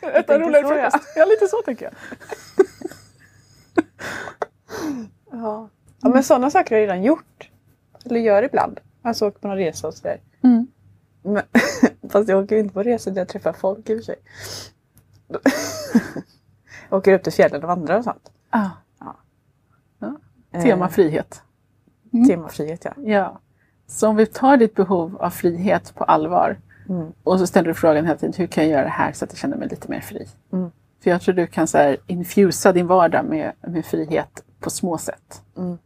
Äta 0.00 0.34
en 0.34 0.40
roligare 0.40 0.62
ja. 0.62 0.90
frukost? 0.90 1.12
Ja, 1.16 1.24
lite 1.24 1.48
så 1.48 1.62
tänker 1.62 1.84
jag. 1.84 1.94
Ja. 5.30 5.68
ja 6.02 6.08
men 6.08 6.24
sådana 6.24 6.50
saker 6.50 6.74
har 6.74 6.80
jag 6.80 6.82
redan 6.82 7.02
gjort. 7.02 7.50
Eller 8.04 8.20
gör 8.20 8.42
ibland. 8.42 8.80
Alltså 9.02 9.26
åker 9.26 9.38
på 9.38 9.48
någon 9.48 9.56
resa 9.56 9.88
och 9.88 9.94
sådär. 9.94 10.20
Mm. 10.42 10.66
Men, 11.26 11.42
fast 12.10 12.28
jag 12.28 12.44
åker 12.44 12.56
ju 12.56 12.60
inte 12.62 12.74
på 12.74 12.82
resor 12.82 13.10
där 13.10 13.20
jag 13.20 13.28
träffar 13.28 13.52
folk 13.52 13.90
i 13.90 13.94
och 13.94 13.98
för 13.98 14.04
sig. 14.04 14.16
jag 16.88 16.98
åker 16.98 17.12
upp 17.14 17.22
till 17.22 17.32
fjällen 17.32 17.62
och 17.62 17.68
vandrar 17.68 17.98
och 17.98 18.04
sånt. 18.04 18.30
Ah, 18.50 18.68
Eh, 20.52 20.62
tema 20.62 20.88
frihet. 20.88 21.42
tema 22.28 22.48
frihet 22.48 22.84
ja. 22.84 22.92
Ja. 22.96 23.40
Så 23.86 24.08
om 24.08 24.16
vi 24.16 24.26
tar 24.26 24.56
ditt 24.56 24.74
behov 24.74 25.16
av 25.20 25.30
frihet 25.30 25.94
på 25.94 26.04
allvar 26.04 26.56
Mm. 26.88 27.12
och 27.22 27.38
så 27.38 27.46
ställer 27.46 27.68
du 27.68 27.74
frågan 27.74 28.04
hela 28.06 28.18
tiden, 28.18 28.32
hur 28.36 28.46
kan 28.46 28.64
jag 28.64 28.72
göra 28.72 28.82
det 28.82 28.88
här 28.88 29.12
så 29.12 29.24
att 29.24 29.30
jag 29.32 29.38
känner 29.38 29.56
mig 29.56 29.68
lite 29.68 29.90
mer 29.90 30.00
fri? 30.00 30.26
Mm. 30.52 30.70
För 31.02 31.10
jag 31.10 31.20
tror 31.20 31.34
du 31.34 31.46
kan 31.46 31.66
så 31.66 31.78
här, 31.78 31.96
infusa 32.06 32.72
din 32.72 32.86
vardag 32.86 33.24
med, 33.24 33.52
med 33.60 33.84
frihet 33.86 34.44
på 34.60 34.70
små 34.70 34.98
sätt. 34.98 35.42
Mm. 35.56 35.78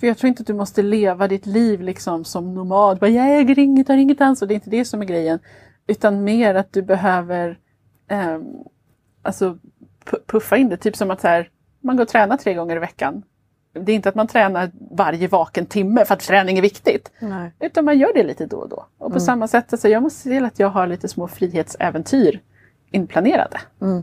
För 0.00 0.06
jag 0.06 0.18
tror 0.18 0.28
inte 0.28 0.40
att 0.40 0.46
du 0.46 0.54
måste 0.54 0.82
leva 0.82 1.28
ditt 1.28 1.46
liv 1.46 1.80
liksom 1.80 2.24
som 2.24 2.54
nomad. 2.54 2.98
Bara, 2.98 3.10
jag 3.10 3.38
äger 3.38 3.58
inget, 3.58 3.88
har 3.88 3.96
inget 3.96 4.20
ansvar. 4.20 4.48
Det 4.48 4.54
är 4.54 4.56
inte 4.56 4.70
det 4.70 4.84
som 4.84 5.02
är 5.02 5.06
grejen. 5.06 5.38
Utan 5.86 6.24
mer 6.24 6.54
att 6.54 6.72
du 6.72 6.82
behöver 6.82 7.58
ehm, 8.08 8.44
alltså, 9.22 9.58
pu- 10.04 10.24
puffa 10.26 10.56
in 10.56 10.68
det. 10.68 10.76
Typ 10.76 10.96
som 10.96 11.10
att 11.10 11.20
så 11.20 11.28
här, 11.28 11.48
man 11.80 11.96
går 11.96 12.02
och 12.02 12.08
tränar 12.08 12.36
tre 12.36 12.54
gånger 12.54 12.76
i 12.76 12.78
veckan. 12.78 13.22
Det 13.72 13.92
är 13.92 13.96
inte 13.96 14.08
att 14.08 14.14
man 14.14 14.26
tränar 14.26 14.70
varje 14.90 15.28
vaken 15.28 15.66
timme 15.66 16.04
för 16.04 16.14
att 16.14 16.20
träning 16.20 16.58
är 16.58 16.62
viktigt. 16.62 17.10
Nej. 17.18 17.52
Utan 17.60 17.84
man 17.84 17.98
gör 17.98 18.14
det 18.14 18.22
lite 18.22 18.46
då 18.46 18.56
och 18.56 18.68
då. 18.68 18.76
Och 18.76 19.06
på 19.06 19.06
Mm. 19.06 19.20
samma 19.20 19.48
sätt, 19.48 19.72
alltså, 19.72 19.88
jag 19.88 20.02
måste 20.02 20.20
se 20.20 20.30
till 20.30 20.44
att 20.44 20.58
jag 20.58 20.68
har 20.68 20.86
lite 20.86 21.08
små 21.08 21.28
frihetsäventyr 21.28 22.40
inplanerade. 22.90 23.60
Mm. 23.82 24.02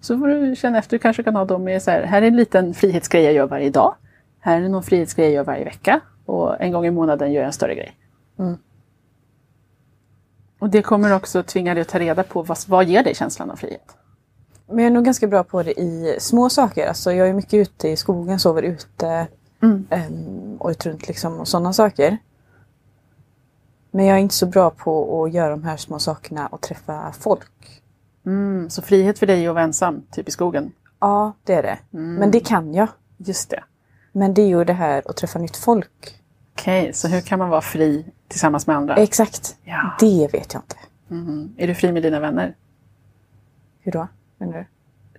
Så 0.00 0.18
får 0.18 0.28
du 0.28 0.56
känna 0.56 0.78
efter, 0.78 0.90
du 0.96 0.98
kanske 0.98 1.22
kan 1.22 1.36
ha 1.36 1.44
dem 1.44 1.64
med 1.64 1.82
så 1.82 1.90
här, 1.90 2.02
här 2.02 2.22
är 2.22 2.26
en 2.26 2.36
liten 2.36 2.74
frihetsgrej 2.74 3.22
jag 3.24 3.32
gör 3.32 3.46
varje 3.46 3.70
dag. 3.70 3.94
Här 4.46 4.62
är 4.62 4.68
någon 4.68 4.82
frihetsgrej 4.82 5.26
jag 5.26 5.34
gör 5.34 5.44
varje 5.44 5.64
vecka. 5.64 6.00
Och 6.24 6.60
en 6.60 6.72
gång 6.72 6.86
i 6.86 6.90
månaden 6.90 7.32
gör 7.32 7.40
jag 7.40 7.46
en 7.46 7.52
större 7.52 7.74
grej. 7.74 7.96
Mm. 8.38 8.56
Och 10.58 10.70
det 10.70 10.82
kommer 10.82 11.12
också 11.12 11.42
tvinga 11.42 11.74
dig 11.74 11.80
att 11.80 11.88
ta 11.88 11.98
reda 11.98 12.22
på 12.22 12.42
vad, 12.42 12.58
vad 12.66 12.84
ger 12.84 13.04
dig 13.04 13.14
känslan 13.14 13.50
av 13.50 13.56
frihet. 13.56 13.96
Men 14.66 14.78
jag 14.78 14.86
är 14.86 14.90
nog 14.90 15.04
ganska 15.04 15.26
bra 15.26 15.44
på 15.44 15.62
det 15.62 15.80
i 15.80 16.16
små 16.20 16.50
saker. 16.50 16.88
Alltså 16.88 17.12
jag 17.12 17.28
är 17.28 17.32
mycket 17.32 17.54
ute 17.54 17.88
i 17.88 17.96
skogen, 17.96 18.38
sover 18.38 18.62
ute 18.62 19.26
Mm. 19.62 19.86
um, 19.90 20.56
året 20.60 20.86
runt 20.86 21.08
liksom 21.08 21.40
och 21.40 21.48
sådana 21.48 21.72
saker. 21.72 22.18
Men 23.90 24.06
jag 24.06 24.16
är 24.16 24.20
inte 24.20 24.34
så 24.34 24.46
bra 24.46 24.70
på 24.70 25.24
att 25.24 25.32
göra 25.32 25.50
de 25.50 25.64
här 25.64 25.76
små 25.76 25.98
sakerna 25.98 26.46
och 26.46 26.60
träffa 26.60 27.12
folk. 27.12 27.82
Mm. 28.26 28.70
Så 28.70 28.82
frihet 28.82 29.18
för 29.18 29.26
dig 29.26 29.44
är 29.44 29.48
att 29.48 29.54
vara 29.54 29.64
ensam, 29.64 30.02
typ 30.10 30.28
i 30.28 30.30
skogen. 30.30 30.72
Ja, 31.00 31.32
det 31.44 31.54
är 31.54 31.62
det. 31.62 31.78
Mm. 31.92 32.14
Men 32.14 32.30
det 32.30 32.40
kan 32.40 32.74
jag. 32.74 32.88
Just 33.16 33.50
det. 33.50 33.62
Men 34.16 34.34
det 34.34 34.42
är 34.42 34.46
ju 34.46 34.64
det 34.64 34.72
här 34.72 35.02
att 35.06 35.16
träffa 35.16 35.38
nytt 35.38 35.56
folk. 35.56 36.20
Okej, 36.54 36.92
så 36.92 37.08
hur 37.08 37.20
kan 37.20 37.38
man 37.38 37.48
vara 37.48 37.60
fri 37.60 38.04
tillsammans 38.28 38.66
med 38.66 38.76
andra? 38.76 38.96
Exakt. 38.96 39.56
Ja. 39.64 39.90
Det 40.00 40.32
vet 40.32 40.54
jag 40.54 40.62
inte. 40.62 40.76
Mhm. 41.08 41.54
Är 41.56 41.66
du 41.66 41.74
fri 41.74 41.92
med 41.92 42.02
dina 42.02 42.20
vänner? 42.20 42.54
Hur 43.80 43.92
då? 43.92 44.08
Menar 44.38 44.52
du? 44.52 44.64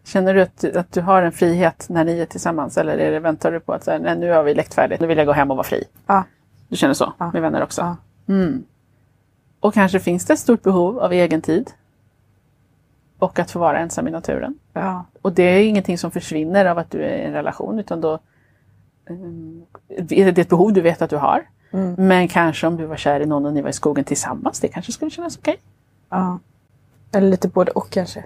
Känner 0.04 0.34
du 0.34 0.42
att, 0.42 0.64
att 0.64 0.92
du 0.92 1.02
har 1.02 1.22
en 1.22 1.32
frihet 1.32 1.86
när 1.90 2.06
ni 2.06 2.20
är 2.20 2.26
tillsammans? 2.26 2.78
Eller 2.78 2.98
är 2.98 3.12
det, 3.12 3.20
väntar 3.20 3.52
du 3.52 3.60
på 3.60 3.74
att 3.74 3.84
så 3.84 3.92
här, 3.92 4.00
nej, 4.00 4.18
nu 4.18 4.32
har 4.32 4.44
vi 4.44 4.54
läckt 4.54 4.74
färdigt, 4.74 5.00
nu 5.02 5.08
vill 5.08 5.18
jag 5.18 5.28
gå 5.28 5.34
hem 5.34 5.52
och 5.52 5.58
vara 5.58 5.68
fri? 5.68 5.84
Ja. 6.08 6.24
Du 6.68 6.76
känner 6.76 6.94
så 6.94 7.14
Ja. 7.18 7.32
med 7.34 7.42
vänner 7.42 7.64
också? 7.64 7.82
Ja. 7.82 7.96
Mm. 8.34 8.64
Och 9.60 9.74
kanske 9.74 10.00
finns 10.00 10.26
det 10.26 10.34
ett 10.34 10.40
stort 10.40 10.64
behov 10.64 11.00
av 11.00 11.12
egen 11.14 11.42
tid? 11.42 11.72
och 13.20 13.40
att 13.40 13.52
få 13.52 13.60
vara 13.60 13.80
ensam 13.80 14.08
i 14.08 14.12
naturen. 14.12 14.60
Ja. 14.74 15.06
Och 15.22 15.34
det 15.34 15.44
är 15.44 15.64
ingenting 15.64 15.98
som 15.98 16.12
försvinner 16.12 16.66
av 16.66 16.78
att 16.78 16.92
du 16.92 17.04
är 17.04 17.18
i 17.18 17.24
en 17.24 17.34
relation 17.34 17.80
utan 17.80 18.02
då 18.02 18.20
det 20.02 20.22
är 20.22 20.40
ett 20.40 20.50
behov 20.50 20.74
du 20.74 20.82
vet 20.82 21.02
att 21.02 21.10
du 21.10 21.18
har. 21.18 21.48
Mm. 21.72 21.96
Men 21.98 22.28
kanske 22.28 22.68
om 22.68 22.78
du 22.78 22.86
var 22.86 22.96
kär 22.98 23.20
i 23.20 23.26
någon 23.26 23.46
och 23.46 23.54
ni 23.54 23.62
var 23.62 23.70
i 23.70 23.74
skogen 23.74 24.04
tillsammans, 24.06 24.60
det 24.60 24.68
kanske 24.68 24.92
skulle 24.92 25.12
kännas 25.12 25.38
okej. 25.38 25.58
ja. 26.10 26.40
Eller 27.12 27.30
lite 27.30 27.48
både 27.48 27.72
och 27.72 27.90
kanske. 27.90 28.26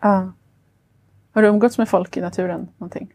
Ja. 0.00 0.32
Har 1.32 1.42
du 1.42 1.48
umgåtts 1.48 1.78
med 1.78 1.88
folk 1.88 2.16
i 2.16 2.20
naturen 2.20 2.68
någonting? 2.78 3.14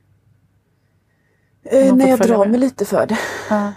Eh, 1.63 1.89
fått 1.89 2.07
jag 2.07 2.19
drar 2.19 2.37
med? 2.37 2.49
mig 2.49 2.59
lite 2.59 2.85
för 2.85 3.05
det. 3.07 3.17
Ja. 3.49 3.73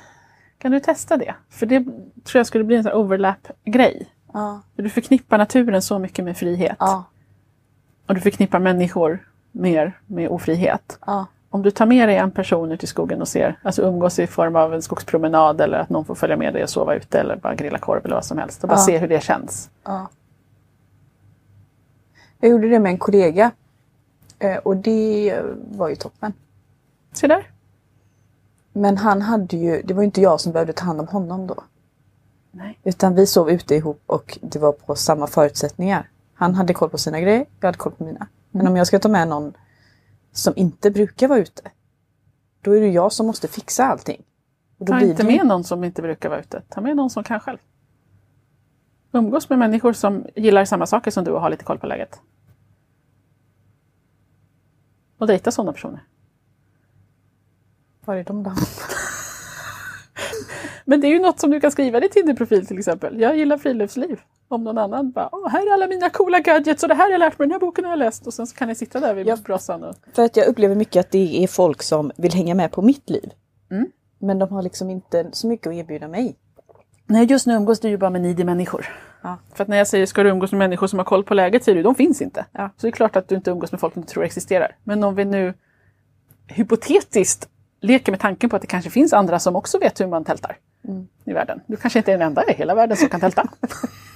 Kan 0.58 0.72
du 0.72 0.80
testa 0.80 1.16
det? 1.16 1.34
För 1.48 1.66
det 1.66 1.84
tror 2.24 2.38
jag 2.38 2.46
skulle 2.46 2.64
bli 2.64 2.76
en 2.76 2.82
sån 2.82 2.92
overlap-grej. 2.92 4.08
Ja. 4.32 4.62
För 4.76 4.82
Du 4.82 4.90
förknippar 4.90 5.38
naturen 5.38 5.82
så 5.82 5.98
mycket 5.98 6.24
med 6.24 6.36
frihet. 6.36 6.76
Ja. 6.78 7.04
Och 8.06 8.14
du 8.14 8.20
förknippar 8.20 8.58
människor 8.58 9.28
mer 9.52 10.00
med 10.06 10.28
ofrihet. 10.28 10.98
Ja. 11.06 11.26
Om 11.50 11.62
du 11.62 11.70
tar 11.70 11.86
med 11.86 12.08
dig 12.08 12.16
en 12.16 12.30
person 12.30 12.72
ut 12.72 12.84
i 12.84 12.86
skogen 12.86 13.20
och 13.20 13.28
ser, 13.28 13.58
alltså 13.62 13.82
umgås 13.82 14.18
i 14.18 14.26
form 14.26 14.56
av 14.56 14.74
en 14.74 14.82
skogspromenad 14.82 15.60
eller 15.60 15.78
att 15.78 15.90
någon 15.90 16.04
får 16.04 16.14
följa 16.14 16.36
med 16.36 16.54
dig 16.54 16.62
och 16.62 16.70
sova 16.70 16.94
ute 16.94 17.20
eller 17.20 17.36
bara 17.36 17.54
grilla 17.54 17.78
korv 17.78 18.04
eller 18.04 18.14
vad 18.14 18.24
som 18.24 18.38
helst 18.38 18.62
och 18.62 18.68
bara 18.68 18.78
Ja. 18.78 18.84
se 18.84 18.98
hur 18.98 19.08
det 19.08 19.22
känns. 19.22 19.70
Ja. 19.84 20.08
Jag 22.40 22.50
gjorde 22.50 22.68
det 22.68 22.78
med 22.78 22.90
en 22.90 22.98
kollega. 22.98 23.50
Eh, 24.38 24.56
Och 24.56 24.76
det 24.76 25.40
var 25.70 25.88
ju 25.88 25.96
toppen. 25.96 26.32
Se 27.12 27.26
där. 27.26 27.50
Men 28.72 28.96
han 28.96 29.22
hade 29.22 29.56
ju, 29.56 29.82
det 29.82 29.94
var 29.94 30.02
ju 30.02 30.06
inte 30.06 30.20
jag 30.20 30.40
som 30.40 30.52
behövde 30.52 30.72
ta 30.72 30.84
hand 30.84 31.00
om 31.00 31.08
honom 31.08 31.46
då. 31.46 31.54
Nej. 32.50 32.78
Utan 32.84 33.14
vi 33.14 33.26
sov 33.26 33.50
ute 33.50 33.74
ihop 33.74 34.02
och 34.06 34.38
det 34.42 34.58
var 34.58 34.72
på 34.72 34.94
samma 34.94 35.26
förutsättningar. 35.26 36.08
Han 36.34 36.54
hade 36.54 36.74
koll 36.74 36.90
på 36.90 36.98
sina 36.98 37.20
grejer, 37.20 37.46
jag 37.60 37.68
hade 37.68 37.78
koll 37.78 37.92
på 37.92 38.04
mina. 38.04 38.26
Men 38.50 38.60
Mm. 38.60 38.72
om 38.72 38.76
jag 38.76 38.86
ska 38.86 38.98
ta 38.98 39.08
med 39.08 39.28
någon 39.28 39.52
som 40.38 40.52
inte 40.56 40.90
brukar 40.90 41.28
vara 41.28 41.38
ute. 41.38 41.70
Då 42.60 42.72
är 42.72 42.80
det 42.80 42.88
jag 42.88 43.12
som 43.12 43.26
måste 43.26 43.48
fixa 43.48 43.84
allting. 43.84 44.24
Ta 44.86 45.00
inte 45.00 45.22
det 45.22 45.28
med 45.28 45.46
någon 45.46 45.64
som 45.64 45.84
inte 45.84 46.02
brukar 46.02 46.28
vara 46.28 46.40
ute. 46.40 46.62
Ta 46.68 46.80
med 46.80 46.96
någon 46.96 47.10
som 47.10 47.24
kan 47.24 47.40
själv. 47.40 47.58
Umgås 49.12 49.48
med 49.50 49.58
människor 49.58 49.92
som 49.92 50.26
gillar 50.34 50.64
samma 50.64 50.86
saker 50.86 51.10
som 51.10 51.24
du 51.24 51.30
och 51.30 51.40
har 51.40 51.50
lite 51.50 51.64
koll 51.64 51.78
på 51.78 51.86
läget. 51.86 52.20
Och 55.18 55.26
dejta 55.26 55.50
sådana 55.50 55.72
personer. 55.72 56.04
Var 58.04 58.14
är 58.14 58.24
de 58.24 58.42
då? 58.42 58.52
Men 60.84 61.00
det 61.00 61.06
är 61.06 61.12
ju 61.12 61.20
något 61.20 61.40
som 61.40 61.50
du 61.50 61.60
kan 61.60 61.70
skriva 61.70 61.98
i 61.98 62.00
din 62.00 62.10
Tinder-profil 62.10 62.66
till 62.66 62.78
exempel. 62.78 63.20
Jag 63.20 63.36
gillar 63.36 63.58
friluftsliv. 63.58 64.20
Om 64.50 64.64
någon 64.64 64.78
annan 64.78 65.10
bara, 65.10 65.28
Åh, 65.32 65.48
här 65.48 65.66
är 65.66 65.72
alla 65.72 65.86
mina 65.86 66.10
coola 66.10 66.38
gadgets 66.40 66.82
och 66.82 66.88
det 66.88 66.94
här 66.94 67.04
har 67.04 67.10
jag 67.10 67.18
lärt 67.18 67.38
mig, 67.38 67.48
den 67.48 67.52
här 67.52 67.60
boken 67.60 67.84
har 67.84 67.92
jag 67.92 67.98
läst. 67.98 68.26
Och 68.26 68.34
sen 68.34 68.46
så 68.46 68.56
kan 68.56 68.68
ni 68.68 68.74
sitta 68.74 69.00
där 69.00 69.14
vid 69.14 69.26
Ja. 69.26 69.36
brassan 69.44 69.84
och... 69.84 69.94
För 70.12 70.24
att 70.24 70.36
jag 70.36 70.46
upplever 70.46 70.74
mycket 70.74 71.00
att 71.00 71.10
det 71.10 71.42
är 71.42 71.46
folk 71.46 71.82
som 71.82 72.10
vill 72.16 72.32
hänga 72.34 72.54
med 72.54 72.72
på 72.72 72.82
mitt 72.82 73.10
liv. 73.10 73.30
Mm. 73.70 73.86
Men 74.18 74.38
de 74.38 74.48
har 74.52 74.62
liksom 74.62 74.90
inte 74.90 75.28
så 75.32 75.46
mycket 75.48 75.66
att 75.66 75.74
erbjuda 75.74 76.08
mig. 76.08 76.36
Nej, 77.06 77.24
just 77.26 77.46
nu 77.46 77.54
umgås 77.54 77.80
du 77.80 77.88
ju 77.88 77.96
bara 77.96 78.10
med 78.10 78.20
needy 78.22 78.44
människor. 78.44 78.86
Ja. 79.22 79.36
För 79.54 79.62
att 79.62 79.68
när 79.68 79.76
jag 79.76 79.86
säger 79.86 80.06
ska 80.06 80.22
du 80.22 80.28
umgås 80.30 80.52
med 80.52 80.58
människor 80.58 80.86
som 80.86 80.98
har 80.98 81.04
koll 81.06 81.24
på 81.24 81.34
läget 81.34 81.64
säger 81.64 81.76
du 81.76 81.82
de 81.82 81.94
finns 81.94 82.22
inte. 82.22 82.46
Ja. 82.52 82.70
Så 82.76 82.86
det 82.86 82.88
är 82.88 82.92
klart 82.92 83.16
att 83.16 83.28
du 83.28 83.34
inte 83.34 83.50
umgås 83.50 83.72
med 83.72 83.80
folk 83.80 83.92
som 83.94 84.02
du 84.02 84.08
tror 84.08 84.24
existerar. 84.24 84.76
Men 84.84 85.04
om 85.04 85.14
vi 85.14 85.24
nu 85.24 85.54
hypotetiskt 86.46 87.48
leker 87.80 88.12
med 88.12 88.20
tanken 88.20 88.50
på 88.50 88.56
att 88.56 88.62
det 88.62 88.68
kanske 88.68 88.90
finns 88.90 89.12
andra 89.12 89.38
som 89.38 89.56
också 89.56 89.78
vet 89.78 90.00
hur 90.00 90.06
man 90.06 90.24
tältar 90.24 90.56
Mm. 90.88 91.08
i 91.24 91.32
världen. 91.32 91.60
Du 91.66 91.76
kanske 91.76 91.98
inte 91.98 92.12
är 92.12 92.18
den 92.18 92.26
enda 92.26 92.44
i 92.50 92.52
hela 92.52 92.74
världen 92.74 92.96
som 92.96 93.08
kan 93.08 93.20
tälta. 93.20 93.48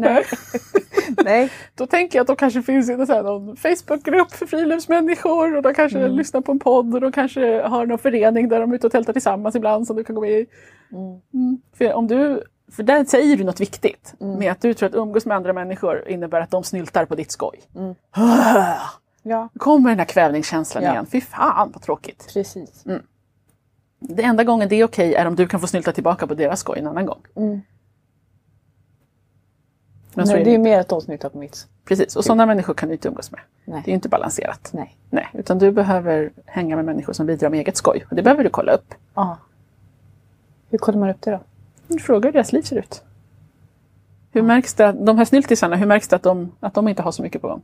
Nej. 0.00 0.24
Nej. 1.24 1.50
Då 1.74 1.86
tänker 1.86 2.18
jag 2.18 2.22
att 2.22 2.26
de 2.26 2.36
kanske 2.36 2.62
finns 2.62 2.90
i 2.90 2.96
någon, 2.96 3.56
Facebookgrupp 3.56 4.32
för 4.32 4.46
friluftsmänniskor 4.46 5.56
och 5.56 5.62
de 5.62 5.74
kanske 5.74 5.98
Mm. 5.98 6.16
lyssnar 6.16 6.40
på 6.40 6.52
en 6.52 6.58
podd 6.58 6.94
och 6.94 7.00
de 7.00 7.12
kanske 7.12 7.62
har 7.62 7.86
någon 7.86 7.98
förening 7.98 8.48
där 8.48 8.60
de 8.60 8.70
är 8.70 8.74
ute 8.74 8.86
och 8.86 8.92
tältar 8.92 9.12
tillsammans 9.12 9.54
ibland 9.54 9.86
som 9.86 9.96
du 9.96 10.04
kan 10.04 10.14
gå 10.14 10.20
med 10.20 10.30
i. 10.30 10.46
Mm. 10.92 11.20
Mm. 11.34 11.58
För, 11.78 11.92
om 11.92 12.06
du, 12.06 12.42
för 12.72 12.82
där 12.82 13.04
säger 13.04 13.36
du 13.36 13.44
något 13.44 13.60
viktigt 13.60 14.14
Mm. 14.20 14.38
med 14.38 14.52
att 14.52 14.60
du 14.60 14.74
tror 14.74 14.88
att 14.88 14.94
umgås 14.94 15.26
med 15.26 15.36
andra 15.36 15.52
människor 15.52 16.08
innebär 16.08 16.40
att 16.40 16.50
de 16.50 16.64
snyltar 16.64 17.04
på 17.04 17.14
ditt 17.14 17.30
skoj. 17.30 17.60
Mm. 17.76 17.94
Ja, 19.22 19.48
kommer 19.58 19.90
den 19.90 19.98
här 19.98 20.06
kvävningskänslan 20.06 20.84
Ja. 20.84 20.90
igen. 20.92 21.06
Fy 21.06 21.20
fan 21.20 21.70
vad 21.74 21.82
tråkigt. 21.82 22.30
precis. 22.34 22.84
Det 24.00 24.22
enda 24.22 24.44
gången 24.44 24.68
det 24.68 24.76
är 24.76 24.84
okej 24.84 25.14
är 25.14 25.26
om 25.26 25.36
du 25.36 25.46
kan 25.46 25.60
få 25.60 25.66
snylta 25.66 25.92
tillbaka 25.92 26.26
på 26.26 26.34
deras 26.34 26.60
skoj 26.60 26.78
en 26.78 26.86
annan 26.86 27.06
gång. 27.06 27.20
Men 30.18 30.26
Nej, 30.28 30.40
är 30.40 30.44
det 30.44 30.54
är 30.54 30.58
mer 30.58 30.78
att 30.80 30.88
de 30.88 31.00
snyltar 31.00 31.28
på 31.28 31.38
mitt. 31.38 31.66
Precis, 31.84 32.16
och 32.16 32.24
sådana 32.24 32.46
människor 32.46 32.74
kan 32.74 32.88
du 32.88 32.94
inte 32.94 33.08
umgås 33.08 33.30
med. 33.30 33.40
Nej. 33.64 33.82
Det 33.84 33.90
är 33.90 33.94
inte 33.94 34.08
balanserat. 34.08 34.70
Nej. 34.72 34.96
Nej, 35.10 35.28
utan 35.32 35.58
du 35.58 35.70
behöver 35.72 36.30
hänga 36.46 36.76
med 36.76 36.84
människor 36.84 37.12
som 37.12 37.26
bidrar 37.26 37.50
med 37.50 37.58
eget 37.60 37.76
skoj. 37.76 38.06
Och 38.10 38.16
det 38.16 38.22
behöver 38.22 38.44
du 38.44 38.50
kolla 38.50 38.72
upp. 38.72 38.94
Ja. 39.14 39.38
Hur 40.70 40.78
kollar 40.78 40.98
man 40.98 41.10
upp 41.10 41.20
det 41.20 41.30
då? 41.30 41.40
Du 41.88 41.98
frågar 41.98 42.28
hur 42.28 42.32
deras 42.32 42.52
liv 42.52 42.62
ser 42.62 42.76
ut. 42.76 43.02
Hur 44.32 44.42
märks 44.42 44.74
det, 44.74 44.88
att- 44.88 45.06
de 45.06 45.18
här 45.18 45.24
snyltisarna, 45.24 45.76
hur 45.76 45.86
märks 45.86 46.08
det 46.08 46.16
att 46.16 46.22
de, 46.22 46.52
att 46.60 46.74
de 46.74 46.88
inte 46.88 47.02
har 47.02 47.12
så 47.12 47.22
mycket 47.22 47.42
på 47.42 47.48
gång? 47.48 47.62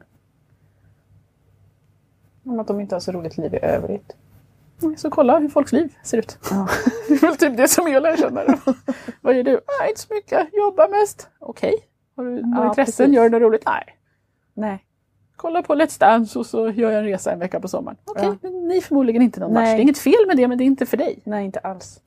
Om 2.45 2.61
att 2.61 2.67
de 2.67 2.81
inte 2.81 2.95
har 2.95 3.01
så 3.01 3.13
roligt 3.13 3.37
liv 3.37 3.55
i 3.55 3.59
övrigt. 3.63 4.13
Så 4.97 5.11
kolla 5.11 5.39
hur 5.39 5.49
folks 5.49 5.73
liv 5.73 5.95
ser 6.03 6.19
ut. 6.19 6.39
Ja. 6.51 6.69
Det 7.09 7.15
är 7.15 7.21
väl 7.21 7.37
typ 7.37 7.57
det 7.57 7.69
som 7.69 7.89
jag 7.89 8.03
lär 8.03 8.17
känna. 8.17 8.43
Vad 9.21 9.35
gör 9.37 9.43
du? 9.43 9.51
Nej, 9.81 9.89
inte 9.89 10.01
så 10.01 10.15
mycket. 10.15 10.49
Jobbar 10.53 10.89
mest. 11.01 11.29
Okej. 11.39 11.75
Har 12.17 12.25
du 12.25 12.31
några 12.31 12.65
Ja, 12.65 12.69
intressen? 12.69 12.93
precis. 13.05 13.15
Gör 13.17 13.25
du 13.25 13.31
något 13.31 13.43
roligt? 13.43 13.63
Nej. 13.67 13.85
Nej. 14.55 14.85
Kolla 15.37 15.63
på 15.63 15.75
Let's 15.75 16.01
Dance 16.01 16.39
och 16.39 16.47
så 16.47 16.69
gör 16.71 16.91
jag 16.91 16.99
en 16.99 17.05
resa 17.05 17.33
en 17.33 17.39
vecka 17.39 17.61
på 17.61 17.69
sommaren. 17.69 17.97
Okej, 18.05 18.25
Ja. 18.25 18.37
men 18.43 18.69
ni 18.69 18.77
är 18.77 18.81
förmodligen 18.81 19.23
inte 19.23 19.41
någon 19.41 19.53
match. 19.53 19.63
Nej. 19.63 19.75
Det 19.75 19.81
är 19.81 19.83
inget 19.83 19.99
fel 19.99 20.27
med 20.27 20.37
det, 20.37 20.49
men 20.49 20.59
det 20.59 20.65
är 20.65 20.67
inte 20.67 20.87
för 20.87 20.97
dig. 20.97 21.19
Nej, 21.25 21.45
inte 21.45 21.59
alls. 21.59 22.01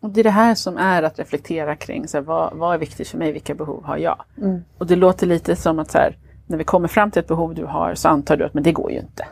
Och 0.00 0.10
det 0.10 0.20
är 0.20 0.24
det 0.24 0.30
här 0.30 0.54
som 0.54 0.76
är 0.76 1.02
att 1.02 1.18
reflektera 1.18 1.76
kring 1.76 2.08
så 2.08 2.16
här, 2.16 2.22
vad, 2.24 2.54
vad 2.56 2.74
är 2.74 2.78
viktigt 2.78 3.08
för 3.08 3.18
mig, 3.18 3.32
vilka 3.32 3.54
behov 3.54 3.84
har 3.84 3.96
jag? 3.96 4.24
Mm. 4.38 4.64
Och 4.78 4.86
det 4.86 4.96
låter 4.96 5.26
lite 5.26 5.56
som 5.56 5.78
att 5.78 5.90
så 5.90 5.98
här, 5.98 6.16
när 6.46 6.58
vi 6.58 6.64
kommer 6.64 6.88
fram 6.88 7.10
till 7.10 7.20
ett 7.20 7.28
behov 7.28 7.54
du 7.54 7.64
har 7.64 7.94
så 7.94 8.08
antar 8.08 8.36
du 8.36 8.44
att 8.44 8.54
men 8.54 8.62
det 8.62 8.72
går 8.72 8.90
ju 8.92 8.98
inte. 8.98 9.26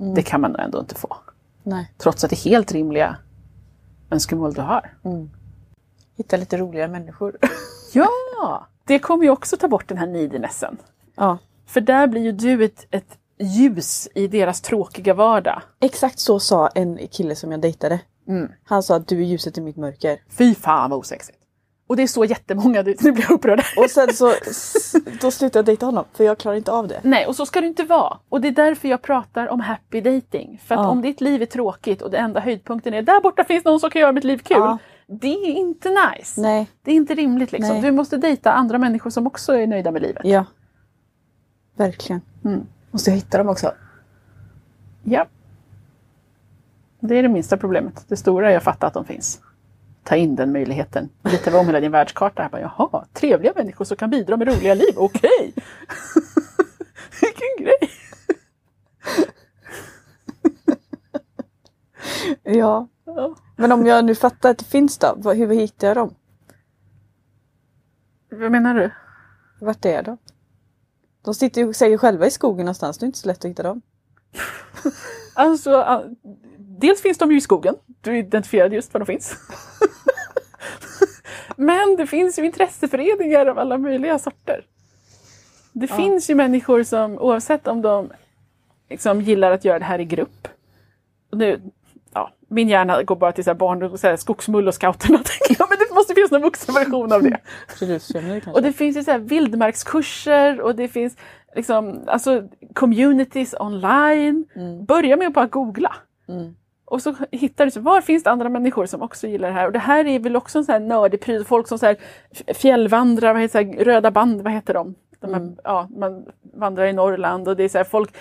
Mm. 0.00 0.14
Det 0.14 0.22
kan 0.22 0.40
man 0.40 0.50
nog 0.52 0.60
ändå 0.60 0.80
inte 0.80 0.94
få. 0.94 1.16
Nej. 1.62 1.92
Trots 1.98 2.24
att 2.24 2.30
det 2.30 2.36
är 2.36 2.50
helt 2.50 2.72
rimliga 2.72 3.16
önskemål 4.10 4.52
du 4.52 4.60
har. 4.60 4.90
Hitta 6.16 6.36
lite 6.36 6.56
roliga 6.56 6.88
människor. 6.88 7.36
Ja! 7.96 8.66
Det 8.86 8.98
kommer 8.98 9.24
ju 9.24 9.30
också 9.30 9.56
ta 9.56 9.68
bort 9.68 9.88
den 9.88 9.98
här 9.98 10.06
needinessen. 10.06 10.76
ja. 11.16 11.38
För 11.68 11.80
där 11.80 12.06
blir 12.06 12.22
ju 12.22 12.32
du 12.32 12.64
ett, 12.64 12.86
ett 12.90 13.18
ljus 13.38 14.08
i 14.14 14.26
deras 14.28 14.60
tråkiga 14.60 15.14
vardag. 15.14 15.62
Exakt 15.80 16.18
så 16.18 16.40
sa 16.40 16.68
en 16.68 16.98
kille 17.10 17.36
som 17.36 17.50
jag 17.52 17.60
dejtade. 17.60 18.00
Mm. 18.28 18.48
Han 18.64 18.82
sa 18.82 18.96
att 18.96 19.08
du 19.08 19.18
är 19.20 19.24
ljuset 19.24 19.58
i 19.58 19.60
mitt 19.60 19.76
mörker. 19.76 20.18
Fy 20.38 20.54
fan 20.54 20.90
vad 20.90 20.98
osexigt. 20.98 21.38
Och 21.88 21.96
det 21.96 22.02
är 22.02 22.06
så 22.06 22.24
jättemånga, 22.24 22.82
nu 22.82 23.12
blir 23.12 23.22
jag 23.22 23.30
upprörd. 23.30 23.62
Och 23.76 23.90
sen 23.90 24.12
så 24.14 24.32
då 25.20 25.30
slutade 25.30 25.58
jag 25.58 25.64
dejta 25.64 25.86
honom 25.86 26.04
för 26.12 26.24
jag 26.24 26.38
klarar 26.38 26.56
inte 26.56 26.72
av 26.72 26.88
det. 26.88 27.00
Nej, 27.02 27.26
och 27.26 27.36
så 27.36 27.46
ska 27.46 27.60
det 27.60 27.66
inte 27.66 27.82
vara. 27.84 28.18
Och 28.28 28.40
det 28.40 28.48
är 28.48 28.52
därför 28.52 28.88
jag 28.88 29.02
pratar 29.02 29.48
om 29.48 29.60
happy 29.60 30.00
dating. 30.00 30.60
För 30.66 30.74
att 30.74 30.80
Ja. 30.80 30.88
om 30.88 31.02
ditt 31.02 31.20
liv 31.20 31.42
är 31.42 31.46
tråkigt 31.46 32.02
och 32.02 32.10
det 32.10 32.16
enda 32.18 32.40
höjdpunkten 32.40 32.94
är 32.94 33.02
där 33.02 33.20
borta 33.20 33.44
finns 33.44 33.64
någon 33.64 33.80
som 33.80 33.90
kan 33.90 34.00
göra 34.00 34.12
mitt 34.12 34.24
liv 34.24 34.38
kul. 34.38 34.56
Ja. 34.56 34.78
Det 35.08 35.26
är 35.28 35.52
inte 35.52 35.88
nice. 35.88 36.40
Nej. 36.40 36.70
Det 36.82 36.90
är 36.90 36.94
inte 36.94 37.14
rimligt 37.14 37.52
liksom. 37.52 37.74
Nej. 37.74 37.82
Du 37.82 37.92
måste 37.92 38.16
dejta 38.16 38.52
andra 38.52 38.78
människor 38.78 39.10
som 39.10 39.26
också 39.26 39.52
är 39.52 39.66
nöjda 39.66 39.90
med 39.90 40.02
livet. 40.02 40.22
Ja. 40.24 40.44
Verkligen. 41.76 42.20
Mm. 42.44 42.66
Måste 42.90 43.10
jag 43.10 43.16
hitta 43.16 43.38
dem 43.38 43.48
också? 43.48 43.72
Ja. 45.02 45.26
Det 47.00 47.16
är 47.16 47.22
det 47.22 47.28
minsta 47.28 47.56
problemet. 47.56 48.04
Det 48.08 48.16
stora 48.16 48.52
är 48.52 48.56
att 48.56 48.62
fatta 48.62 48.86
att 48.86 48.94
de 48.94 49.04
finns. 49.04 49.40
Ta 50.02 50.16
in 50.16 50.36
den 50.36 50.52
möjligheten. 50.52 51.08
Lite 51.22 51.58
om 51.58 51.66
hela 51.66 51.80
din 51.80 51.92
världskart. 51.92 52.38
Här. 52.38 52.48
Bara, 52.48 52.60
Jaha, 52.60 53.06
trevliga 53.12 53.52
människor 53.56 53.84
som 53.84 53.96
kan 53.96 54.10
bidra 54.10 54.36
med 54.36 54.48
roliga 54.48 54.74
liv. 54.74 54.94
Okej! 54.96 55.54
Vilken 57.20 57.64
grej! 57.64 57.90
Ja. 62.42 62.88
Ja. 63.04 63.36
Men 63.56 63.72
om 63.72 63.86
jag 63.86 64.04
nu 64.04 64.14
fattar 64.14 64.50
att 64.50 64.58
det 64.58 64.64
finns 64.64 64.98
då, 64.98 65.32
hur 65.32 65.54
hittar 65.54 65.88
jag 65.88 65.96
dem? 65.96 66.14
Vad 68.30 68.52
menar 68.52 68.74
du? 68.74 68.90
Vart 69.60 69.84
är 69.84 70.02
de? 70.02 70.18
De 71.22 71.34
sitter 71.34 71.60
ju 71.60 71.72
säkert 71.72 72.00
själva 72.00 72.26
i 72.26 72.30
skogen 72.30 72.64
någonstans, 72.64 72.98
det 72.98 73.04
är 73.04 73.06
inte 73.06 73.18
så 73.18 73.28
lätt 73.28 73.44
att 73.44 73.50
hitta 73.50 73.62
dem. 73.62 73.82
Alltså, 75.38 76.04
dels 76.58 77.02
finns 77.02 77.18
de 77.18 77.32
ju 77.32 77.36
i 77.36 77.40
skogen. 77.40 77.74
Du 78.00 78.18
identifierade 78.18 78.74
just 78.74 78.94
var 78.94 78.98
de 78.98 79.06
finns. 79.06 79.36
Men 81.56 81.96
det 81.96 82.06
finns 82.06 82.38
ju 82.38 82.46
intresseföreningar 82.46 83.46
av 83.46 83.58
alla 83.58 83.78
möjliga 83.78 84.18
sorter. 84.18 84.66
Det 85.72 85.86
finns 85.86 86.30
ju 86.30 86.34
människor 86.34 86.82
som 86.82 87.18
oavsett 87.18 87.66
om 87.66 87.82
de 87.82 88.12
liksom 88.88 89.20
gillar 89.20 89.52
att 89.52 89.64
göra 89.64 89.78
det 89.78 89.84
här 89.84 89.98
i 89.98 90.04
grupp. 90.04 90.48
Nu, 91.32 91.60
ja, 92.16 92.30
min 92.48 92.68
hjärna 92.68 93.02
går 93.02 93.16
bara 93.16 93.32
till 93.32 93.44
så 93.44 93.50
här 93.50 93.54
barn, 93.54 93.98
så 93.98 94.06
här, 94.06 94.16
skogsmull 94.16 94.68
och 94.68 94.74
scouterna. 94.74 95.18
Men 95.58 95.78
det 95.78 95.94
måste 95.94 96.14
finns 96.14 96.30
någon 96.30 96.42
vuxenversion 96.42 97.12
av 97.12 97.22
det. 97.22 97.38
Och 98.54 98.62
det 98.62 98.72
finns 98.72 98.96
ju 98.96 99.04
så 99.04 99.10
här 99.10 99.18
vildmarkskurser 99.18 100.60
och 100.60 100.74
det 100.74 100.88
finns 100.88 101.16
liksom, 101.56 102.04
alltså 102.06 102.42
communities 102.74 103.54
online. 103.60 104.44
Mm. 104.56 104.84
Börja 104.84 105.16
med 105.16 105.26
att 105.26 105.34
bara 105.34 105.46
googla. 105.46 105.94
Mm. 106.28 106.54
Och 106.84 107.02
så 107.02 107.14
hittar 107.30 107.64
du, 107.64 107.70
så, 107.70 107.80
var 107.80 108.00
finns 108.00 108.22
det 108.22 108.30
andra 108.30 108.48
människor 108.48 108.86
som 108.86 109.02
också 109.02 109.26
gillar 109.26 109.48
det 109.48 109.54
här? 109.54 109.66
Och 109.66 109.72
det 109.72 109.78
här 109.78 110.06
är 110.06 110.18
väl 110.18 110.36
också 110.36 110.58
en 110.58 110.64
sån 110.64 110.72
här 110.72 110.80
nördig 110.80 111.20
pryl. 111.20 111.44
Folk 111.44 111.68
som 111.68 111.78
så 111.78 111.86
här, 111.86 111.96
fjällvandrar, 112.54 113.32
vad 113.32 113.42
heter 113.42 113.64
det, 113.64 113.84
röda 113.84 114.10
band, 114.10 114.42
vad 114.42 114.52
heter 114.52 114.74
de? 114.74 114.94
De 115.20 115.34
här, 115.34 115.40
Mm. 115.40 115.56
ja, 115.64 115.88
man 115.96 116.26
vandrar 116.54 116.86
i 116.86 116.92
Norrland 116.92 117.48
och 117.48 117.56
det 117.56 117.64
är 117.64 117.68
så 117.68 117.78
här, 117.78 117.84
folk 117.84 118.14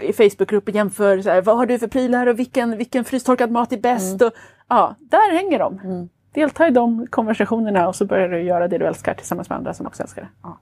i 0.00 0.12
Facebookgrupper 0.12 0.72
jämför 0.72 1.20
så 1.22 1.30
här, 1.30 1.42
vad 1.42 1.56
har 1.56 1.66
du 1.66 1.78
för 1.78 1.86
prylar 1.86 2.26
och 2.26 2.38
vilken, 2.38 2.76
vilken 2.78 3.04
frystorkad 3.04 3.50
mat 3.50 3.72
är 3.72 3.76
bäst? 3.76 4.22
Och, 4.22 4.32
ja, 4.68 4.94
där 5.00 5.32
hänger 5.34 5.58
de. 5.58 5.78
Mm. 5.84 6.08
Delta 6.34 6.68
i 6.68 6.70
de 6.70 7.06
konversationerna 7.06 7.88
och 7.88 7.96
så 7.96 8.04
börjar 8.04 8.28
du 8.28 8.42
göra 8.42 8.68
det 8.68 8.78
du 8.78 8.86
älskar 8.86 9.14
tillsammans 9.14 9.48
med 9.48 9.58
andra 9.58 9.74
som 9.74 9.86
också 9.86 10.02
älskar 10.02 10.22
det. 10.22 10.28
Ja. 10.42 10.58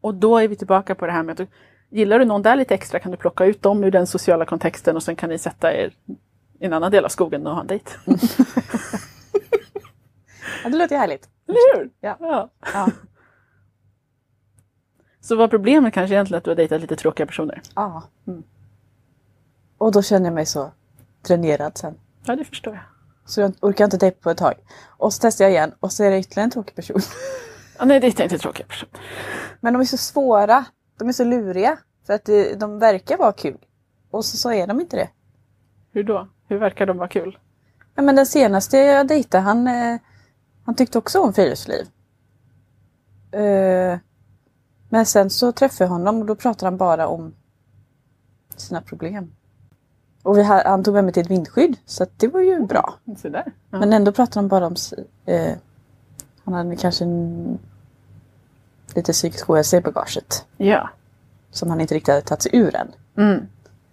Och 0.00 0.14
då 0.14 0.38
är 0.38 0.48
vi 0.48 0.56
tillbaka 0.56 0.94
på 0.94 1.06
det 1.06 1.12
här 1.12 1.22
med 1.22 1.40
att 1.40 1.48
gillar 1.90 2.18
du 2.18 2.24
någon 2.24 2.42
där 2.42 2.56
lite 2.56 2.74
extra 2.74 2.98
kan 2.98 3.10
du 3.10 3.16
plocka 3.16 3.44
ut 3.44 3.62
dem 3.62 3.84
ur 3.84 3.90
den 3.90 4.06
sociala 4.06 4.44
kontexten 4.44 4.96
och 4.96 5.02
sen 5.02 5.16
kan 5.16 5.30
ni 5.30 5.38
sätta 5.38 5.72
er 5.74 5.92
i 6.60 6.64
en 6.66 6.72
annan 6.72 6.90
del 6.90 7.04
av 7.04 7.08
skogen 7.08 7.46
och 7.46 7.54
ha 7.54 7.60
en 7.60 7.66
dejt. 7.66 7.90
Ja, 10.64 10.70
det 10.70 10.76
låter 10.78 10.94
ju 10.94 10.98
härligt. 10.98 11.28
Eller 11.48 11.76
hur? 11.78 11.90
Ja. 12.00 12.16
Ja. 12.20 12.50
Ja. 12.74 12.88
Så 15.24 15.36
var 15.36 15.48
problemet 15.48 15.94
kanske 15.94 16.14
egentligen 16.14 16.38
att 16.38 16.44
du 16.44 16.50
har 16.50 16.56
dejtat 16.56 16.80
lite 16.80 16.96
tråkiga 16.96 17.26
personer? 17.26 17.62
ja. 17.74 18.02
Mm. 18.26 18.42
Och 19.78 19.92
då 19.92 20.02
känner 20.02 20.26
jag 20.26 20.34
mig 20.34 20.46
så 20.46 20.70
dränerad 21.22 21.78
sen. 21.78 21.94
Ja, 22.24 22.36
det 22.36 22.44
förstår 22.44 22.74
jag. 22.74 22.82
Så 23.24 23.40
jag 23.40 23.52
orkar 23.60 23.84
inte 23.84 23.96
dejta 23.96 24.18
på 24.20 24.30
ett 24.30 24.38
tag. 24.38 24.54
Och 24.86 25.12
så 25.12 25.20
testar 25.22 25.44
jag 25.44 25.52
igen 25.52 25.72
och 25.80 25.92
så 25.92 26.04
är 26.04 26.10
det 26.10 26.18
ytterligare 26.18 26.44
en 26.44 26.50
tråkig 26.50 26.74
person. 26.74 27.00
Ja, 27.78 27.84
nej, 27.84 28.00
dejta 28.00 28.22
inte 28.22 28.38
tråkiga 28.38 28.66
personer. 28.66 29.00
Men 29.60 29.72
de 29.72 29.80
är 29.80 29.84
så 29.84 29.96
svåra. 29.96 30.64
De 30.98 31.08
är 31.08 31.12
så 31.12 31.24
luriga. 31.24 31.78
För 32.06 32.12
att 32.12 32.24
det, 32.24 32.60
de 32.60 32.78
verkar 32.78 33.16
vara 33.16 33.32
kul. 33.32 33.58
Och 34.10 34.24
så, 34.24 34.36
så 34.36 34.52
är 34.52 34.66
de 34.66 34.80
inte 34.80 34.96
det. 34.96 35.08
Hur 35.92 36.04
då? 36.04 36.28
Hur 36.48 36.58
verkar 36.58 36.86
de 36.86 36.98
vara 36.98 37.08
kul? 37.08 37.38
Ja, 37.94 38.02
men 38.02 38.16
den 38.16 38.26
senaste 38.26 38.78
jag 38.78 39.08
dejtade, 39.08 39.42
han, 39.42 39.66
eh, 39.66 40.00
han 40.64 40.74
tyckte 40.74 40.98
också 40.98 41.20
om 41.20 41.32
friluftsliv. 41.32 41.86
Eh, 43.32 43.98
men 44.94 45.06
sen 45.06 45.30
så 45.30 45.52
träffade 45.52 45.84
jag 45.84 45.88
honom 45.88 46.20
och 46.20 46.26
då 46.26 46.34
pratade 46.34 46.66
han 46.66 46.76
bara 46.76 47.06
om 47.08 47.34
sina 48.56 48.80
problem. 48.80 49.32
Och 50.22 50.38
vi, 50.38 50.42
ha- 50.44 50.68
han 50.68 50.84
tog 50.84 50.94
med 50.94 51.04
mig 51.04 51.12
till 51.12 51.22
ett 51.22 51.30
vindskydd 51.30 51.76
så 51.84 52.06
det 52.16 52.28
var 52.28 52.40
ju 52.40 52.66
bra. 52.66 52.94
Ja. 53.70 53.78
Men 53.78 53.92
ändå 53.92 54.12
pratade 54.12 54.38
han 54.38 54.48
bara 54.48 54.66
om... 54.66 54.74
Eh, 55.26 55.52
han 56.44 56.54
hade 56.54 56.76
kanske 56.76 57.04
en, 57.04 57.58
lite 58.94 59.12
psykisk 59.12 59.50
ohälsa 59.50 59.76
i 59.76 59.80
bagaget. 59.80 60.46
ja. 60.56 60.90
Som 61.50 61.70
han 61.70 61.80
inte 61.80 61.94
riktigt 61.94 62.14
hade 62.14 62.26
tagit 62.26 62.42
sig 62.42 62.56
ur 62.56 62.76
än. 62.76 62.92
Mm. 63.16 63.46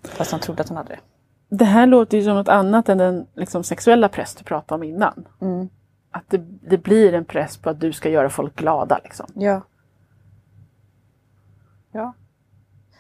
Fast 0.04 0.32
han 0.32 0.40
trodde 0.40 0.62
att 0.62 0.70
han 0.70 0.78
hade 0.78 0.90
det. 0.90 1.00
Det 1.50 1.66
här 1.66 1.86
låter 1.86 2.18
ju 2.18 2.24
som 2.24 2.36
något 2.36 2.48
annat 2.48 2.90
än 2.90 2.98
den 2.98 3.28
liksom, 3.36 3.64
sexuella 3.64 4.10
press 4.10 4.36
du 4.36 4.44
pratade 4.44 4.76
om 4.76 4.84
innan. 4.84 5.26
Mm. 5.42 5.70
Att 6.12 6.24
det, 6.28 6.38
det 6.62 6.78
blir 6.78 7.14
en 7.14 7.26
press 7.26 7.58
på 7.58 7.70
att 7.70 7.80
du 7.80 7.94
ska 7.94 8.10
göra 8.10 8.30
folk 8.30 8.56
glada. 8.56 9.00
Liksom. 9.04 9.26
Ja. 9.34 9.62
Ja. 11.92 12.14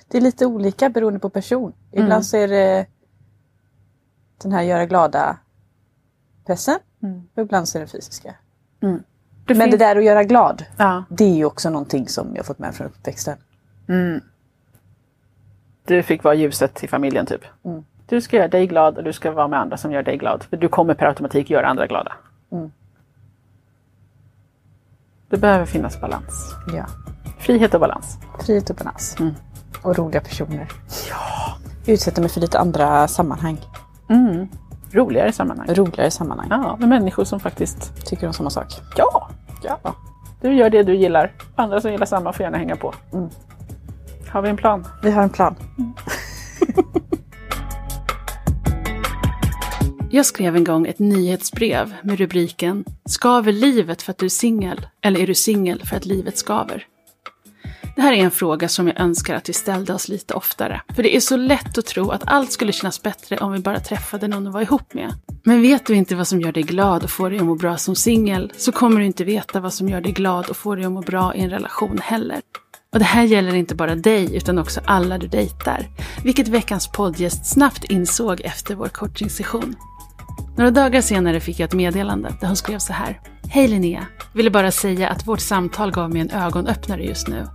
Det 0.07 0.17
är 0.17 0.21
lite 0.21 0.45
olika 0.45 0.89
beroende 0.89 1.19
på 1.19 1.29
person. 1.29 1.73
Ibland 1.91 2.11
Mm. 2.11 2.23
så 2.23 2.37
är 2.37 2.47
det 2.47 2.85
den 4.41 4.51
här 4.51 4.61
göra 4.61 4.85
glada 4.85 5.37
pressen. 6.45 6.79
Mm. 7.03 7.21
Och 7.35 7.41
ibland 7.41 7.67
så 7.67 7.77
är 7.77 7.79
det 7.79 7.85
den 7.85 7.91
fysiska. 7.91 8.35
Det 9.45 9.55
Men 9.55 9.69
det 9.71 9.77
där 9.77 9.95
att 9.95 10.03
göra 10.03 10.23
glad. 10.23 10.65
Ja. 10.77 11.03
Det 11.09 11.23
är 11.23 11.35
ju 11.35 11.45
också 11.45 11.69
någonting 11.69 12.07
som 12.07 12.35
jag 12.35 12.45
fått 12.45 12.59
med 12.59 12.75
från 12.75 12.87
uppväxten. 12.87 13.37
Mm. 13.87 14.21
Du 15.85 16.03
fick 16.03 16.23
vara 16.23 16.33
ljuset 16.33 16.83
i 16.83 16.87
familjen 16.87 17.25
typ. 17.25 17.41
Mm. 17.63 17.83
Du 18.05 18.21
ska 18.21 18.37
göra 18.37 18.47
dig 18.47 18.67
glad 18.67 18.97
och 18.97 19.03
du 19.03 19.13
ska 19.13 19.31
vara 19.31 19.47
med 19.47 19.59
andra 19.59 19.77
som 19.77 19.91
gör 19.91 20.03
dig 20.03 20.17
glad. 20.17 20.43
För 20.43 20.57
du 20.57 20.67
kommer 20.67 20.93
per 20.93 21.05
automatik 21.05 21.49
göra 21.49 21.67
andra 21.67 21.87
glada. 21.87 22.13
Mm. 25.32 25.41
Det 25.41 25.47
behöver 25.47 25.65
finnas 25.65 26.01
balans. 26.01 26.55
Ja. 26.73 26.86
Frihet 27.39 27.73
och 27.73 27.79
balans. 27.79 28.17
Frihet 28.39 28.69
och 28.69 28.75
balans. 28.75 29.15
Mm. 29.19 29.34
Och 29.82 29.97
roliga 29.97 30.21
personer. 30.21 30.67
Ja. 31.09 31.55
Utsätta 31.86 32.21
mig 32.21 32.29
för 32.29 32.41
lite 32.41 32.59
andra 32.59 33.07
sammanhang. 33.07 33.57
Mm. 34.09 34.47
Roligare 34.91 35.32
sammanhang. 35.32 35.67
Roligare 35.69 36.11
sammanhang. 36.11 36.47
Ja, 36.49 36.75
med 36.79 36.89
människor 36.89 37.23
som 37.23 37.39
faktiskt, 37.39 38.05
Tycker 38.05 38.27
om 38.27 38.34
samma 38.34 38.49
sak. 38.49 38.82
ja, 38.95 39.29
ja. 39.63 39.79
Du 40.41 40.53
gör 40.53 40.69
det 40.69 40.84
du 40.84 40.95
gillar. 40.95 41.32
Andra 41.55 41.82
som 41.82 41.91
gillar 41.91 42.05
samma 42.05 42.34
får 42.34 42.43
gärna 42.43 42.57
hänga 42.57 42.75
på. 42.75 42.93
Mm. 43.13 43.29
Har 44.29 44.41
vi 44.41 44.49
en 44.49 44.57
plan? 44.57 44.88
Vi 45.03 45.11
har 45.11 45.23
en 45.23 45.29
plan. 45.29 45.55
Jag 50.14 50.26
skrev 50.26 50.55
en 50.55 50.64
gång 50.64 50.88
ett 50.88 50.99
nyhetsbrev 50.99 51.95
med 52.03 52.20
rubriken 52.20 52.86
Skaver 53.05 53.51
livet 53.51 54.01
för 54.01 54.12
att 54.12 54.18
du 54.18 54.26
är 54.26 54.30
singel? 54.30 54.88
Eller 55.01 55.20
är 55.20 55.28
du 55.28 55.36
singel 55.36 55.82
för 55.86 55.95
att 55.95 56.05
livet 56.05 56.38
skaver? 56.38 56.86
Det 57.95 58.01
här 58.01 58.14
är 58.14 58.18
en 58.18 58.32
fråga 58.32 58.68
som 58.68 58.88
jag 58.88 58.99
önskar 58.99 59.36
att 59.36 59.49
vi 59.49 59.53
ställde 59.53 59.93
oss 59.93 60.07
lite 60.07 60.34
oftare. 60.34 60.82
För 60.95 61.03
det 61.03 61.16
är 61.16 61.20
så 61.20 61.38
lätt 61.38 61.78
att 61.78 61.86
tro 61.86 62.09
att 62.09 62.24
allt 62.26 62.51
skulle 62.51 62.72
kännas 62.72 63.03
bättre 63.03 63.38
om 63.38 63.51
vi 63.51 63.59
bara 63.59 63.80
träffade 63.80 64.28
någon 64.28 64.47
att 64.47 64.53
vara 64.53 64.64
ihop 64.64 64.93
med. 64.93 65.14
Men 65.43 65.62
vet 65.62 65.86
du 65.86 65.95
inte 65.95 66.16
vad 66.16 66.28
som 66.28 66.41
gör 66.41 66.51
dig 66.51 66.64
glad 66.64 67.03
och 67.03 67.09
får 67.09 67.30
dig 67.30 67.39
att 67.39 67.45
må 67.45 67.55
bra 67.55 67.78
som 67.78 67.95
singel, 67.95 68.53
så 68.57 68.72
kommer 68.72 68.99
du 68.99 69.05
inte 69.05 69.24
veta 69.24 69.59
vad 69.59 69.74
som 69.74 69.89
gör 69.89 70.01
dig 70.01 70.12
glad 70.12 70.49
och 70.49 70.57
får 70.57 70.76
dig 70.76 70.86
att 70.86 70.91
må 70.91 71.01
bra 71.01 71.36
i 71.36 71.41
en 71.41 71.49
relation 71.49 71.99
heller. 72.03 72.41
Och 72.93 72.99
det 72.99 73.05
här 73.05 73.24
gäller 73.24 73.55
inte 73.55 73.76
bara 73.76 73.95
dig, 73.95 74.36
utan 74.36 74.57
också 74.57 74.82
alla 74.86 75.18
du 75.18 75.28
dejtar. 75.28 75.86
Vilket 76.24 76.47
veckans 76.47 76.88
poddgäst 76.88 77.45
snabbt 77.45 77.84
insåg 77.84 78.41
efter 78.41 78.76
vår 78.76 78.88
coachingsession. 78.88 79.76
Några 80.57 80.71
dagar 80.71 81.01
senare 81.01 81.39
fick 81.39 81.59
jag 81.59 81.67
ett 81.67 81.73
meddelande 81.73 82.33
där 82.39 82.47
hon 82.47 82.55
skrev 82.55 82.79
så 82.79 82.93
här. 82.93 83.21
Hej 83.49 83.67
Linnea! 83.67 84.05
Ville 84.33 84.51
bara 84.51 84.71
säga 84.71 85.09
att 85.09 85.27
vårt 85.27 85.39
samtal 85.39 85.91
gav 85.91 86.09
mig 86.09 86.21
en 86.21 86.29
ögonöppnare 86.29 87.03
just 87.03 87.27
nu. 87.27 87.47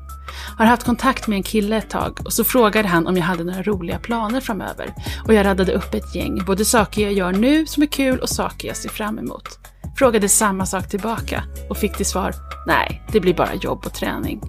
Har 0.59 0.66
haft 0.66 0.84
kontakt 0.84 1.26
med 1.26 1.36
en 1.36 1.42
kille 1.42 1.76
ett 1.76 1.90
tag 1.90 2.20
och 2.24 2.32
så 2.32 2.44
frågade 2.44 2.88
han 2.88 3.07
om 3.07 3.16
jag 3.16 3.24
hade 3.24 3.44
några 3.44 3.62
roliga 3.62 3.99
planer 3.99 4.40
framöver. 4.40 4.94
Och 5.26 5.34
jag 5.34 5.47
radade 5.47 5.72
upp 5.72 5.94
ett 5.94 6.14
gäng, 6.14 6.44
både 6.47 6.64
saker 6.64 7.03
jag 7.03 7.12
gör 7.12 7.32
nu 7.32 7.66
som 7.66 7.82
är 7.82 7.86
kul 7.86 8.18
och 8.18 8.28
saker 8.28 8.68
jag 8.68 8.76
ser 8.76 8.88
fram 8.88 9.18
emot. 9.18 9.59
Frågade 9.99 10.28
samma 10.28 10.66
sak 10.66 10.88
tillbaka 10.88 11.44
och 11.70 11.76
fick 11.76 11.97
till 11.97 12.07
svar, 12.07 12.34
nej, 12.66 13.03
det 13.12 13.20
blir 13.20 13.34
bara 13.34 13.55
jobb 13.55 13.86
och 13.86 13.94
träning. 13.94 14.40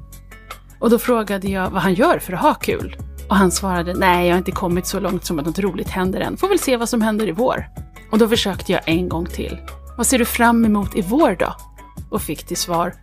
Och 0.80 0.90
då 0.90 1.00
frågade 1.00 1.48
jag 1.48 1.70
vad 1.70 1.82
han 1.82 1.94
gör 1.94 2.20
för 2.20 2.34
att 2.34 2.42
ha 2.42 2.54
kul. 2.54 2.96
Och 3.30 3.36
han 3.36 3.52
svarade, 3.52 3.94
nej 3.94 4.28
jag 4.28 4.34
har 4.34 4.38
inte 4.38 4.52
kommit 4.52 4.88
så 4.88 5.00
långt 5.00 5.26
som 5.26 5.40
att 5.40 5.46
något 5.46 5.60
roligt 5.60 5.90
händer 5.90 6.20
än, 6.20 6.38
får 6.38 6.48
väl 6.48 6.60
se 6.60 6.78
vad 6.78 6.90
som 6.90 7.02
händer 7.02 7.28
i 7.28 7.32
vår. 7.32 7.68
Och 8.12 8.18
då 8.18 8.28
försökte 8.28 8.72
jag 8.72 8.82
en 8.86 9.10
gång 9.10 9.26
till. 9.26 9.58
Vad 9.98 10.08
ser 10.08 10.20
du 10.20 10.26
fram 10.26 10.66
emot 10.66 10.96
i 10.96 11.02
vår 11.02 11.36
då? 11.40 11.56
Och 12.10 12.22
fick 12.22 12.44
till 12.44 12.58
svar, 12.58 12.94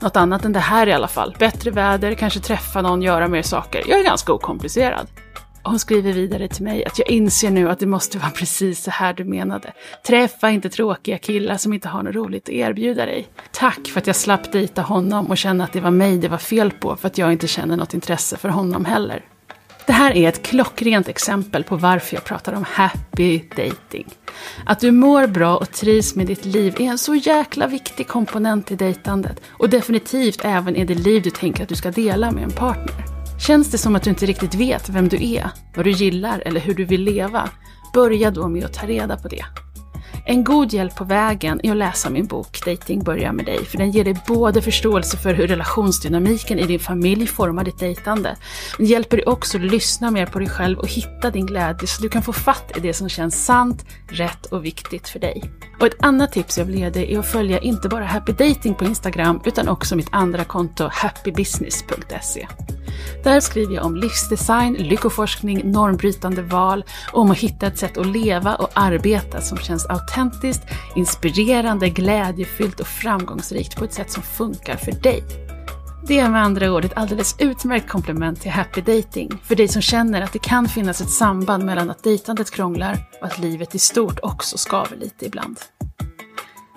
något 0.00 0.16
annat 0.16 0.44
än 0.44 0.52
det 0.52 0.58
här 0.58 0.86
i 0.86 0.92
alla 0.92 1.08
fall. 1.08 1.36
Bättre 1.38 1.70
väder, 1.70 2.14
kanske 2.14 2.40
träffa 2.40 2.82
någon, 2.82 3.02
göra 3.02 3.28
mer 3.28 3.42
saker. 3.42 3.82
Jag 3.88 4.00
är 4.00 4.04
ganska 4.04 4.32
okomplicerad. 4.32 5.06
Och 5.62 5.70
hon 5.70 5.78
skriver 5.78 6.12
vidare 6.12 6.48
till 6.48 6.64
mig 6.64 6.84
att 6.84 6.98
jag 6.98 7.08
inser 7.08 7.50
nu 7.50 7.70
att 7.70 7.78
det 7.78 7.86
måste 7.86 8.18
vara 8.18 8.30
precis 8.30 8.82
så 8.82 8.90
här 8.90 9.12
du 9.12 9.24
menade. 9.24 9.72
Träffa 10.06 10.50
inte 10.50 10.68
tråkiga 10.68 11.18
killar 11.18 11.56
som 11.56 11.72
inte 11.72 11.88
har 11.88 12.02
något 12.02 12.14
roligt 12.14 12.48
att 12.48 12.54
erbjuda 12.54 13.06
dig. 13.06 13.28
Tack 13.52 13.88
för 13.88 14.00
att 14.00 14.06
jag 14.06 14.16
slapp 14.16 14.52
dejta 14.52 14.82
honom 14.82 15.26
och 15.26 15.38
känna 15.38 15.64
att 15.64 15.72
det 15.72 15.80
var 15.80 15.90
mig 15.90 16.18
det 16.18 16.28
var 16.28 16.38
fel 16.38 16.70
på 16.70 16.96
för 16.96 17.06
att 17.06 17.18
jag 17.18 17.32
inte 17.32 17.46
känner 17.46 17.76
något 17.76 17.94
intresse 17.94 18.36
för 18.36 18.48
honom 18.48 18.84
heller. 18.84 19.24
Det 19.88 19.94
här 19.94 20.16
är 20.16 20.28
ett 20.28 20.42
klockrent 20.42 21.08
exempel 21.08 21.64
på 21.64 21.76
varför 21.76 22.16
jag 22.16 22.24
pratar 22.24 22.52
om 22.52 22.64
happy 22.68 23.38
dating. 23.38 24.06
Att 24.66 24.80
du 24.80 24.90
mår 24.90 25.26
bra 25.26 25.56
och 25.56 25.70
trivs 25.70 26.14
med 26.14 26.26
ditt 26.26 26.44
liv 26.44 26.74
är 26.78 26.84
en 26.84 26.98
så 26.98 27.14
jäkla 27.14 27.66
viktig 27.66 28.08
komponent 28.08 28.70
i 28.70 28.76
dejtandet 28.76 29.40
och 29.50 29.70
definitivt 29.70 30.40
även 30.44 30.76
i 30.76 30.84
det 30.84 30.94
liv 30.94 31.22
du 31.22 31.30
tänker 31.30 31.62
att 31.62 31.68
du 31.68 31.74
ska 31.74 31.90
dela 31.90 32.30
med 32.30 32.44
en 32.44 32.50
partner. 32.50 33.04
Känns 33.46 33.70
det 33.70 33.78
som 33.78 33.96
att 33.96 34.02
du 34.02 34.10
inte 34.10 34.26
riktigt 34.26 34.54
vet 34.54 34.88
vem 34.88 35.08
du 35.08 35.32
är, 35.32 35.50
vad 35.76 35.84
du 35.84 35.90
gillar 35.90 36.42
eller 36.46 36.60
hur 36.60 36.74
du 36.74 36.84
vill 36.84 37.02
leva, 37.02 37.48
börja 37.94 38.30
då 38.30 38.48
med 38.48 38.64
att 38.64 38.74
ta 38.74 38.86
reda 38.86 39.16
på 39.16 39.28
det. 39.28 39.44
En 40.30 40.44
god 40.44 40.72
hjälp 40.72 40.96
på 40.96 41.04
vägen 41.04 41.60
är 41.62 41.70
att 41.70 41.76
läsa 41.76 42.10
min 42.10 42.26
bok 42.26 42.64
Dating 42.66 43.04
börjar 43.04 43.32
med 43.32 43.46
dig, 43.46 43.64
för 43.64 43.78
den 43.78 43.90
ger 43.90 44.04
dig 44.04 44.16
både 44.26 44.62
förståelse 44.62 45.16
för 45.16 45.34
hur 45.34 45.46
relationsdynamiken 45.46 46.58
i 46.58 46.66
din 46.66 46.80
familj 46.80 47.26
formar 47.26 47.64
ditt 47.64 47.78
dejtande, 47.78 48.36
men 48.78 48.86
hjälper 48.86 49.16
dig 49.16 49.26
också 49.26 49.58
att 49.58 49.64
lyssna 49.64 50.10
mer 50.10 50.26
på 50.26 50.38
dig 50.38 50.48
själv 50.48 50.78
och 50.78 50.88
hitta 50.88 51.30
din 51.30 51.46
glädje 51.46 51.88
så 51.88 52.02
du 52.02 52.08
kan 52.08 52.22
få 52.22 52.32
fatt 52.32 52.76
i 52.76 52.80
det 52.80 52.94
som 52.94 53.08
känns 53.08 53.44
sant, 53.44 53.84
rätt 54.08 54.46
och 54.46 54.64
viktigt 54.64 55.08
för 55.08 55.18
dig. 55.18 55.42
Och 55.80 55.86
ett 55.86 56.02
annat 56.04 56.32
tips 56.32 56.58
jag 56.58 56.64
vill 56.64 56.78
ge 56.78 56.90
dig 56.90 57.14
är 57.14 57.18
att 57.18 57.32
följa 57.32 57.58
inte 57.58 57.88
bara 57.88 58.04
Happy 58.04 58.32
Dating 58.32 58.74
på 58.74 58.84
Instagram 58.84 59.40
utan 59.44 59.68
också 59.68 59.96
mitt 59.96 60.08
andra 60.12 60.44
konto 60.44 60.88
happybusiness.se. 60.92 62.46
Där 63.24 63.40
skriver 63.40 63.74
jag 63.74 63.84
om 63.84 63.96
livsdesign, 63.96 64.74
lyckoforskning, 64.74 65.70
normbrytande 65.70 66.42
val 66.42 66.84
och 67.12 67.20
om 67.20 67.30
att 67.30 67.38
hitta 67.38 67.66
ett 67.66 67.78
sätt 67.78 67.98
att 67.98 68.06
leva 68.06 68.54
och 68.54 68.70
arbeta 68.74 69.40
som 69.40 69.58
känns 69.58 69.86
autentiskt 69.86 70.17
autentiskt, 70.18 70.62
inspirerande, 70.94 71.88
glädjefyllt 71.88 72.80
och 72.80 72.86
framgångsrikt 72.86 73.76
på 73.76 73.84
ett 73.84 73.92
sätt 73.92 74.10
som 74.10 74.22
funkar 74.22 74.76
för 74.76 74.92
dig. 74.92 75.22
Det 76.06 76.18
är 76.18 76.30
med 76.30 76.42
andra 76.42 76.72
ord 76.72 76.84
ett 76.84 76.96
alldeles 76.96 77.36
utmärkt 77.38 77.88
komplement 77.88 78.40
till 78.40 78.50
happy 78.50 78.80
dating 78.80 79.40
för 79.44 79.56
dig 79.56 79.68
som 79.68 79.82
känner 79.82 80.22
att 80.22 80.32
det 80.32 80.38
kan 80.38 80.68
finnas 80.68 81.00
ett 81.00 81.10
samband 81.10 81.64
mellan 81.64 81.90
att 81.90 82.02
dejtandet 82.02 82.50
krånglar 82.50 82.98
och 83.20 83.26
att 83.26 83.38
livet 83.38 83.74
i 83.74 83.78
stort 83.78 84.18
också 84.22 84.58
skaver 84.58 84.96
lite 84.96 85.26
ibland. 85.26 85.60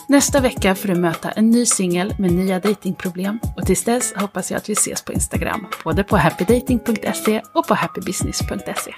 Nästa 0.07 0.39
vecka 0.39 0.75
får 0.75 0.87
du 0.87 0.95
möta 0.95 1.31
en 1.31 1.49
ny 1.49 1.65
singel 1.65 2.13
med 2.19 2.31
nya 2.31 2.59
datingproblem 2.59 3.39
och 3.57 3.65
tills 3.65 3.83
dess 3.83 4.13
hoppas 4.15 4.51
jag 4.51 4.57
att 4.57 4.69
vi 4.69 4.73
ses 4.73 5.01
på 5.01 5.13
Instagram, 5.13 5.67
både 5.83 6.03
på 6.03 6.17
happydating.se 6.17 7.41
och 7.53 7.67
på 7.67 7.73
happybusiness.se. 7.73 8.91